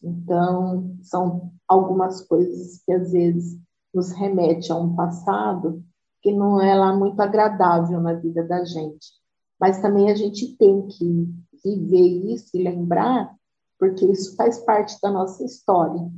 Então, 0.02 0.96
são 1.02 1.52
algumas 1.68 2.22
coisas 2.22 2.82
que 2.86 2.92
às 2.92 3.12
vezes 3.12 3.60
nos 3.94 4.12
remete 4.12 4.72
a 4.72 4.76
um 4.76 4.96
passado 4.96 5.84
que 6.22 6.32
não 6.32 6.62
é 6.62 6.74
lá 6.74 6.96
muito 6.96 7.20
agradável 7.20 8.00
na 8.00 8.14
vida 8.14 8.44
da 8.44 8.64
gente. 8.64 9.12
Mas 9.60 9.82
também 9.82 10.12
a 10.12 10.16
gente 10.16 10.56
tem 10.58 10.88
que 10.88 11.28
viver 11.64 12.34
isso 12.34 12.50
e 12.54 12.64
lembrar, 12.64 13.36
porque 13.80 14.06
isso 14.06 14.36
faz 14.36 14.60
parte 14.60 15.00
da 15.02 15.12
nossa 15.12 15.44
história. 15.44 16.12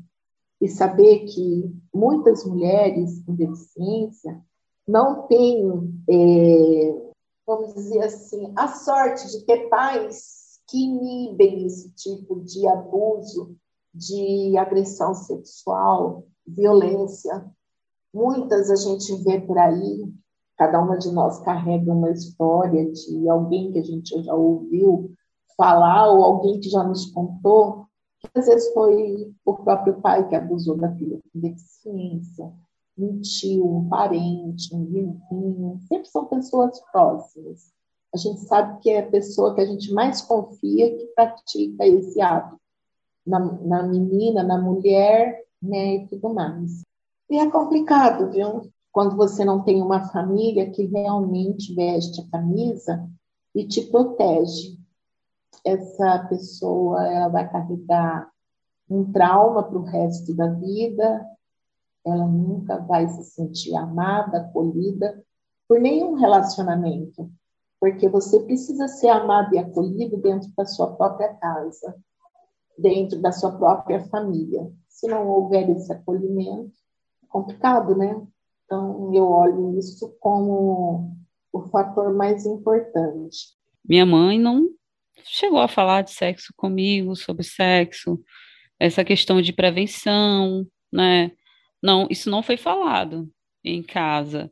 E 0.61 0.67
saber 0.67 1.25
que 1.25 1.71
muitas 1.93 2.45
mulheres 2.45 3.23
com 3.25 3.36
deficiência 3.36 4.41
não 4.88 5.27
têm, 5.27 5.67
é, 6.09 7.11
vamos 7.45 7.73
dizer 7.73 8.03
assim, 8.03 8.53
a 8.55 8.67
sorte 8.69 9.29
de 9.31 9.45
ter 9.45 9.67
pais 9.69 10.59
que 10.67 10.77
inibem 10.77 11.65
esse 11.65 11.91
tipo 11.91 12.39
de 12.41 12.67
abuso, 12.67 13.55
de 13.93 14.57
agressão 14.57 15.13
sexual, 15.13 16.27
violência. 16.45 17.45
Muitas 18.13 18.69
a 18.69 18.75
gente 18.75 19.15
vê 19.23 19.39
por 19.39 19.57
aí, 19.57 20.11
cada 20.57 20.81
uma 20.81 20.97
de 20.97 21.11
nós 21.11 21.39
carrega 21.39 21.91
uma 21.91 22.11
história 22.11 22.91
de 22.91 23.29
alguém 23.29 23.71
que 23.71 23.79
a 23.79 23.83
gente 23.83 24.23
já 24.23 24.33
ouviu 24.33 25.11
falar 25.57 26.09
ou 26.09 26.23
alguém 26.23 26.59
que 26.59 26.69
já 26.69 26.83
nos 26.83 27.05
contou, 27.11 27.85
que 28.19 28.29
às 28.35 28.47
vezes 28.47 28.73
foi 28.73 29.33
o 29.45 29.53
próprio 29.53 30.01
pai 30.01 30.27
que 30.27 30.35
abusou 30.35 30.77
da 30.77 30.93
filha 30.95 31.19
com 31.31 31.39
deficiência, 31.39 32.51
um 32.97 33.19
tio, 33.19 33.65
um 33.65 33.89
parente, 33.89 34.73
um 34.73 34.85
vizinho, 34.85 35.79
sempre 35.87 36.07
são 36.07 36.25
pessoas 36.25 36.79
próximas. 36.91 37.73
A 38.13 38.17
gente 38.17 38.39
sabe 38.41 38.79
que 38.79 38.89
é 38.89 38.99
a 38.99 39.09
pessoa 39.09 39.53
que 39.53 39.61
a 39.61 39.65
gente 39.65 39.91
mais 39.93 40.21
confia 40.21 40.95
que 40.97 41.05
pratica 41.07 41.85
esse 41.85 42.21
ato 42.21 42.57
na, 43.25 43.39
na 43.39 43.83
menina, 43.83 44.43
na 44.43 44.57
mulher, 44.57 45.43
né, 45.61 45.95
e 45.95 46.07
tudo 46.07 46.33
mais. 46.33 46.83
E 47.29 47.37
é 47.37 47.49
complicado, 47.49 48.31
viu? 48.31 48.71
Quando 48.95 49.17
você 49.17 49.43
não 49.43 49.61
tem 49.61 49.81
uma 49.81 50.07
família 50.07 50.71
que 50.71 50.85
realmente 50.85 51.75
veste 51.75 52.21
a 52.21 52.31
camisa 52.31 53.05
e 53.53 53.67
te 53.67 53.81
protege. 53.91 54.77
Essa 55.65 56.25
pessoa 56.29 57.05
ela 57.05 57.27
vai 57.27 57.51
carregar 57.51 58.31
um 58.89 59.11
trauma 59.11 59.63
para 59.63 59.77
o 59.77 59.83
resto 59.83 60.33
da 60.33 60.47
vida, 60.47 61.29
ela 62.05 62.25
nunca 62.25 62.77
vai 62.77 63.05
se 63.09 63.25
sentir 63.25 63.75
amada, 63.75 64.37
acolhida 64.37 65.21
por 65.67 65.77
nenhum 65.77 66.13
relacionamento, 66.13 67.29
porque 67.81 68.07
você 68.07 68.39
precisa 68.39 68.87
ser 68.87 69.09
amado 69.09 69.53
e 69.55 69.57
acolhido 69.57 70.15
dentro 70.21 70.49
da 70.55 70.65
sua 70.65 70.95
própria 70.95 71.33
casa, 71.33 71.93
dentro 72.79 73.21
da 73.21 73.33
sua 73.33 73.51
própria 73.57 74.05
família. 74.05 74.71
Se 74.87 75.05
não 75.05 75.27
houver 75.27 75.69
esse 75.71 75.91
acolhimento, 75.91 76.71
é 77.21 77.27
complicado, 77.27 77.93
né? 77.93 78.25
Então, 78.66 79.13
eu 79.13 79.28
olho 79.28 79.78
isso 79.78 80.16
como 80.20 81.16
o 81.53 81.70
fator 81.70 82.13
mais 82.13 82.45
importante. 82.45 83.55
Minha 83.88 84.05
mãe 84.05 84.39
não 84.39 84.70
chegou 85.24 85.59
a 85.59 85.68
falar 85.68 86.01
de 86.01 86.11
sexo 86.11 86.53
comigo, 86.55 87.16
sobre 87.16 87.43
sexo, 87.43 88.20
essa 88.80 89.05
questão 89.05 89.41
de 89.41 89.53
prevenção, 89.53 90.68
né? 90.91 91.32
Não, 91.82 92.07
isso 92.09 92.30
não 92.30 92.43
foi 92.43 92.57
falado 92.57 93.30
em 93.63 93.82
casa. 93.82 94.51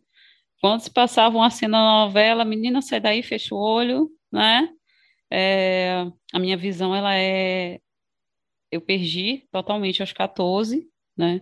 Quando 0.61 0.82
se 0.82 0.91
passava 0.91 1.36
uma 1.38 1.49
cena 1.49 1.78
na 1.78 2.05
novela, 2.05 2.45
menina, 2.45 2.82
sai 2.82 2.99
daí, 2.99 3.22
fecha 3.22 3.53
o 3.53 3.57
olho, 3.57 4.09
né? 4.32 4.70
É, 5.32 6.05
a 6.32 6.39
minha 6.39 6.55
visão, 6.55 6.95
ela 6.95 7.16
é... 7.18 7.80
Eu 8.72 8.82
perdi 8.82 9.47
totalmente 9.51 10.01
aos 10.01 10.14
14, 10.14 10.88
né? 11.18 11.41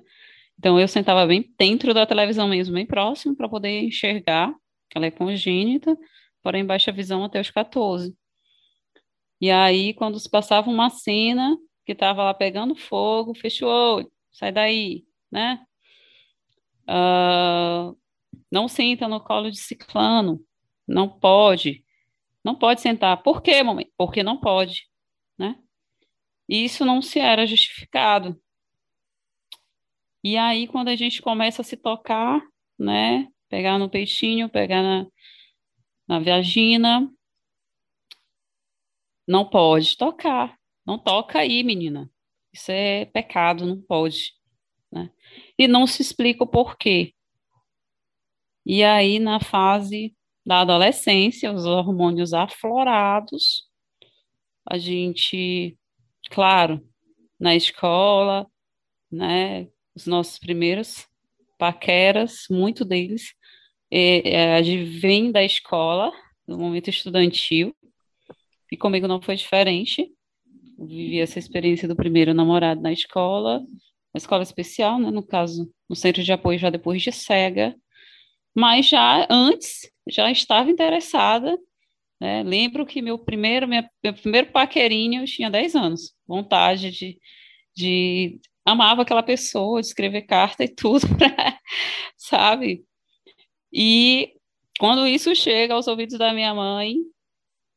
Então, 0.61 0.79
eu 0.79 0.87
sentava 0.87 1.25
bem 1.25 1.51
dentro 1.57 1.91
da 1.91 2.05
televisão 2.05 2.47
mesmo, 2.47 2.75
bem 2.75 2.85
próximo, 2.85 3.35
para 3.35 3.49
poder 3.49 3.81
enxergar, 3.81 4.53
ela 4.95 5.07
é 5.07 5.11
congênita, 5.11 5.97
porém 6.43 6.63
baixa 6.63 6.91
visão 6.91 7.23
até 7.23 7.41
os 7.41 7.49
14. 7.49 8.15
E 9.41 9.49
aí, 9.49 9.91
quando 9.95 10.19
se 10.19 10.29
passava 10.29 10.69
uma 10.69 10.91
cena 10.91 11.57
que 11.83 11.93
estava 11.93 12.23
lá 12.23 12.31
pegando 12.31 12.75
fogo, 12.75 13.33
olho, 13.63 14.11
sai 14.31 14.51
daí, 14.51 15.03
né? 15.31 15.65
Uh, 16.87 17.97
não 18.51 18.67
senta 18.67 19.07
no 19.07 19.19
colo 19.19 19.49
de 19.49 19.59
ciclano, 19.59 20.45
não 20.87 21.09
pode, 21.09 21.83
não 22.43 22.53
pode 22.53 22.81
sentar. 22.81 23.23
Por 23.23 23.41
quê, 23.41 23.63
mamãe? 23.63 23.91
Porque 23.97 24.21
não 24.21 24.39
pode, 24.39 24.87
né? 25.39 25.55
E 26.47 26.63
isso 26.65 26.85
não 26.85 27.01
se 27.01 27.19
era 27.19 27.47
justificado. 27.47 28.39
E 30.23 30.37
aí, 30.37 30.67
quando 30.67 30.89
a 30.89 30.95
gente 30.95 31.21
começa 31.21 31.61
a 31.61 31.65
se 31.65 31.75
tocar, 31.75 32.41
né? 32.77 33.27
Pegar 33.49 33.77
no 33.77 33.89
peitinho, 33.89 34.49
pegar 34.49 34.81
na, 34.83 35.07
na 36.07 36.19
vagina, 36.19 37.11
não 39.27 39.49
pode 39.49 39.97
tocar. 39.97 40.57
Não 40.85 40.97
toca 40.97 41.39
aí, 41.39 41.63
menina. 41.63 42.09
Isso 42.53 42.71
é 42.71 43.05
pecado, 43.05 43.65
não 43.65 43.81
pode. 43.81 44.33
Né? 44.91 45.09
E 45.57 45.67
não 45.67 45.87
se 45.87 46.01
explica 46.01 46.43
o 46.43 46.47
porquê. 46.47 47.13
E 48.65 48.83
aí, 48.83 49.19
na 49.19 49.39
fase 49.39 50.15
da 50.45 50.61
adolescência, 50.61 51.51
os 51.51 51.65
hormônios 51.65 52.33
aflorados, 52.33 53.69
a 54.69 54.77
gente, 54.77 55.77
claro, 56.29 56.85
na 57.39 57.55
escola, 57.55 58.47
né, 59.11 59.67
os 59.95 60.05
nossos 60.05 60.39
primeiros 60.39 61.07
paqueras, 61.57 62.45
muito 62.49 62.83
deles, 62.83 63.33
é, 63.91 64.57
é, 64.57 64.61
vem 64.61 65.31
da 65.31 65.43
escola, 65.43 66.11
do 66.47 66.57
momento 66.57 66.89
estudantil, 66.89 67.75
e 68.71 68.77
comigo 68.77 69.07
não 69.07 69.21
foi 69.21 69.35
diferente. 69.35 70.09
Eu 70.79 70.87
vivi 70.87 71.19
essa 71.19 71.37
experiência 71.37 71.87
do 71.87 71.95
primeiro 71.95 72.33
namorado 72.33 72.81
na 72.81 72.91
escola, 72.91 73.59
na 74.13 74.17
escola 74.17 74.43
especial, 74.43 74.99
né, 74.99 75.11
no 75.11 75.21
caso, 75.21 75.71
no 75.89 75.95
centro 75.95 76.23
de 76.23 76.31
apoio 76.31 76.57
já 76.57 76.69
depois 76.69 77.01
de 77.01 77.11
cega, 77.11 77.75
mas 78.55 78.87
já 78.87 79.27
antes 79.29 79.91
já 80.09 80.31
estava 80.31 80.69
interessada. 80.69 81.57
Né? 82.19 82.43
Lembro 82.43 82.85
que 82.85 83.01
meu 83.01 83.19
primeiro, 83.19 83.67
minha, 83.67 83.89
meu 84.03 84.13
primeiro 84.13 84.51
paquerinho 84.51 85.21
eu 85.21 85.25
tinha 85.25 85.49
10 85.49 85.75
anos, 85.75 86.13
vontade 86.27 86.91
de, 86.91 87.17
de 87.75 88.39
amava 88.65 89.01
aquela 89.01 89.23
pessoa, 89.23 89.79
escrever 89.79 90.23
carta 90.23 90.63
e 90.63 90.69
tudo, 90.69 91.07
pra, 91.17 91.59
sabe? 92.17 92.85
E 93.73 94.33
quando 94.79 95.07
isso 95.07 95.35
chega 95.35 95.73
aos 95.73 95.87
ouvidos 95.87 96.17
da 96.17 96.33
minha 96.33 96.53
mãe, 96.53 96.97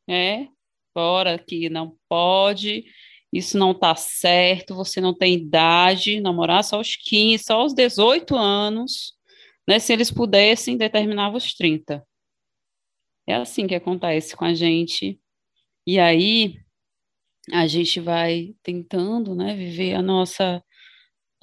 né? 0.08 0.48
Fora 0.92 1.38
que 1.38 1.68
não 1.68 1.96
pode, 2.08 2.84
isso 3.32 3.58
não 3.58 3.74
tá 3.74 3.94
certo, 3.96 4.74
você 4.74 5.00
não 5.00 5.14
tem 5.14 5.34
idade, 5.34 6.20
namorar 6.20 6.62
só 6.64 6.76
aos 6.76 6.96
15, 6.96 7.44
só 7.44 7.60
aos 7.60 7.74
18 7.74 8.36
anos, 8.36 9.14
né? 9.68 9.78
Se 9.78 9.92
eles 9.92 10.10
pudessem, 10.10 10.76
determinava 10.76 11.36
os 11.36 11.54
30. 11.54 12.06
É 13.26 13.34
assim 13.34 13.66
que 13.66 13.74
acontece 13.74 14.36
com 14.36 14.44
a 14.44 14.54
gente. 14.54 15.20
E 15.86 15.98
aí 15.98 16.56
a 17.52 17.66
gente 17.66 18.00
vai 18.00 18.54
tentando, 18.62 19.34
né, 19.34 19.54
viver 19.54 19.94
a 19.94 20.02
nossa 20.02 20.62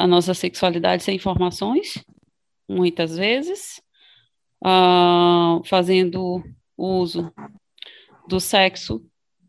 a 0.01 0.07
nossa 0.07 0.33
sexualidade 0.33 1.03
sem 1.03 1.15
informações, 1.15 2.03
muitas 2.67 3.15
vezes, 3.17 3.79
uh, 4.65 5.63
fazendo 5.65 6.43
uso 6.75 7.31
do 8.27 8.39
sexo 8.39 9.05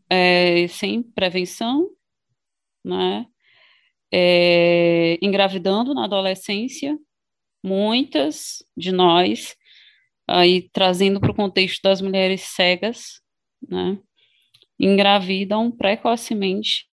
é, 0.07 0.67
sem 0.67 1.01
prevenção, 1.01 1.89
né? 2.85 3.25
É, 4.11 5.17
engravidando 5.23 5.91
na 5.95 6.05
adolescência, 6.05 6.99
muitas 7.63 8.63
de 8.77 8.91
nós, 8.91 9.55
aí 10.27 10.69
trazendo 10.69 11.19
para 11.19 11.31
o 11.31 11.35
contexto 11.35 11.81
das 11.81 11.99
mulheres 11.99 12.41
cegas, 12.41 13.23
né? 13.67 13.97
Engravidam 14.79 15.71
precocemente 15.71 16.85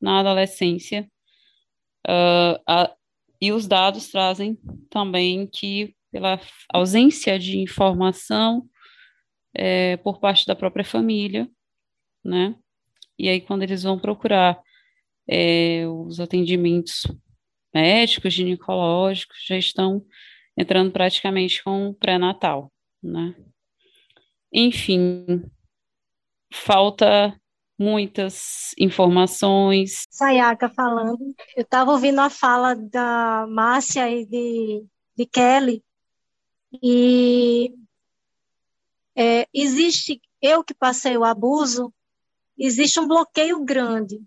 na 0.00 0.18
adolescência, 0.18 1.08
uh, 2.08 2.60
a, 2.66 2.92
e 3.44 3.52
os 3.52 3.66
dados 3.66 4.08
trazem 4.08 4.58
também 4.88 5.46
que, 5.46 5.94
pela 6.10 6.40
ausência 6.72 7.38
de 7.38 7.58
informação 7.58 8.66
é, 9.52 9.98
por 9.98 10.18
parte 10.18 10.46
da 10.46 10.56
própria 10.56 10.84
família, 10.84 11.46
né? 12.24 12.56
E 13.18 13.28
aí, 13.28 13.42
quando 13.42 13.62
eles 13.62 13.82
vão 13.82 13.98
procurar 13.98 14.58
é, 15.28 15.86
os 15.86 16.20
atendimentos 16.20 17.06
médicos, 17.74 18.32
ginecológicos, 18.32 19.36
já 19.46 19.58
estão 19.58 20.02
entrando 20.56 20.90
praticamente 20.90 21.62
com 21.62 21.88
o 21.88 21.94
pré-natal, 21.94 22.72
né? 23.02 23.34
Enfim, 24.50 25.42
falta 26.50 27.38
muitas 27.78 28.74
informações. 28.78 30.06
Sayaka 30.10 30.68
falando. 30.68 31.34
Eu 31.56 31.62
estava 31.62 31.92
ouvindo 31.92 32.20
a 32.20 32.30
fala 32.30 32.74
da 32.74 33.46
Márcia 33.48 34.08
e 34.10 34.24
de, 34.26 34.84
de 35.16 35.26
Kelly, 35.26 35.82
e 36.82 37.72
é, 39.16 39.46
existe, 39.54 40.20
eu 40.42 40.64
que 40.64 40.74
passei 40.74 41.16
o 41.16 41.24
abuso, 41.24 41.92
existe 42.58 42.98
um 42.98 43.06
bloqueio 43.06 43.64
grande 43.64 44.20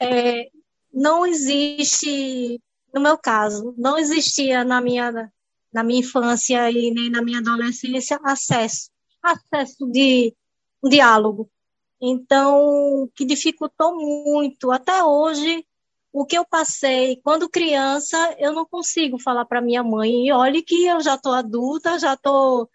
é, 0.00 0.50
não 0.92 1.26
existe, 1.26 2.60
no 2.92 3.00
meu 3.00 3.18
caso, 3.18 3.74
não 3.76 3.98
existia 3.98 4.64
na 4.64 4.80
minha, 4.80 5.30
na 5.72 5.84
minha 5.84 6.00
infância 6.00 6.70
e 6.70 6.90
nem 6.90 7.10
na 7.10 7.22
minha 7.22 7.38
adolescência 7.38 8.18
acesso, 8.24 8.90
acesso 9.22 9.86
de 9.90 10.34
um 10.82 10.88
diálogo. 10.88 11.50
Então, 12.00 13.10
que 13.14 13.24
dificultou 13.24 13.94
muito. 13.96 14.70
Até 14.70 15.04
hoje, 15.04 15.66
o 16.12 16.24
que 16.24 16.36
eu 16.36 16.44
passei 16.44 17.20
quando 17.22 17.48
criança, 17.48 18.16
eu 18.38 18.52
não 18.52 18.64
consigo 18.66 19.18
falar 19.18 19.44
para 19.44 19.60
minha 19.60 19.82
mãe. 19.82 20.26
E 20.26 20.32
olhe 20.32 20.62
que 20.62 20.86
eu 20.86 21.00
já 21.00 21.14
estou 21.14 21.32
adulta, 21.32 21.98
já 21.98 22.14
estou 22.14 22.70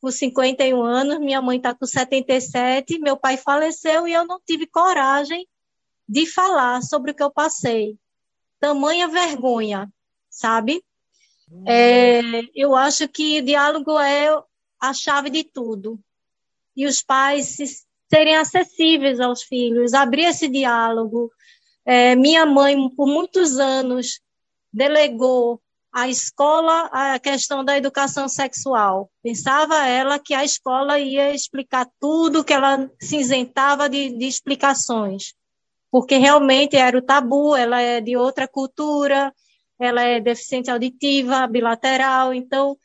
com 0.00 0.10
51 0.10 0.82
anos, 0.82 1.18
minha 1.18 1.40
mãe 1.40 1.56
está 1.56 1.74
com 1.74 1.86
77, 1.86 2.98
meu 2.98 3.16
pai 3.16 3.36
faleceu 3.36 4.06
e 4.06 4.12
eu 4.12 4.26
não 4.26 4.38
tive 4.46 4.66
coragem 4.66 5.48
de 6.08 6.26
falar 6.26 6.82
sobre 6.82 7.10
o 7.10 7.14
que 7.14 7.22
eu 7.22 7.30
passei. 7.30 7.98
Tamanha 8.60 9.08
vergonha, 9.08 9.90
sabe? 10.30 10.84
É, 11.66 12.20
eu 12.54 12.74
acho 12.74 13.08
que 13.08 13.40
diálogo 13.40 13.98
é 13.98 14.28
a 14.80 14.92
chave 14.92 15.30
de 15.30 15.44
tudo. 15.44 15.98
E 16.76 16.86
os 16.86 17.02
pais 17.02 17.85
serem 18.08 18.36
acessíveis 18.36 19.20
aos 19.20 19.42
filhos, 19.42 19.94
abrir 19.94 20.24
esse 20.24 20.48
diálogo. 20.48 21.30
É, 21.84 22.14
minha 22.16 22.44
mãe, 22.46 22.76
por 22.90 23.06
muitos 23.06 23.58
anos, 23.58 24.20
delegou 24.72 25.60
a 25.92 26.08
escola 26.08 26.90
a 26.92 27.18
questão 27.18 27.64
da 27.64 27.76
educação 27.76 28.28
sexual. 28.28 29.10
Pensava 29.22 29.86
ela 29.86 30.18
que 30.18 30.34
a 30.34 30.44
escola 30.44 30.98
ia 30.98 31.34
explicar 31.34 31.88
tudo, 31.98 32.44
que 32.44 32.52
ela 32.52 32.90
se 33.00 33.16
isentava 33.16 33.88
de, 33.88 34.10
de 34.10 34.26
explicações, 34.26 35.34
porque 35.90 36.18
realmente 36.18 36.76
era 36.76 36.98
o 36.98 37.02
tabu, 37.02 37.56
ela 37.56 37.80
é 37.80 38.00
de 38.02 38.14
outra 38.14 38.46
cultura, 38.46 39.32
ela 39.78 40.02
é 40.02 40.20
deficiente 40.20 40.70
auditiva, 40.70 41.46
bilateral, 41.46 42.34
então 42.34 42.76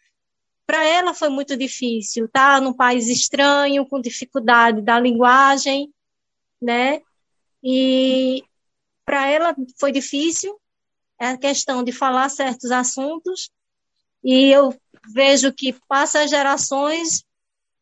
para 0.72 0.86
ela 0.86 1.14
foi 1.14 1.28
muito 1.28 1.58
difícil, 1.58 2.30
tá? 2.30 2.62
Num 2.62 2.72
país 2.72 3.10
estranho, 3.10 3.86
com 3.86 4.00
dificuldade 4.00 4.82
da 4.82 4.98
linguagem, 4.98 5.94
né? 6.62 7.02
E 7.62 8.42
para 9.04 9.28
ela 9.28 9.54
foi 9.78 9.92
difícil, 9.92 10.58
é 11.20 11.28
a 11.28 11.38
questão 11.38 11.84
de 11.84 11.92
falar 11.92 12.30
certos 12.30 12.72
assuntos, 12.72 13.52
e 14.24 14.46
eu 14.46 14.74
vejo 15.14 15.52
que 15.52 15.76
passa 15.90 16.26
gerações, 16.26 17.26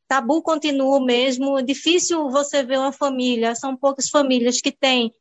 tabu 0.08 0.42
continua 0.42 0.98
o 0.98 1.06
mesmo, 1.06 1.60
é 1.60 1.62
difícil 1.62 2.28
você 2.32 2.64
ver 2.64 2.80
uma 2.80 2.92
família, 2.92 3.54
são 3.54 3.78
poucas 3.78 4.10
famílias 4.10 4.62
que 4.62 4.72
têm 4.72 5.14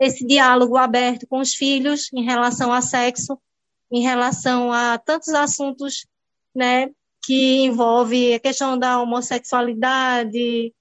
esse 0.00 0.26
diálogo 0.26 0.76
aberto 0.76 1.28
com 1.28 1.38
os 1.38 1.54
filhos 1.54 2.12
em 2.12 2.24
relação 2.24 2.72
a 2.72 2.82
sexo, 2.82 3.40
em 3.88 4.02
relação 4.02 4.72
a 4.72 4.98
tantos 4.98 5.28
assuntos, 5.28 6.08
né, 6.52 6.90
que 7.24 7.62
envolve 7.62 8.34
a 8.34 8.40
questão 8.40 8.78
da 8.78 9.00
homossexualidade, 9.00 10.72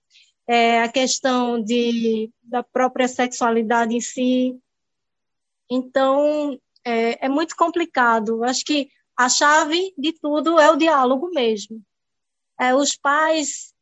é, 0.48 0.82
a 0.82 0.90
questão 0.90 1.62
de, 1.62 2.30
da 2.44 2.62
própria 2.64 3.08
sexualidade 3.08 3.96
em 3.96 4.02
si. 4.02 4.58
Então, 5.70 6.60
é, 6.84 7.26
é 7.26 7.30
muito 7.30 7.56
complicado. 7.56 8.44
Acho 8.44 8.66
que 8.66 8.90
a 9.16 9.30
chave 9.30 9.94
de 9.98 10.14
tudo 10.14 10.60
é 10.60 10.72
o 10.72 10.76
diálogo 10.76 11.30
mesmo. 11.32 11.82
É, 12.60 12.76
os 12.76 12.96
pais 12.96 13.74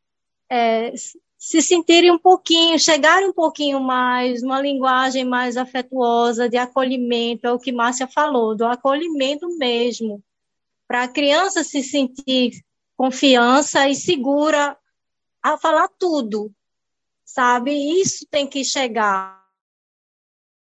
é, 0.50 0.94
se 1.42 1.60
sentirem 1.60 2.12
um 2.12 2.20
pouquinho, 2.20 2.78
chegarem 2.78 3.30
um 3.30 3.34
pouquinho 3.34 3.80
mais, 3.80 4.44
uma 4.44 4.62
linguagem 4.62 5.26
mais 5.26 5.58
afetuosa, 5.58 6.48
de 6.48 6.58
acolhimento, 6.58 7.48
é 7.48 7.52
o 7.52 7.58
que 7.58 7.72
Márcia 7.72 8.08
falou, 8.08 8.56
do 8.56 8.64
acolhimento 8.66 9.48
mesmo, 9.58 10.24
para 10.92 11.04
a 11.04 11.08
criança 11.08 11.64
se 11.64 11.82
sentir 11.82 12.52
confiança 12.98 13.88
e 13.88 13.96
segura 13.96 14.78
a 15.42 15.58
falar 15.58 15.88
tudo, 15.98 16.54
sabe? 17.24 17.72
Isso 18.02 18.28
tem 18.30 18.46
que 18.46 18.62
chegar 18.66 19.42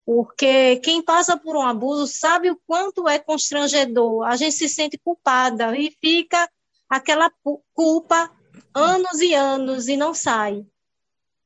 porque 0.07 0.77
quem 0.77 1.03
passa 1.03 1.37
por 1.37 1.55
um 1.55 1.61
abuso 1.61 2.07
sabe 2.07 2.51
o 2.51 2.59
quanto 2.67 3.07
é 3.07 3.19
constrangedor. 3.19 4.27
A 4.27 4.37
gente 4.37 4.55
se 4.55 4.71
sente 4.71 4.97
culpada 4.97 5.77
e 5.77 5.95
fica 6.01 6.51
aquela 6.89 7.31
culpa 7.75 8.35
anos 8.75 9.21
e 9.21 9.35
anos 9.35 9.87
e 9.87 9.99
não 9.99 10.15
sai, 10.15 10.65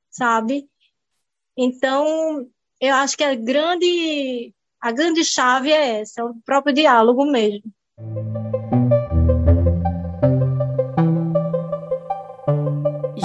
sabe? 0.08 0.70
Então, 1.56 2.48
eu 2.80 2.94
acho 2.94 3.16
que 3.16 3.24
a 3.24 3.34
grande, 3.34 4.54
a 4.80 4.92
grande 4.92 5.24
chave 5.24 5.72
é 5.72 6.02
essa, 6.02 6.24
o 6.24 6.40
próprio 6.42 6.72
diálogo 6.72 7.24
mesmo. 7.24 7.64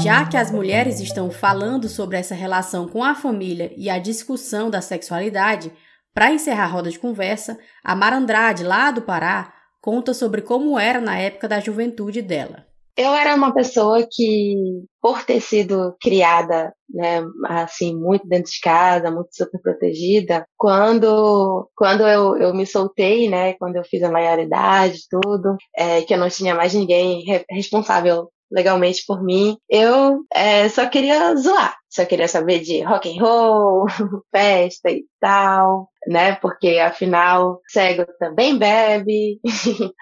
Já 0.05 0.23
que 0.23 0.37
as 0.37 0.51
mulheres 0.51 0.99
estão 0.99 1.31
falando 1.31 1.89
sobre 1.89 2.15
essa 2.15 2.35
relação 2.35 2.87
com 2.87 3.03
a 3.03 3.15
família 3.15 3.73
e 3.75 3.89
a 3.89 3.97
discussão 3.97 4.69
da 4.69 4.79
sexualidade, 4.79 5.71
para 6.13 6.31
encerrar 6.31 6.65
a 6.65 6.67
roda 6.67 6.91
de 6.91 6.99
conversa, 6.99 7.57
a 7.83 7.95
Mara 7.95 8.17
Andrade, 8.17 8.63
lá 8.63 8.91
do 8.91 9.01
Pará, 9.01 9.51
conta 9.81 10.13
sobre 10.13 10.43
como 10.43 10.77
era 10.77 11.01
na 11.01 11.17
época 11.17 11.47
da 11.47 11.59
juventude 11.59 12.21
dela. 12.21 12.67
Eu 12.95 13.15
era 13.15 13.33
uma 13.33 13.51
pessoa 13.51 14.07
que, 14.09 14.55
por 15.01 15.23
ter 15.23 15.41
sido 15.41 15.95
criada, 15.99 16.71
né, 16.87 17.23
assim, 17.47 17.95
muito 17.95 18.27
dentro 18.27 18.51
de 18.51 18.59
casa, 18.59 19.09
muito 19.09 19.29
super 19.35 19.59
protegida, 19.59 20.45
quando, 20.55 21.67
quando 21.75 22.07
eu, 22.07 22.37
eu 22.37 22.53
me 22.53 22.67
soltei, 22.67 23.27
né, 23.27 23.53
quando 23.53 23.75
eu 23.77 23.83
fiz 23.83 24.03
a 24.03 24.11
maioridade, 24.11 24.99
tudo, 25.09 25.57
é, 25.75 26.03
que 26.03 26.13
eu 26.13 26.19
não 26.19 26.29
tinha 26.29 26.53
mais 26.53 26.75
ninguém 26.75 27.25
responsável 27.49 28.29
legalmente 28.51 29.03
por 29.05 29.23
mim. 29.23 29.57
Eu 29.69 30.21
é, 30.33 30.67
só 30.69 30.87
queria 30.87 31.35
zoar, 31.35 31.75
só 31.89 32.05
queria 32.05 32.27
saber 32.27 32.59
de 32.59 32.81
rock 32.81 33.09
and 33.09 33.21
roll, 33.21 33.85
festa 34.31 34.89
e 34.91 35.05
tal, 35.19 35.89
né? 36.07 36.35
Porque 36.35 36.79
afinal 36.79 37.61
cego 37.67 38.05
também 38.19 38.57
bebe. 38.57 39.39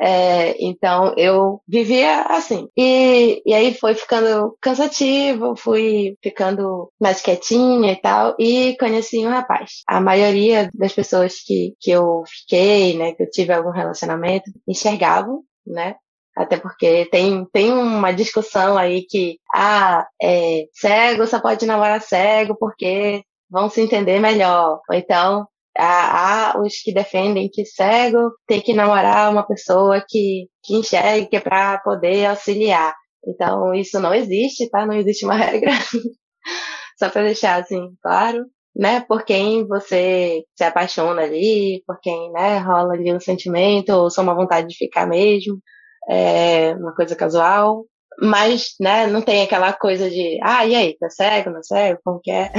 é, 0.00 0.56
então 0.62 1.14
eu 1.16 1.60
vivia 1.66 2.22
assim. 2.22 2.68
E, 2.76 3.42
e 3.44 3.54
aí 3.54 3.74
foi 3.74 3.94
ficando 3.94 4.56
cansativo, 4.60 5.56
fui 5.56 6.16
ficando 6.22 6.90
mais 7.00 7.20
quietinha 7.20 7.92
e 7.92 7.96
tal, 7.96 8.34
e 8.38 8.76
conheci 8.78 9.26
um 9.26 9.30
rapaz. 9.30 9.82
A 9.86 10.00
maioria 10.00 10.70
das 10.74 10.92
pessoas 10.92 11.36
que, 11.44 11.74
que 11.80 11.90
eu 11.90 12.22
fiquei, 12.26 12.96
né, 12.96 13.12
que 13.12 13.22
eu 13.22 13.30
tive 13.30 13.52
algum 13.52 13.70
relacionamento, 13.70 14.50
enxergavam 14.68 15.42
né? 15.66 15.96
Até 16.40 16.56
porque 16.56 17.06
tem, 17.10 17.44
tem 17.52 17.70
uma 17.70 18.12
discussão 18.12 18.78
aí 18.78 19.04
que, 19.06 19.38
ah, 19.54 20.06
é, 20.22 20.64
cego 20.72 21.26
só 21.26 21.38
pode 21.38 21.66
namorar 21.66 22.00
cego 22.00 22.56
porque 22.58 23.22
vão 23.50 23.68
se 23.68 23.82
entender 23.82 24.18
melhor. 24.20 24.80
Ou 24.88 24.96
então, 24.96 25.46
há, 25.78 26.52
há 26.52 26.60
os 26.62 26.80
que 26.82 26.94
defendem 26.94 27.50
que 27.52 27.66
cego 27.66 28.30
tem 28.46 28.60
que 28.62 28.72
namorar 28.72 29.30
uma 29.30 29.46
pessoa 29.46 30.02
que, 30.08 30.46
que 30.64 30.76
enxergue 30.76 31.28
é 31.36 31.40
para 31.40 31.78
poder 31.80 32.24
auxiliar. 32.24 32.94
Então, 33.26 33.74
isso 33.74 34.00
não 34.00 34.14
existe, 34.14 34.70
tá? 34.70 34.86
Não 34.86 34.94
existe 34.94 35.26
uma 35.26 35.34
regra. 35.36 35.72
Só 36.98 37.10
para 37.10 37.24
deixar 37.24 37.60
assim, 37.60 37.86
claro, 38.02 38.46
né? 38.74 39.00
Por 39.00 39.24
quem 39.24 39.66
você 39.66 40.42
se 40.56 40.64
apaixona 40.64 41.22
ali, 41.22 41.82
por 41.86 42.00
quem, 42.00 42.32
né, 42.32 42.58
rola 42.58 42.94
ali 42.94 43.12
um 43.12 43.20
sentimento 43.20 43.90
ou 43.90 44.10
só 44.10 44.22
uma 44.22 44.34
vontade 44.34 44.68
de 44.68 44.76
ficar 44.76 45.06
mesmo 45.06 45.60
é 46.08 46.74
uma 46.74 46.94
coisa 46.94 47.14
casual, 47.16 47.84
mas, 48.20 48.74
né, 48.80 49.06
não 49.06 49.22
tem 49.22 49.42
aquela 49.42 49.72
coisa 49.72 50.10
de, 50.10 50.38
ah, 50.42 50.66
e 50.66 50.74
aí, 50.74 50.96
tá 50.98 51.08
cego, 51.08 51.50
não 51.50 51.60
é 51.60 51.62
cego, 51.62 52.00
como 52.04 52.20
que 52.20 52.30
é? 52.30 52.50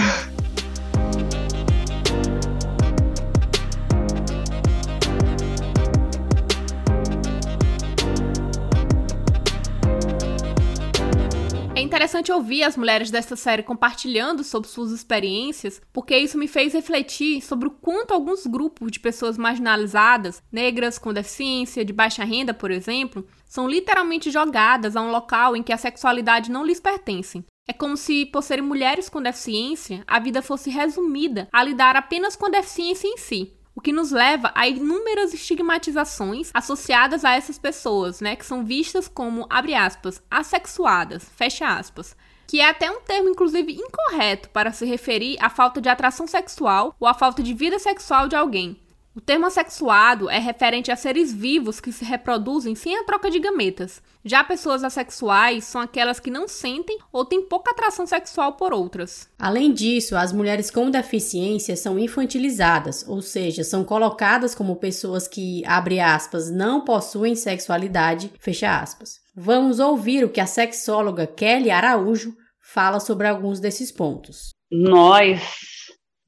Interessante 12.22 12.32
ouvir 12.32 12.64
as 12.64 12.78
mulheres 12.78 13.10
dessa 13.10 13.36
série 13.36 13.64
compartilhando 13.64 14.44
sobre 14.44 14.70
suas 14.70 14.92
experiências, 14.92 15.82
porque 15.92 16.16
isso 16.16 16.38
me 16.38 16.48
fez 16.48 16.74
refletir 16.74 17.42
sobre 17.42 17.68
o 17.68 17.72
quanto 17.72 18.14
alguns 18.14 18.46
grupos 18.46 18.92
de 18.92 19.00
pessoas 19.00 19.38
marginalizadas, 19.38 20.42
negras 20.52 20.98
com 20.98 21.12
deficiência, 21.12 21.84
de 21.84 21.92
baixa 21.92 22.24
renda, 22.24 22.54
por 22.54 22.72
exemplo, 22.72 23.26
são 23.46 23.68
literalmente 23.68 24.30
jogadas 24.30 24.96
a 24.96 25.02
um 25.02 25.12
local 25.12 25.56
em 25.56 25.64
que 25.64 25.74
a 25.74 25.78
sexualidade 25.78 26.52
não 26.52 26.66
lhes 26.66 26.80
pertence. 26.80 27.44
É 27.68 27.74
como 27.74 27.98
se, 27.98 28.26
por 28.26 28.44
serem 28.44 28.64
mulheres 28.64 29.10
com 29.10 29.22
deficiência, 29.22 30.04
a 30.08 30.20
vida 30.20 30.42
fosse 30.42 30.70
resumida 30.70 31.48
a 31.52 31.64
lidar 31.64 31.96
apenas 31.96 32.36
com 32.36 32.48
a 32.48 32.50
deficiência 32.50 33.08
em 33.08 33.18
si 33.18 33.54
o 33.76 33.82
que 33.82 33.94
nos 33.94 34.12
leva 34.12 34.52
a 34.54 34.68
inúmeras 34.68 35.34
estigmatizações 35.34 36.52
associadas 36.54 37.24
a 37.24 37.36
essas 37.36 37.58
pessoas, 37.58 38.22
né, 38.22 38.36
que 38.36 38.46
são 38.46 38.66
vistas 38.66 39.08
como, 39.08 39.48
abre 39.50 39.74
aspas, 39.74 40.22
assexuadas, 40.30 41.30
fecha 41.36 41.68
aspas, 41.68 42.16
que 42.48 42.60
é 42.60 42.68
até 42.68 42.92
um 42.92 43.00
termo, 43.02 43.30
inclusive, 43.30 43.74
incorreto 43.74 44.50
para 44.50 44.74
se 44.74 44.86
referir 44.86 45.38
à 45.40 45.50
falta 45.50 45.80
de 45.80 45.88
atração 45.88 46.28
sexual 46.28 46.94
ou 47.00 47.08
à 47.08 47.14
falta 47.14 47.42
de 47.42 47.54
vida 47.54 47.80
sexual 47.80 48.28
de 48.28 48.36
alguém. 48.36 48.78
O 49.14 49.20
termo 49.20 49.46
assexuado 49.46 50.30
é 50.30 50.40
referente 50.40 50.90
a 50.90 50.96
seres 50.96 51.34
vivos 51.34 51.82
que 51.82 51.92
se 51.92 52.06
reproduzem 52.06 52.76
sem 52.76 52.96
a 52.98 53.04
troca 53.04 53.30
de 53.30 53.40
gametas. 53.40 54.02
Já 54.24 54.42
pessoas 54.42 54.86
assexuais 54.86 55.66
são 55.66 55.82
aquelas 55.82 56.18
que 56.18 56.32
não 56.32 56.48
sentem 56.48 56.98
ou 57.12 57.26
têm 57.26 57.46
pouca 57.46 57.72
atração 57.72 58.08
sexual 58.08 58.54
por 58.54 58.72
outras. 58.72 59.30
Além 59.38 59.74
disso, 59.74 60.16
as 60.16 60.32
mulheres 60.32 60.72
com 60.72 60.90
deficiência 60.90 61.76
são 61.76 62.00
infantilizadas, 62.00 63.06
ou 63.06 63.22
seja, 63.22 63.66
são 63.66 63.84
colocadas 63.84 64.56
como 64.56 64.78
pessoas 64.78 65.28
que, 65.28 65.62
abre 65.66 66.00
aspas, 66.00 66.50
não 66.50 66.86
possuem 66.86 67.36
sexualidade, 67.36 68.32
fecha 68.40 68.80
aspas. 68.80 69.20
Vamos 69.36 69.80
ouvir 69.80 70.24
o 70.24 70.30
que 70.30 70.40
a 70.40 70.46
sexóloga 70.46 71.28
Kelly 71.28 71.70
Araújo 71.70 72.34
fala 72.62 73.02
sobre 73.02 73.28
alguns 73.28 73.60
desses 73.60 73.92
pontos. 73.92 74.52
Nós, 74.72 75.42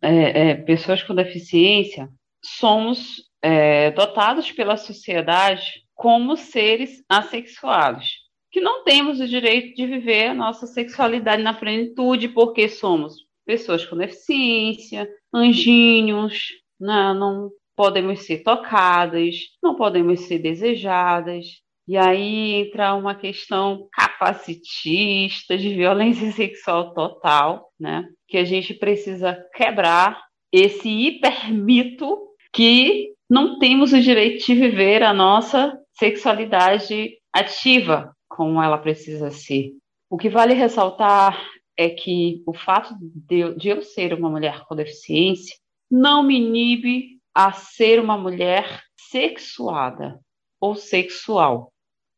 é, 0.01 0.49
é, 0.49 0.55
pessoas 0.55 1.01
com 1.01 1.15
deficiência, 1.15 2.09
somos 2.43 3.23
é, 3.41 3.91
dotados 3.91 4.51
pela 4.51 4.77
sociedade 4.77 5.83
como 5.93 6.35
seres 6.35 7.03
assexuados, 7.07 8.23
que 8.51 8.59
não 8.59 8.83
temos 8.83 9.19
o 9.19 9.27
direito 9.27 9.75
de 9.75 9.85
viver 9.85 10.27
a 10.27 10.33
nossa 10.33 10.67
sexualidade 10.67 11.41
na 11.41 11.53
plenitude, 11.53 12.29
porque 12.29 12.67
somos 12.67 13.15
pessoas 13.45 13.85
com 13.85 13.97
deficiência, 13.97 15.09
anjinhos, 15.33 16.49
né, 16.79 17.13
não 17.13 17.49
podemos 17.75 18.25
ser 18.25 18.43
tocadas, 18.43 19.35
não 19.61 19.75
podemos 19.75 20.21
ser 20.21 20.39
desejadas. 20.39 21.45
E 21.87 21.97
aí 21.97 22.53
entra 22.53 22.93
uma 22.93 23.13
questão 23.13 23.87
capacitista 23.91 25.57
de 25.57 25.69
violência 25.73 26.31
sexual 26.33 26.93
total, 26.93 27.69
né? 27.77 28.07
Que 28.27 28.37
a 28.37 28.45
gente 28.45 28.73
precisa 28.73 29.37
quebrar 29.53 30.23
esse 30.51 30.87
hipermito 30.87 32.17
que 32.53 33.13
não 33.27 33.57
temos 33.57 33.91
o 33.93 33.99
direito 33.99 34.45
de 34.45 34.53
viver 34.53 35.01
a 35.01 35.11
nossa 35.11 35.75
sexualidade 35.97 37.17
ativa 37.33 38.15
como 38.29 38.61
ela 38.61 38.77
precisa 38.77 39.31
ser. 39.31 39.71
O 40.09 40.17
que 40.17 40.29
vale 40.29 40.53
ressaltar 40.53 41.43
é 41.75 41.89
que 41.89 42.43
o 42.45 42.53
fato 42.53 42.95
de, 42.99 43.55
de 43.55 43.69
eu 43.69 43.81
ser 43.81 44.13
uma 44.13 44.29
mulher 44.29 44.63
com 44.65 44.75
deficiência 44.75 45.55
não 45.89 46.21
me 46.21 46.37
inibe 46.37 47.19
a 47.33 47.51
ser 47.51 47.99
uma 47.99 48.17
mulher 48.17 48.83
sexuada 48.95 50.19
ou 50.61 50.75
sexual. 50.75 51.73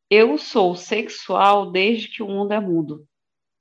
Eu 0.10 0.38
sou 0.38 0.76
sexual 0.76 1.72
desde 1.72 2.10
que 2.10 2.22
o 2.22 2.28
mundo 2.28 2.52
é 2.52 2.60
mundo, 2.60 3.06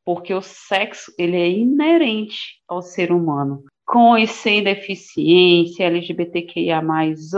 porque 0.04 0.34
o 0.34 0.42
sexo 0.42 1.14
ele 1.16 1.36
é 1.36 1.48
inerente 1.48 2.60
ao 2.66 2.82
ser 2.82 3.12
humano 3.12 3.64
com 3.86 4.16
e 4.16 4.26
sem 4.26 4.62
deficiência, 4.62 5.84
LGBTQIA, 5.84 6.82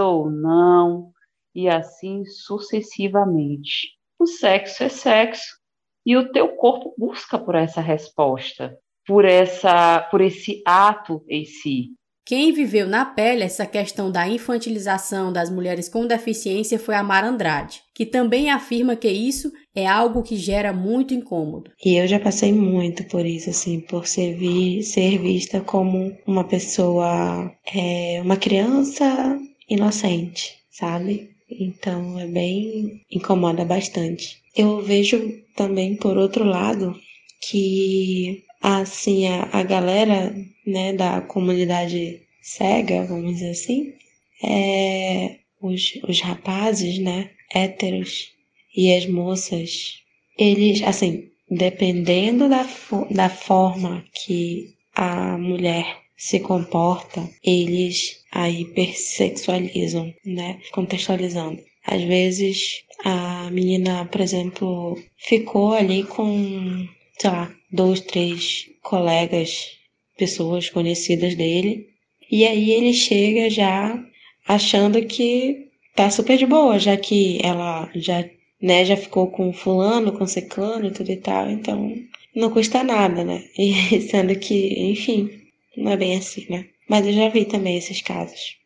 ou 0.01 0.31
não, 0.31 1.13
e 1.55 1.69
assim 1.69 2.25
sucessivamente. 2.25 3.97
O 4.19 4.27
sexo 4.27 4.85
é 4.85 4.89
sexo 4.89 5.59
e 6.05 6.17
o 6.17 6.31
teu 6.31 6.57
corpo 6.57 6.95
busca 6.97 7.39
por 7.39 7.55
essa 7.55 7.81
resposta, 7.81 8.79
por 9.07 9.25
essa, 9.25 10.01
por 10.11 10.21
esse 10.21 10.63
ato 10.65 11.25
em 11.29 11.45
si. 11.45 11.91
Quem 12.27 12.53
viveu 12.53 12.89
na 12.89 13.05
pele 13.05 13.45
essa 13.45 13.65
questão 13.65 14.11
da 14.11 14.29
infantilização 14.29 15.33
das 15.33 15.49
mulheres 15.49 15.89
com 15.89 16.09
deficiência 16.09 16.77
foi 16.77 16.97
a 16.97 17.03
Mara 17.03 17.29
Andrade, 17.29 17.83
que 17.95 18.05
também 18.05 18.51
afirma 18.51 18.97
que 18.97 19.09
isso 19.09 19.53
é 19.73 19.87
algo 19.87 20.25
que 20.25 20.37
gera 20.37 20.73
muito 20.73 21.15
incômodo. 21.15 21.71
E 21.85 21.95
eu 21.95 22.09
já 22.09 22.19
passei 22.19 22.53
muito 22.53 23.05
por 23.05 23.25
isso, 23.25 23.51
assim, 23.51 23.79
por 23.79 24.09
ser, 24.09 24.35
vi, 24.35 24.83
ser 24.83 25.19
vista 25.19 25.61
como 25.61 26.19
uma 26.27 26.43
pessoa, 26.43 27.49
é, 27.73 28.21
uma 28.21 28.37
criança 28.37 29.39
inocente, 29.71 30.57
sabe? 30.69 31.31
Então 31.49 32.19
é 32.19 32.27
bem. 32.27 33.03
incomoda 33.09 33.65
bastante. 33.65 34.43
Eu 34.57 34.83
vejo 34.83 35.33
também, 35.55 35.95
por 35.95 36.17
outro 36.19 36.43
lado, 36.45 36.93
que 37.41 38.43
assim 38.67 39.29
a, 39.29 39.49
a 39.53 39.63
galera 39.63 40.35
né, 40.67 40.93
da 40.93 41.21
comunidade 41.21 42.21
cega, 42.43 43.05
vamos 43.05 43.35
dizer 43.35 43.51
assim, 43.51 43.95
é, 44.43 45.37
os, 45.63 45.93
os 46.09 46.21
rapazes, 46.21 46.99
né, 46.99 47.31
héteros 47.55 48.33
e 48.77 48.93
as 48.93 49.07
moças, 49.07 50.01
eles, 50.37 50.83
assim, 50.83 51.31
dependendo 51.49 52.49
da, 52.49 52.67
da 53.11 53.29
forma 53.29 54.05
que 54.13 54.75
a 54.95 55.39
mulher 55.39 55.99
se 56.17 56.41
comporta, 56.41 57.29
eles 57.45 58.25
a 58.33 58.51
hipersexualizam, 58.51 60.13
né, 60.25 60.59
contextualizando. 60.73 61.63
Às 61.87 62.03
vezes 62.03 62.83
a 63.05 63.49
menina, 63.51 64.07
por 64.07 64.21
exemplo, 64.21 64.99
ficou 65.17 65.73
ali 65.73 66.03
com, 66.03 66.85
sei 67.19 67.31
lá, 67.31 67.56
dois, 67.71 68.01
três 68.01 68.67
colegas, 68.83 69.73
pessoas 70.17 70.71
conhecidas 70.71 71.35
dele. 71.35 71.87
E 72.31 72.47
aí 72.47 72.71
ele 72.71 72.93
chega 72.93 73.51
já 73.51 74.03
achando 74.47 75.05
que 75.05 75.69
tá 75.95 76.11
super 76.11 76.37
de 76.37 76.47
boa, 76.47 76.79
já 76.79 76.97
que 76.97 77.41
ela 77.43 77.91
já, 77.95 78.25
né, 78.61 78.85
já 78.85 78.97
ficou 78.97 79.29
com 79.31 79.53
fulano, 79.53 80.13
com 80.13 80.27
secano 80.27 80.87
e 80.87 80.93
tudo 80.93 81.11
e 81.11 81.17
tal, 81.17 81.51
então 81.51 81.93
não 82.35 82.51
custa 82.51 82.85
nada, 82.85 83.25
né? 83.25 83.45
E 83.59 84.01
sendo 84.03 84.39
que, 84.39 84.91
enfim, 84.91 85.31
não 85.77 85.93
é 85.93 85.97
bem 85.97 86.17
assim, 86.17 86.47
né? 86.51 86.67
Mas 86.89 87.07
eu 87.07 87.13
já 87.13 87.29
vi 87.29 87.45
também 87.45 87.77
esses 87.77 88.01
casos. 88.03 88.57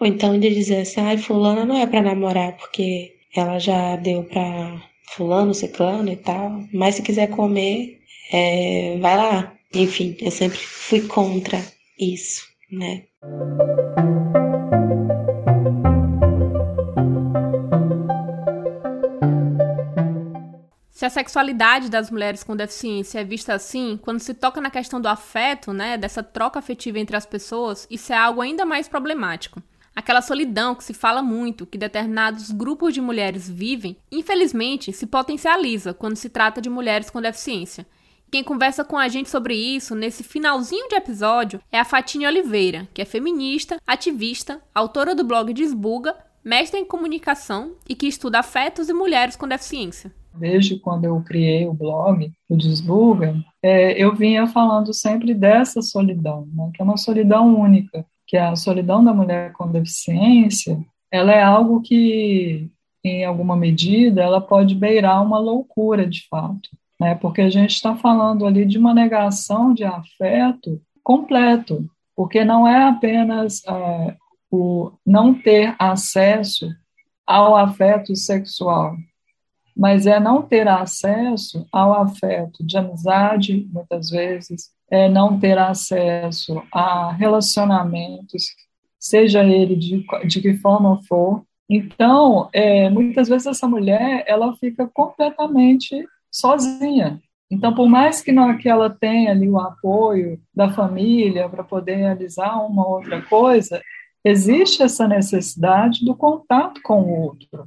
Ou 0.00 0.06
então 0.06 0.38
de 0.38 0.48
dizer 0.48 0.78
assim, 0.82 1.00
ai, 1.00 1.18
fulana 1.18 1.64
não 1.66 1.76
é 1.76 1.86
para 1.86 2.02
namorar, 2.02 2.56
porque 2.56 3.12
ela 3.34 3.58
já 3.58 3.96
deu 3.96 4.24
pra 4.24 4.82
fulano, 5.14 5.52
ciclano 5.54 6.10
e 6.10 6.16
tal, 6.16 6.64
mas 6.72 6.94
se 6.94 7.02
quiser 7.02 7.28
comer, 7.28 7.99
é, 8.32 8.98
vai 9.00 9.16
lá. 9.16 9.52
Enfim, 9.74 10.16
eu 10.20 10.30
sempre 10.30 10.58
fui 10.58 11.02
contra 11.02 11.62
isso, 11.98 12.42
né? 12.70 13.04
Se 20.90 21.06
a 21.06 21.10
sexualidade 21.10 21.88
das 21.88 22.10
mulheres 22.10 22.42
com 22.42 22.54
deficiência 22.54 23.20
é 23.20 23.24
vista 23.24 23.54
assim, 23.54 23.98
quando 24.02 24.20
se 24.20 24.34
toca 24.34 24.60
na 24.60 24.70
questão 24.70 25.00
do 25.00 25.08
afeto, 25.08 25.72
né, 25.72 25.96
dessa 25.96 26.22
troca 26.22 26.58
afetiva 26.58 26.98
entre 26.98 27.16
as 27.16 27.24
pessoas, 27.24 27.86
isso 27.90 28.12
é 28.12 28.16
algo 28.16 28.42
ainda 28.42 28.66
mais 28.66 28.86
problemático. 28.86 29.62
Aquela 29.96 30.20
solidão 30.20 30.74
que 30.74 30.84
se 30.84 30.92
fala 30.92 31.22
muito, 31.22 31.64
que 31.64 31.78
determinados 31.78 32.50
grupos 32.50 32.92
de 32.92 33.00
mulheres 33.00 33.48
vivem, 33.48 33.96
infelizmente 34.12 34.92
se 34.92 35.06
potencializa 35.06 35.94
quando 35.94 36.16
se 36.16 36.28
trata 36.28 36.60
de 36.60 36.68
mulheres 36.68 37.08
com 37.08 37.22
deficiência. 37.22 37.86
Quem 38.30 38.44
conversa 38.44 38.84
com 38.84 38.96
a 38.96 39.08
gente 39.08 39.28
sobre 39.28 39.54
isso 39.54 39.92
nesse 39.96 40.22
finalzinho 40.22 40.88
de 40.88 40.94
episódio 40.94 41.60
é 41.72 41.80
a 41.80 41.84
Fatine 41.84 42.28
Oliveira, 42.28 42.86
que 42.94 43.02
é 43.02 43.04
feminista, 43.04 43.78
ativista, 43.84 44.60
autora 44.72 45.16
do 45.16 45.24
blog 45.24 45.52
Desbuga, 45.52 46.14
mestre 46.44 46.78
em 46.78 46.84
comunicação 46.84 47.72
e 47.88 47.94
que 47.94 48.06
estuda 48.06 48.38
afetos 48.38 48.88
e 48.88 48.92
mulheres 48.92 49.34
com 49.34 49.48
deficiência. 49.48 50.12
Desde 50.32 50.78
quando 50.78 51.06
eu 51.06 51.20
criei 51.22 51.66
o 51.66 51.74
blog, 51.74 52.30
o 52.48 52.56
Desbuga, 52.56 53.34
é, 53.60 54.00
eu 54.00 54.14
vinha 54.14 54.46
falando 54.46 54.94
sempre 54.94 55.34
dessa 55.34 55.82
solidão, 55.82 56.46
né, 56.54 56.70
que 56.72 56.80
é 56.80 56.84
uma 56.84 56.96
solidão 56.96 57.58
única, 57.58 58.06
que 58.28 58.36
a 58.36 58.54
solidão 58.54 59.02
da 59.02 59.12
mulher 59.12 59.52
com 59.54 59.72
deficiência, 59.72 60.78
ela 61.10 61.32
é 61.32 61.42
algo 61.42 61.82
que, 61.82 62.70
em 63.02 63.24
alguma 63.24 63.56
medida, 63.56 64.22
ela 64.22 64.40
pode 64.40 64.76
beirar 64.76 65.20
uma 65.20 65.40
loucura 65.40 66.06
de 66.06 66.28
fato 66.28 66.70
né? 67.00 67.14
Porque 67.14 67.40
a 67.40 67.48
gente 67.48 67.70
está 67.70 67.96
falando 67.96 68.46
ali 68.46 68.66
de 68.66 68.76
uma 68.78 68.92
negação 68.92 69.72
de 69.72 69.82
afeto 69.84 70.80
completo, 71.02 71.88
porque 72.14 72.44
não 72.44 72.68
é 72.68 72.84
apenas 72.84 73.62
é, 73.66 74.16
o 74.50 74.92
não 75.06 75.32
ter 75.32 75.74
acesso 75.78 76.68
ao 77.26 77.56
afeto 77.56 78.14
sexual, 78.14 78.94
mas 79.74 80.06
é 80.06 80.20
não 80.20 80.42
ter 80.42 80.68
acesso 80.68 81.66
ao 81.72 81.94
afeto 82.02 82.62
de 82.66 82.76
amizade, 82.76 83.66
muitas 83.72 84.10
vezes, 84.10 84.70
é 84.90 85.08
não 85.08 85.38
ter 85.38 85.56
acesso 85.56 86.62
a 86.70 87.12
relacionamentos, 87.12 88.44
seja 88.98 89.42
ele 89.42 89.74
de, 89.74 90.04
de 90.26 90.40
que 90.42 90.54
forma 90.54 91.00
for. 91.04 91.42
Então, 91.68 92.50
é, 92.52 92.90
muitas 92.90 93.28
vezes 93.28 93.46
essa 93.46 93.66
mulher 93.66 94.24
ela 94.26 94.54
fica 94.56 94.86
completamente 94.92 96.04
sozinha. 96.30 97.20
Então, 97.50 97.74
por 97.74 97.88
mais 97.88 98.22
que, 98.22 98.30
não, 98.30 98.56
que 98.56 98.68
ela 98.68 98.88
tenha 98.88 99.32
ali 99.32 99.48
o 99.48 99.58
apoio 99.58 100.40
da 100.54 100.70
família 100.70 101.48
para 101.48 101.64
poder 101.64 101.96
realizar 101.96 102.64
uma 102.64 102.86
outra 102.86 103.20
coisa, 103.22 103.82
existe 104.24 104.82
essa 104.82 105.08
necessidade 105.08 106.04
do 106.04 106.14
contato 106.14 106.80
com 106.82 107.02
o 107.02 107.20
outro, 107.22 107.64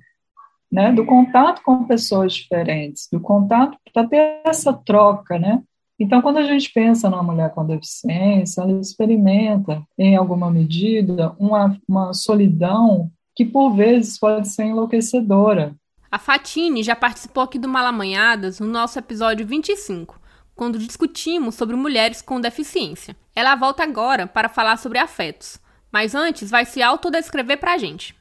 né? 0.72 0.91
do 0.93 1.05
contato 1.05 1.61
com 1.64 1.86
pessoas 1.86 2.34
diferentes, 2.34 3.09
do 3.11 3.20
contato 3.20 3.78
para 3.93 4.07
ter 4.07 4.41
essa 4.45 4.72
troca, 4.72 5.38
né? 5.38 5.61
Então, 5.99 6.22
quando 6.22 6.38
a 6.38 6.43
gente 6.43 6.72
pensa 6.74 7.09
numa 7.09 7.24
mulher 7.24 7.53
com 7.53 7.66
deficiência, 7.66 8.61
ela 8.61 8.80
experimenta, 8.80 9.84
em 9.97 10.16
alguma 10.16 10.49
medida, 10.49 11.36
uma, 11.39 11.78
uma 11.88 12.14
solidão 12.14 13.11
que, 13.36 13.45
por 13.45 13.76
vezes, 13.76 14.20
pode 14.20 14.49
ser 14.49 14.66
enlouquecedora. 14.66 15.76
A 16.14 16.20
Fatine 16.20 16.84
já 16.84 16.95
participou 16.95 17.41
aqui 17.41 17.57
do 17.57 17.68
Malamanhadas 17.68 18.59
no 18.59 18.68
nosso 18.68 18.99
episódio 18.99 19.47
25, 19.47 20.22
quando 20.53 20.78
discutimos 20.78 21.55
sobre 21.55 21.76
mulheres 21.76 22.22
com 22.22 22.39
deficiência. 22.39 23.16
Ela 23.36 23.55
volta 23.55 23.82
agora 23.82 24.28
para 24.28 24.47
falar 24.47 24.78
sobre 24.78 24.99
afetos, 24.99 25.59
mas 25.91 26.14
antes 26.14 26.51
vai 26.51 26.66
se 26.66 26.84
autodescrever 26.84 27.59
para 27.59 27.74
a 27.74 27.78
gente. 27.80 28.16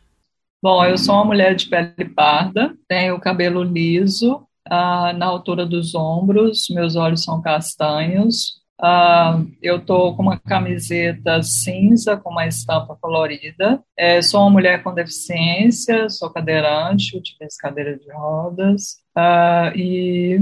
Bom, 0.63 0.83
eu 0.87 0.97
sou 0.97 1.17
uma 1.17 1.27
mulher 1.27 1.55
de 1.55 1.67
pele 1.67 2.09
parda, 2.17 2.75
tenho 2.89 3.21
cabelo 3.21 3.63
liso, 3.63 4.43
ah, 4.71 5.13
na 5.13 5.27
altura 5.27 5.67
dos 5.67 5.95
ombros, 5.95 6.69
meus 6.71 6.97
olhos 6.97 7.23
são 7.23 7.43
castanhos. 7.43 8.62
Ah, 8.83 9.41
eu 9.63 9.77
estou 9.77 10.17
com 10.17 10.23
uma 10.23 10.39
camiseta 10.41 11.41
cinza 11.43 12.17
com 12.17 12.31
uma 12.31 12.49
estampa 12.49 12.97
colorida. 13.01 13.81
É, 13.97 14.21
sou 14.21 14.41
uma 14.41 14.51
mulher 14.51 14.83
com 14.83 14.93
deficiência, 14.93 16.09
sou 16.09 16.29
cadeirante, 16.31 17.17
utilizo 17.17 17.57
cadeira 17.61 17.97
de 17.97 18.11
rodas. 18.13 18.97
Ah, 19.15 19.73
e 19.77 20.41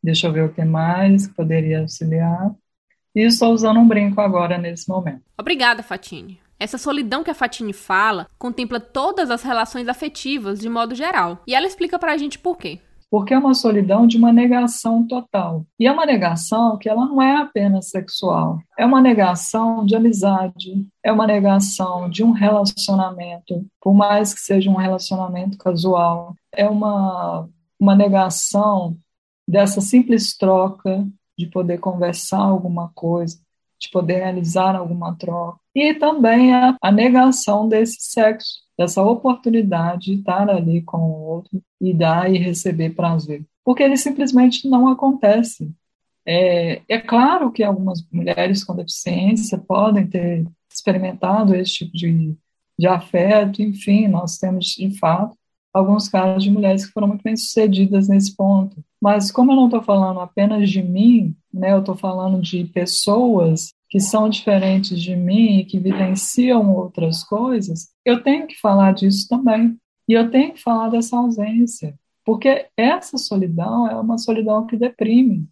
deixa 0.00 0.28
eu 0.28 0.32
ver 0.32 0.44
o 0.44 0.52
que 0.52 0.64
mais 0.64 1.26
poderia 1.26 1.80
auxiliar. 1.80 2.54
E 3.14 3.22
estou 3.22 3.52
usando 3.52 3.80
um 3.80 3.88
brinco 3.88 4.20
agora 4.20 4.56
nesse 4.56 4.88
momento. 4.88 5.22
Obrigada, 5.36 5.82
Fatine. 5.82 6.40
Essa 6.60 6.78
solidão 6.78 7.24
que 7.24 7.30
a 7.30 7.34
Fatine 7.34 7.72
fala 7.72 8.28
contempla 8.38 8.78
todas 8.78 9.28
as 9.28 9.42
relações 9.42 9.88
afetivas 9.88 10.60
de 10.60 10.68
modo 10.68 10.94
geral. 10.94 11.42
E 11.48 11.54
ela 11.54 11.66
explica 11.66 11.98
pra 11.98 12.16
gente 12.16 12.38
por 12.38 12.56
quê 12.56 12.78
porque 13.12 13.34
é 13.34 13.38
uma 13.38 13.52
solidão 13.52 14.06
de 14.06 14.16
uma 14.16 14.32
negação 14.32 15.06
total. 15.06 15.66
E 15.78 15.86
é 15.86 15.92
uma 15.92 16.06
negação 16.06 16.78
que 16.78 16.88
ela 16.88 17.04
não 17.04 17.20
é 17.20 17.36
apenas 17.36 17.90
sexual, 17.90 18.58
é 18.78 18.86
uma 18.86 19.02
negação 19.02 19.84
de 19.84 19.94
amizade, 19.94 20.88
é 21.04 21.12
uma 21.12 21.26
negação 21.26 22.08
de 22.08 22.24
um 22.24 22.30
relacionamento, 22.30 23.66
por 23.82 23.92
mais 23.92 24.32
que 24.32 24.40
seja 24.40 24.70
um 24.70 24.76
relacionamento 24.76 25.58
casual, 25.58 26.34
é 26.50 26.66
uma, 26.66 27.46
uma 27.78 27.94
negação 27.94 28.96
dessa 29.46 29.82
simples 29.82 30.34
troca 30.34 31.06
de 31.36 31.48
poder 31.48 31.80
conversar 31.80 32.40
alguma 32.40 32.90
coisa, 32.94 33.38
de 33.78 33.90
poder 33.90 34.20
realizar 34.20 34.74
alguma 34.74 35.14
troca. 35.16 35.60
E 35.74 35.94
também 35.94 36.52
a, 36.52 36.76
a 36.80 36.92
negação 36.92 37.68
desse 37.68 37.96
sexo, 38.00 38.62
dessa 38.76 39.02
oportunidade 39.02 40.06
de 40.06 40.14
estar 40.20 40.48
ali 40.48 40.82
com 40.82 40.98
o 40.98 41.22
outro 41.22 41.62
e 41.80 41.94
dar 41.94 42.32
e 42.32 42.38
receber 42.38 42.90
prazer. 42.90 43.44
Porque 43.64 43.82
ele 43.82 43.96
simplesmente 43.96 44.68
não 44.68 44.88
acontece. 44.88 45.70
É, 46.26 46.82
é 46.88 46.98
claro 46.98 47.50
que 47.50 47.62
algumas 47.62 48.04
mulheres 48.10 48.62
com 48.64 48.76
deficiência 48.76 49.58
podem 49.58 50.06
ter 50.06 50.46
experimentado 50.72 51.54
esse 51.54 51.72
tipo 51.72 51.96
de, 51.96 52.34
de 52.78 52.86
afeto, 52.86 53.62
enfim, 53.62 54.08
nós 54.08 54.38
temos, 54.38 54.66
de 54.66 54.96
fato, 54.98 55.36
alguns 55.72 56.08
casos 56.08 56.44
de 56.44 56.50
mulheres 56.50 56.86
que 56.86 56.92
foram 56.92 57.08
muito 57.08 57.22
bem 57.22 57.36
sucedidas 57.36 58.08
nesse 58.08 58.36
ponto. 58.36 58.76
Mas 59.00 59.30
como 59.30 59.52
eu 59.52 59.56
não 59.56 59.64
estou 59.66 59.82
falando 59.82 60.20
apenas 60.20 60.70
de 60.70 60.82
mim, 60.82 61.34
né, 61.52 61.72
eu 61.72 61.80
estou 61.80 61.96
falando 61.96 62.40
de 62.40 62.64
pessoas 62.64 63.72
que 63.92 64.00
são 64.00 64.26
diferentes 64.26 64.98
de 64.98 65.14
mim 65.14 65.58
e 65.58 65.66
que 65.66 65.78
vivenciam 65.78 66.74
outras 66.74 67.22
coisas, 67.22 67.90
eu 68.06 68.22
tenho 68.22 68.46
que 68.46 68.58
falar 68.58 68.94
disso 68.94 69.28
também. 69.28 69.76
E 70.08 70.14
eu 70.14 70.30
tenho 70.30 70.54
que 70.54 70.62
falar 70.62 70.88
dessa 70.88 71.14
ausência. 71.14 71.94
Porque 72.24 72.68
essa 72.74 73.18
solidão 73.18 73.86
é 73.86 73.94
uma 73.94 74.16
solidão 74.16 74.66
que 74.66 74.78
deprime. 74.78 75.46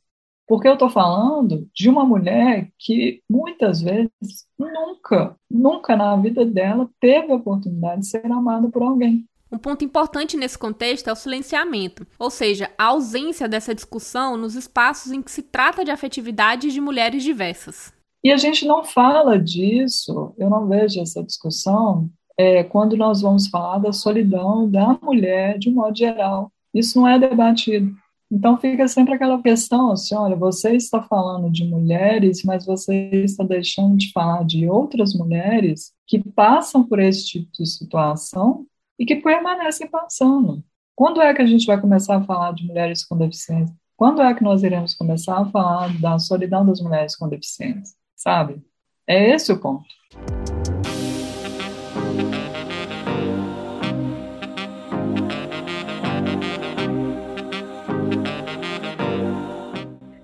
Porque 0.48 0.66
eu 0.66 0.72
estou 0.72 0.88
falando 0.88 1.68
de 1.74 1.90
uma 1.90 2.02
mulher 2.02 2.70
que 2.78 3.22
muitas 3.30 3.82
vezes 3.82 4.46
nunca, 4.58 5.36
nunca 5.50 5.94
na 5.94 6.16
vida 6.16 6.42
dela 6.42 6.88
teve 6.98 7.30
a 7.30 7.36
oportunidade 7.36 8.00
de 8.00 8.06
ser 8.06 8.24
amada 8.24 8.70
por 8.70 8.82
alguém. 8.82 9.26
Um 9.52 9.58
ponto 9.58 9.84
importante 9.84 10.38
nesse 10.38 10.58
contexto 10.58 11.08
é 11.08 11.12
o 11.12 11.16
silenciamento, 11.16 12.06
ou 12.18 12.30
seja, 12.30 12.70
a 12.78 12.86
ausência 12.86 13.46
dessa 13.46 13.74
discussão 13.74 14.38
nos 14.38 14.54
espaços 14.54 15.12
em 15.12 15.20
que 15.20 15.30
se 15.30 15.42
trata 15.42 15.84
de 15.84 15.90
afetividade 15.90 16.72
de 16.72 16.80
mulheres 16.80 17.22
diversas. 17.22 17.99
E 18.22 18.30
a 18.30 18.36
gente 18.36 18.66
não 18.66 18.84
fala 18.84 19.38
disso, 19.38 20.34
eu 20.36 20.50
não 20.50 20.66
vejo 20.66 21.00
essa 21.00 21.22
discussão 21.22 22.10
é, 22.38 22.62
quando 22.62 22.96
nós 22.96 23.22
vamos 23.22 23.48
falar 23.48 23.78
da 23.78 23.92
solidão 23.92 24.70
da 24.70 24.98
mulher 25.02 25.58
de 25.58 25.70
um 25.70 25.74
modo 25.74 25.96
geral. 25.96 26.52
Isso 26.72 26.98
não 26.98 27.08
é 27.08 27.18
debatido. 27.18 27.94
Então 28.30 28.56
fica 28.58 28.86
sempre 28.86 29.14
aquela 29.14 29.42
questão 29.42 29.90
assim, 29.90 30.14
olha, 30.14 30.36
você 30.36 30.76
está 30.76 31.02
falando 31.02 31.50
de 31.50 31.64
mulheres, 31.64 32.44
mas 32.44 32.64
você 32.64 33.10
está 33.24 33.42
deixando 33.42 33.96
de 33.96 34.12
falar 34.12 34.44
de 34.44 34.68
outras 34.68 35.14
mulheres 35.14 35.92
que 36.06 36.22
passam 36.22 36.84
por 36.84 37.00
esse 37.00 37.26
tipo 37.26 37.50
de 37.52 37.66
situação 37.66 38.66
e 38.98 39.04
que 39.04 39.16
permanecem 39.16 39.88
passando. 39.88 40.62
Quando 40.94 41.20
é 41.20 41.34
que 41.34 41.42
a 41.42 41.46
gente 41.46 41.66
vai 41.66 41.80
começar 41.80 42.16
a 42.16 42.24
falar 42.24 42.52
de 42.52 42.64
mulheres 42.66 43.04
com 43.04 43.16
deficiência? 43.16 43.74
Quando 43.96 44.22
é 44.22 44.32
que 44.32 44.44
nós 44.44 44.62
iremos 44.62 44.94
começar 44.94 45.38
a 45.38 45.46
falar 45.46 45.98
da 46.00 46.18
solidão 46.18 46.64
das 46.64 46.80
mulheres 46.80 47.16
com 47.16 47.28
deficiência? 47.28 47.99
Sabe? 48.20 48.62
É 49.06 49.34
esse 49.34 49.50
o 49.50 49.58
ponto. 49.58 49.88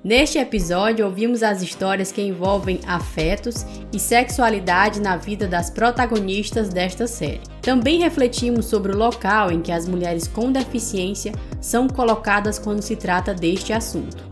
Neste 0.04 0.38
episódio, 0.38 1.04
ouvimos 1.04 1.42
as 1.42 1.62
histórias 1.62 2.12
que 2.12 2.22
envolvem 2.22 2.78
afetos 2.86 3.66
e 3.92 3.98
sexualidade 3.98 5.00
na 5.00 5.16
vida 5.16 5.48
das 5.48 5.68
protagonistas 5.68 6.68
desta 6.68 7.08
série. 7.08 7.40
Também 7.60 7.98
refletimos 7.98 8.66
sobre 8.66 8.92
o 8.92 8.96
local 8.96 9.50
em 9.50 9.60
que 9.60 9.72
as 9.72 9.88
mulheres 9.88 10.28
com 10.28 10.52
deficiência 10.52 11.32
são 11.60 11.88
colocadas 11.88 12.56
quando 12.56 12.82
se 12.82 12.94
trata 12.94 13.34
deste 13.34 13.72
assunto. 13.72 14.22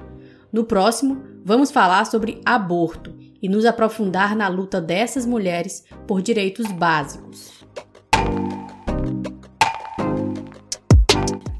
No 0.52 0.62
próximo, 0.64 1.20
vamos 1.44 1.72
falar 1.72 2.04
sobre 2.04 2.40
aborto 2.44 3.23
e 3.44 3.48
nos 3.48 3.66
aprofundar 3.66 4.34
na 4.34 4.48
luta 4.48 4.80
dessas 4.80 5.26
mulheres 5.26 5.84
por 6.06 6.22
direitos 6.22 6.64
básicos. 6.72 7.62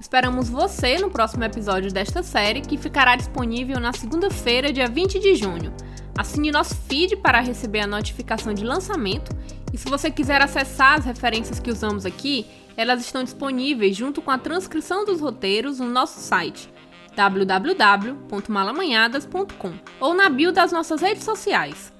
Esperamos 0.01 0.49
você 0.49 0.97
no 0.97 1.11
próximo 1.11 1.45
episódio 1.45 1.93
desta 1.93 2.23
série, 2.23 2.63
que 2.63 2.79
ficará 2.79 3.17
disponível 3.17 3.79
na 3.79 3.93
segunda-feira, 3.93 4.73
dia 4.73 4.89
20 4.89 5.19
de 5.19 5.35
junho. 5.35 5.75
Assine 6.17 6.51
nosso 6.51 6.75
feed 6.75 7.17
para 7.17 7.41
receber 7.41 7.81
a 7.81 7.87
notificação 7.87 8.55
de 8.55 8.65
lançamento 8.65 9.37
e 9.71 9.77
se 9.77 9.87
você 9.87 10.11
quiser 10.11 10.41
acessar 10.41 11.01
as 11.01 11.05
referências 11.05 11.61
que 11.61 11.71
usamos 11.71 12.07
aqui, 12.07 12.47
elas 12.79 13.03
estão 13.03 13.23
disponíveis 13.23 13.95
junto 13.95 14.23
com 14.23 14.31
a 14.31 14.39
transcrição 14.39 15.05
dos 15.05 15.21
roteiros 15.21 15.81
no 15.81 15.91
nosso 15.91 16.19
site 16.19 16.73
www.malamanhadas.com 17.15 19.73
ou 20.01 20.15
na 20.15 20.29
bio 20.29 20.53
das 20.53 20.73
nossas 20.73 21.01
redes 21.01 21.25
sociais, 21.25 21.93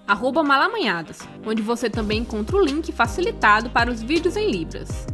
malamanhadas, 0.45 1.21
onde 1.47 1.63
você 1.63 1.89
também 1.89 2.21
encontra 2.21 2.57
o 2.57 2.65
link 2.65 2.93
facilitado 2.93 3.71
para 3.71 3.91
os 3.91 4.03
vídeos 4.03 4.37
em 4.37 4.51
Libras. 4.51 5.07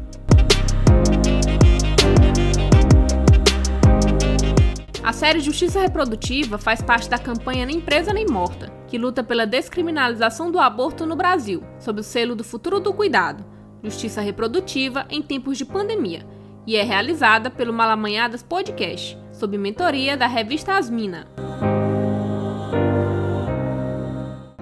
A 5.03 5.13
série 5.13 5.41
Justiça 5.41 5.81
Reprodutiva 5.81 6.57
faz 6.57 6.81
parte 6.81 7.11
da 7.11 7.19
campanha 7.19 7.67
Nem 7.67 7.81
Presa 7.81 8.13
Nem 8.13 8.27
Morta, 8.27 8.73
que 8.87 8.99
luta 8.99 9.25
pela 9.25 9.47
descriminalização 9.47 10.53
do 10.53 10.59
aborto 10.59 11.05
no 11.05 11.17
Brasil, 11.17 11.65
sob 11.79 12.01
o 12.01 12.05
selo 12.05 12.37
do 12.37 12.45
Futuro 12.45 12.79
do 12.79 12.93
Cuidado, 12.93 13.45
Justiça 13.83 14.21
Reprodutiva 14.21 15.07
em 15.11 15.23
tempos 15.23 15.59
de 15.59 15.65
pandemia, 15.65 16.25
e 16.67 16.77
é 16.77 16.83
realizada 16.83 17.51
pelo 17.51 17.73
Malamanhadas 17.73 18.43
Podcast, 18.43 19.19
sob 19.41 19.57
mentoria 19.57 20.19
da 20.19 20.27
revista 20.27 20.75
Asmina. 20.75 21.27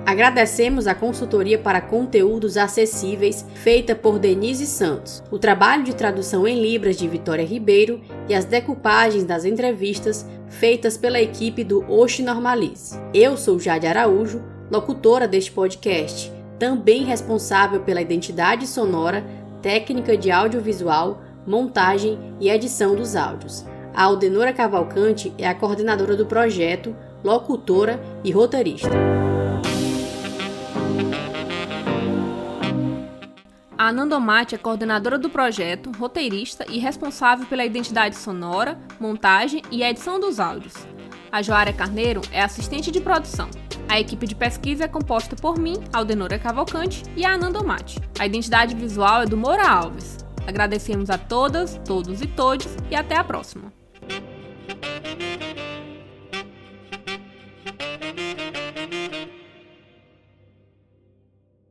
Agradecemos 0.07 0.87
a 0.87 0.95
consultoria 0.95 1.59
para 1.59 1.81
conteúdos 1.81 2.57
acessíveis 2.57 3.45
feita 3.57 3.95
por 3.95 4.21
Denise 4.21 4.67
Santos, 4.67 5.23
o 5.33 5.39
trabalho 5.39 5.83
de 5.83 5.95
tradução 5.95 6.47
em 6.47 6.63
Libras 6.63 6.97
de 6.97 7.09
Vitória 7.09 7.45
Ribeiro 7.45 8.01
e 8.29 8.35
as 8.35 8.45
decoupagens 8.45 9.25
das 9.25 9.45
entrevistas 9.45 10.25
feitas 10.49 10.97
pela 10.97 11.21
equipe 11.21 11.65
do 11.65 11.85
Oxe 11.91 12.23
Normalize. 12.23 12.99
Eu 13.13 13.37
sou 13.37 13.59
Jade 13.59 13.87
Araújo, 13.87 14.43
locutora 14.71 15.27
deste 15.27 15.51
podcast, 15.51 16.33
também 16.57 17.05
responsável 17.05 17.81
pela 17.81 18.01
identidade 18.01 18.67
sonora, 18.67 19.27
técnica 19.61 20.17
de 20.17 20.31
audiovisual, 20.31 21.21
montagem 21.45 22.19
e 22.41 22.49
edição 22.49 22.95
dos 22.95 23.17
áudios. 23.17 23.67
A 23.99 24.05
Aldenora 24.05 24.53
Cavalcante 24.53 25.35
é 25.37 25.49
a 25.49 25.53
coordenadora 25.57 26.15
do 26.15 26.25
projeto, 26.25 26.95
locutora 27.25 28.01
e 28.23 28.31
roteirista. 28.31 28.91
A 33.77 33.91
Nandomate 33.91 34.55
é 34.55 34.59
coordenadora 34.59 35.19
do 35.19 35.29
projeto, 35.29 35.91
roteirista 35.99 36.65
e 36.69 36.79
responsável 36.79 37.45
pela 37.47 37.65
identidade 37.65 38.15
sonora, 38.15 38.79
montagem 39.01 39.63
e 39.69 39.83
edição 39.83 40.21
dos 40.21 40.39
áudios. 40.39 40.75
A 41.33 41.43
Joária 41.43 41.73
Carneiro 41.73 42.21
é 42.31 42.41
assistente 42.41 42.93
de 42.93 43.01
produção. 43.01 43.51
A 43.89 43.99
equipe 43.99 44.29
de 44.29 44.37
pesquisa 44.37 44.85
é 44.85 44.89
composta 44.89 45.35
por 45.35 45.59
mim, 45.59 45.75
Aldenora 45.93 46.39
Cavalcante, 46.39 47.03
e 47.17 47.25
a 47.25 47.33
Ananda 47.33 47.65
Mate. 47.65 47.99
A 48.17 48.25
identidade 48.25 48.77
visual 48.77 49.23
é 49.23 49.27
do 49.27 49.37
Moura 49.37 49.69
Alves. 49.69 50.19
Agradecemos 50.47 51.11
a 51.11 51.19
todas, 51.19 51.81
todos 51.85 52.23
e 52.23 52.29
todes 52.29 52.77
e 52.93 52.95
até 52.95 53.17
a 53.17 53.25
próxima. 53.25 53.77
Thank 54.81 55.23
you. 55.23 55.28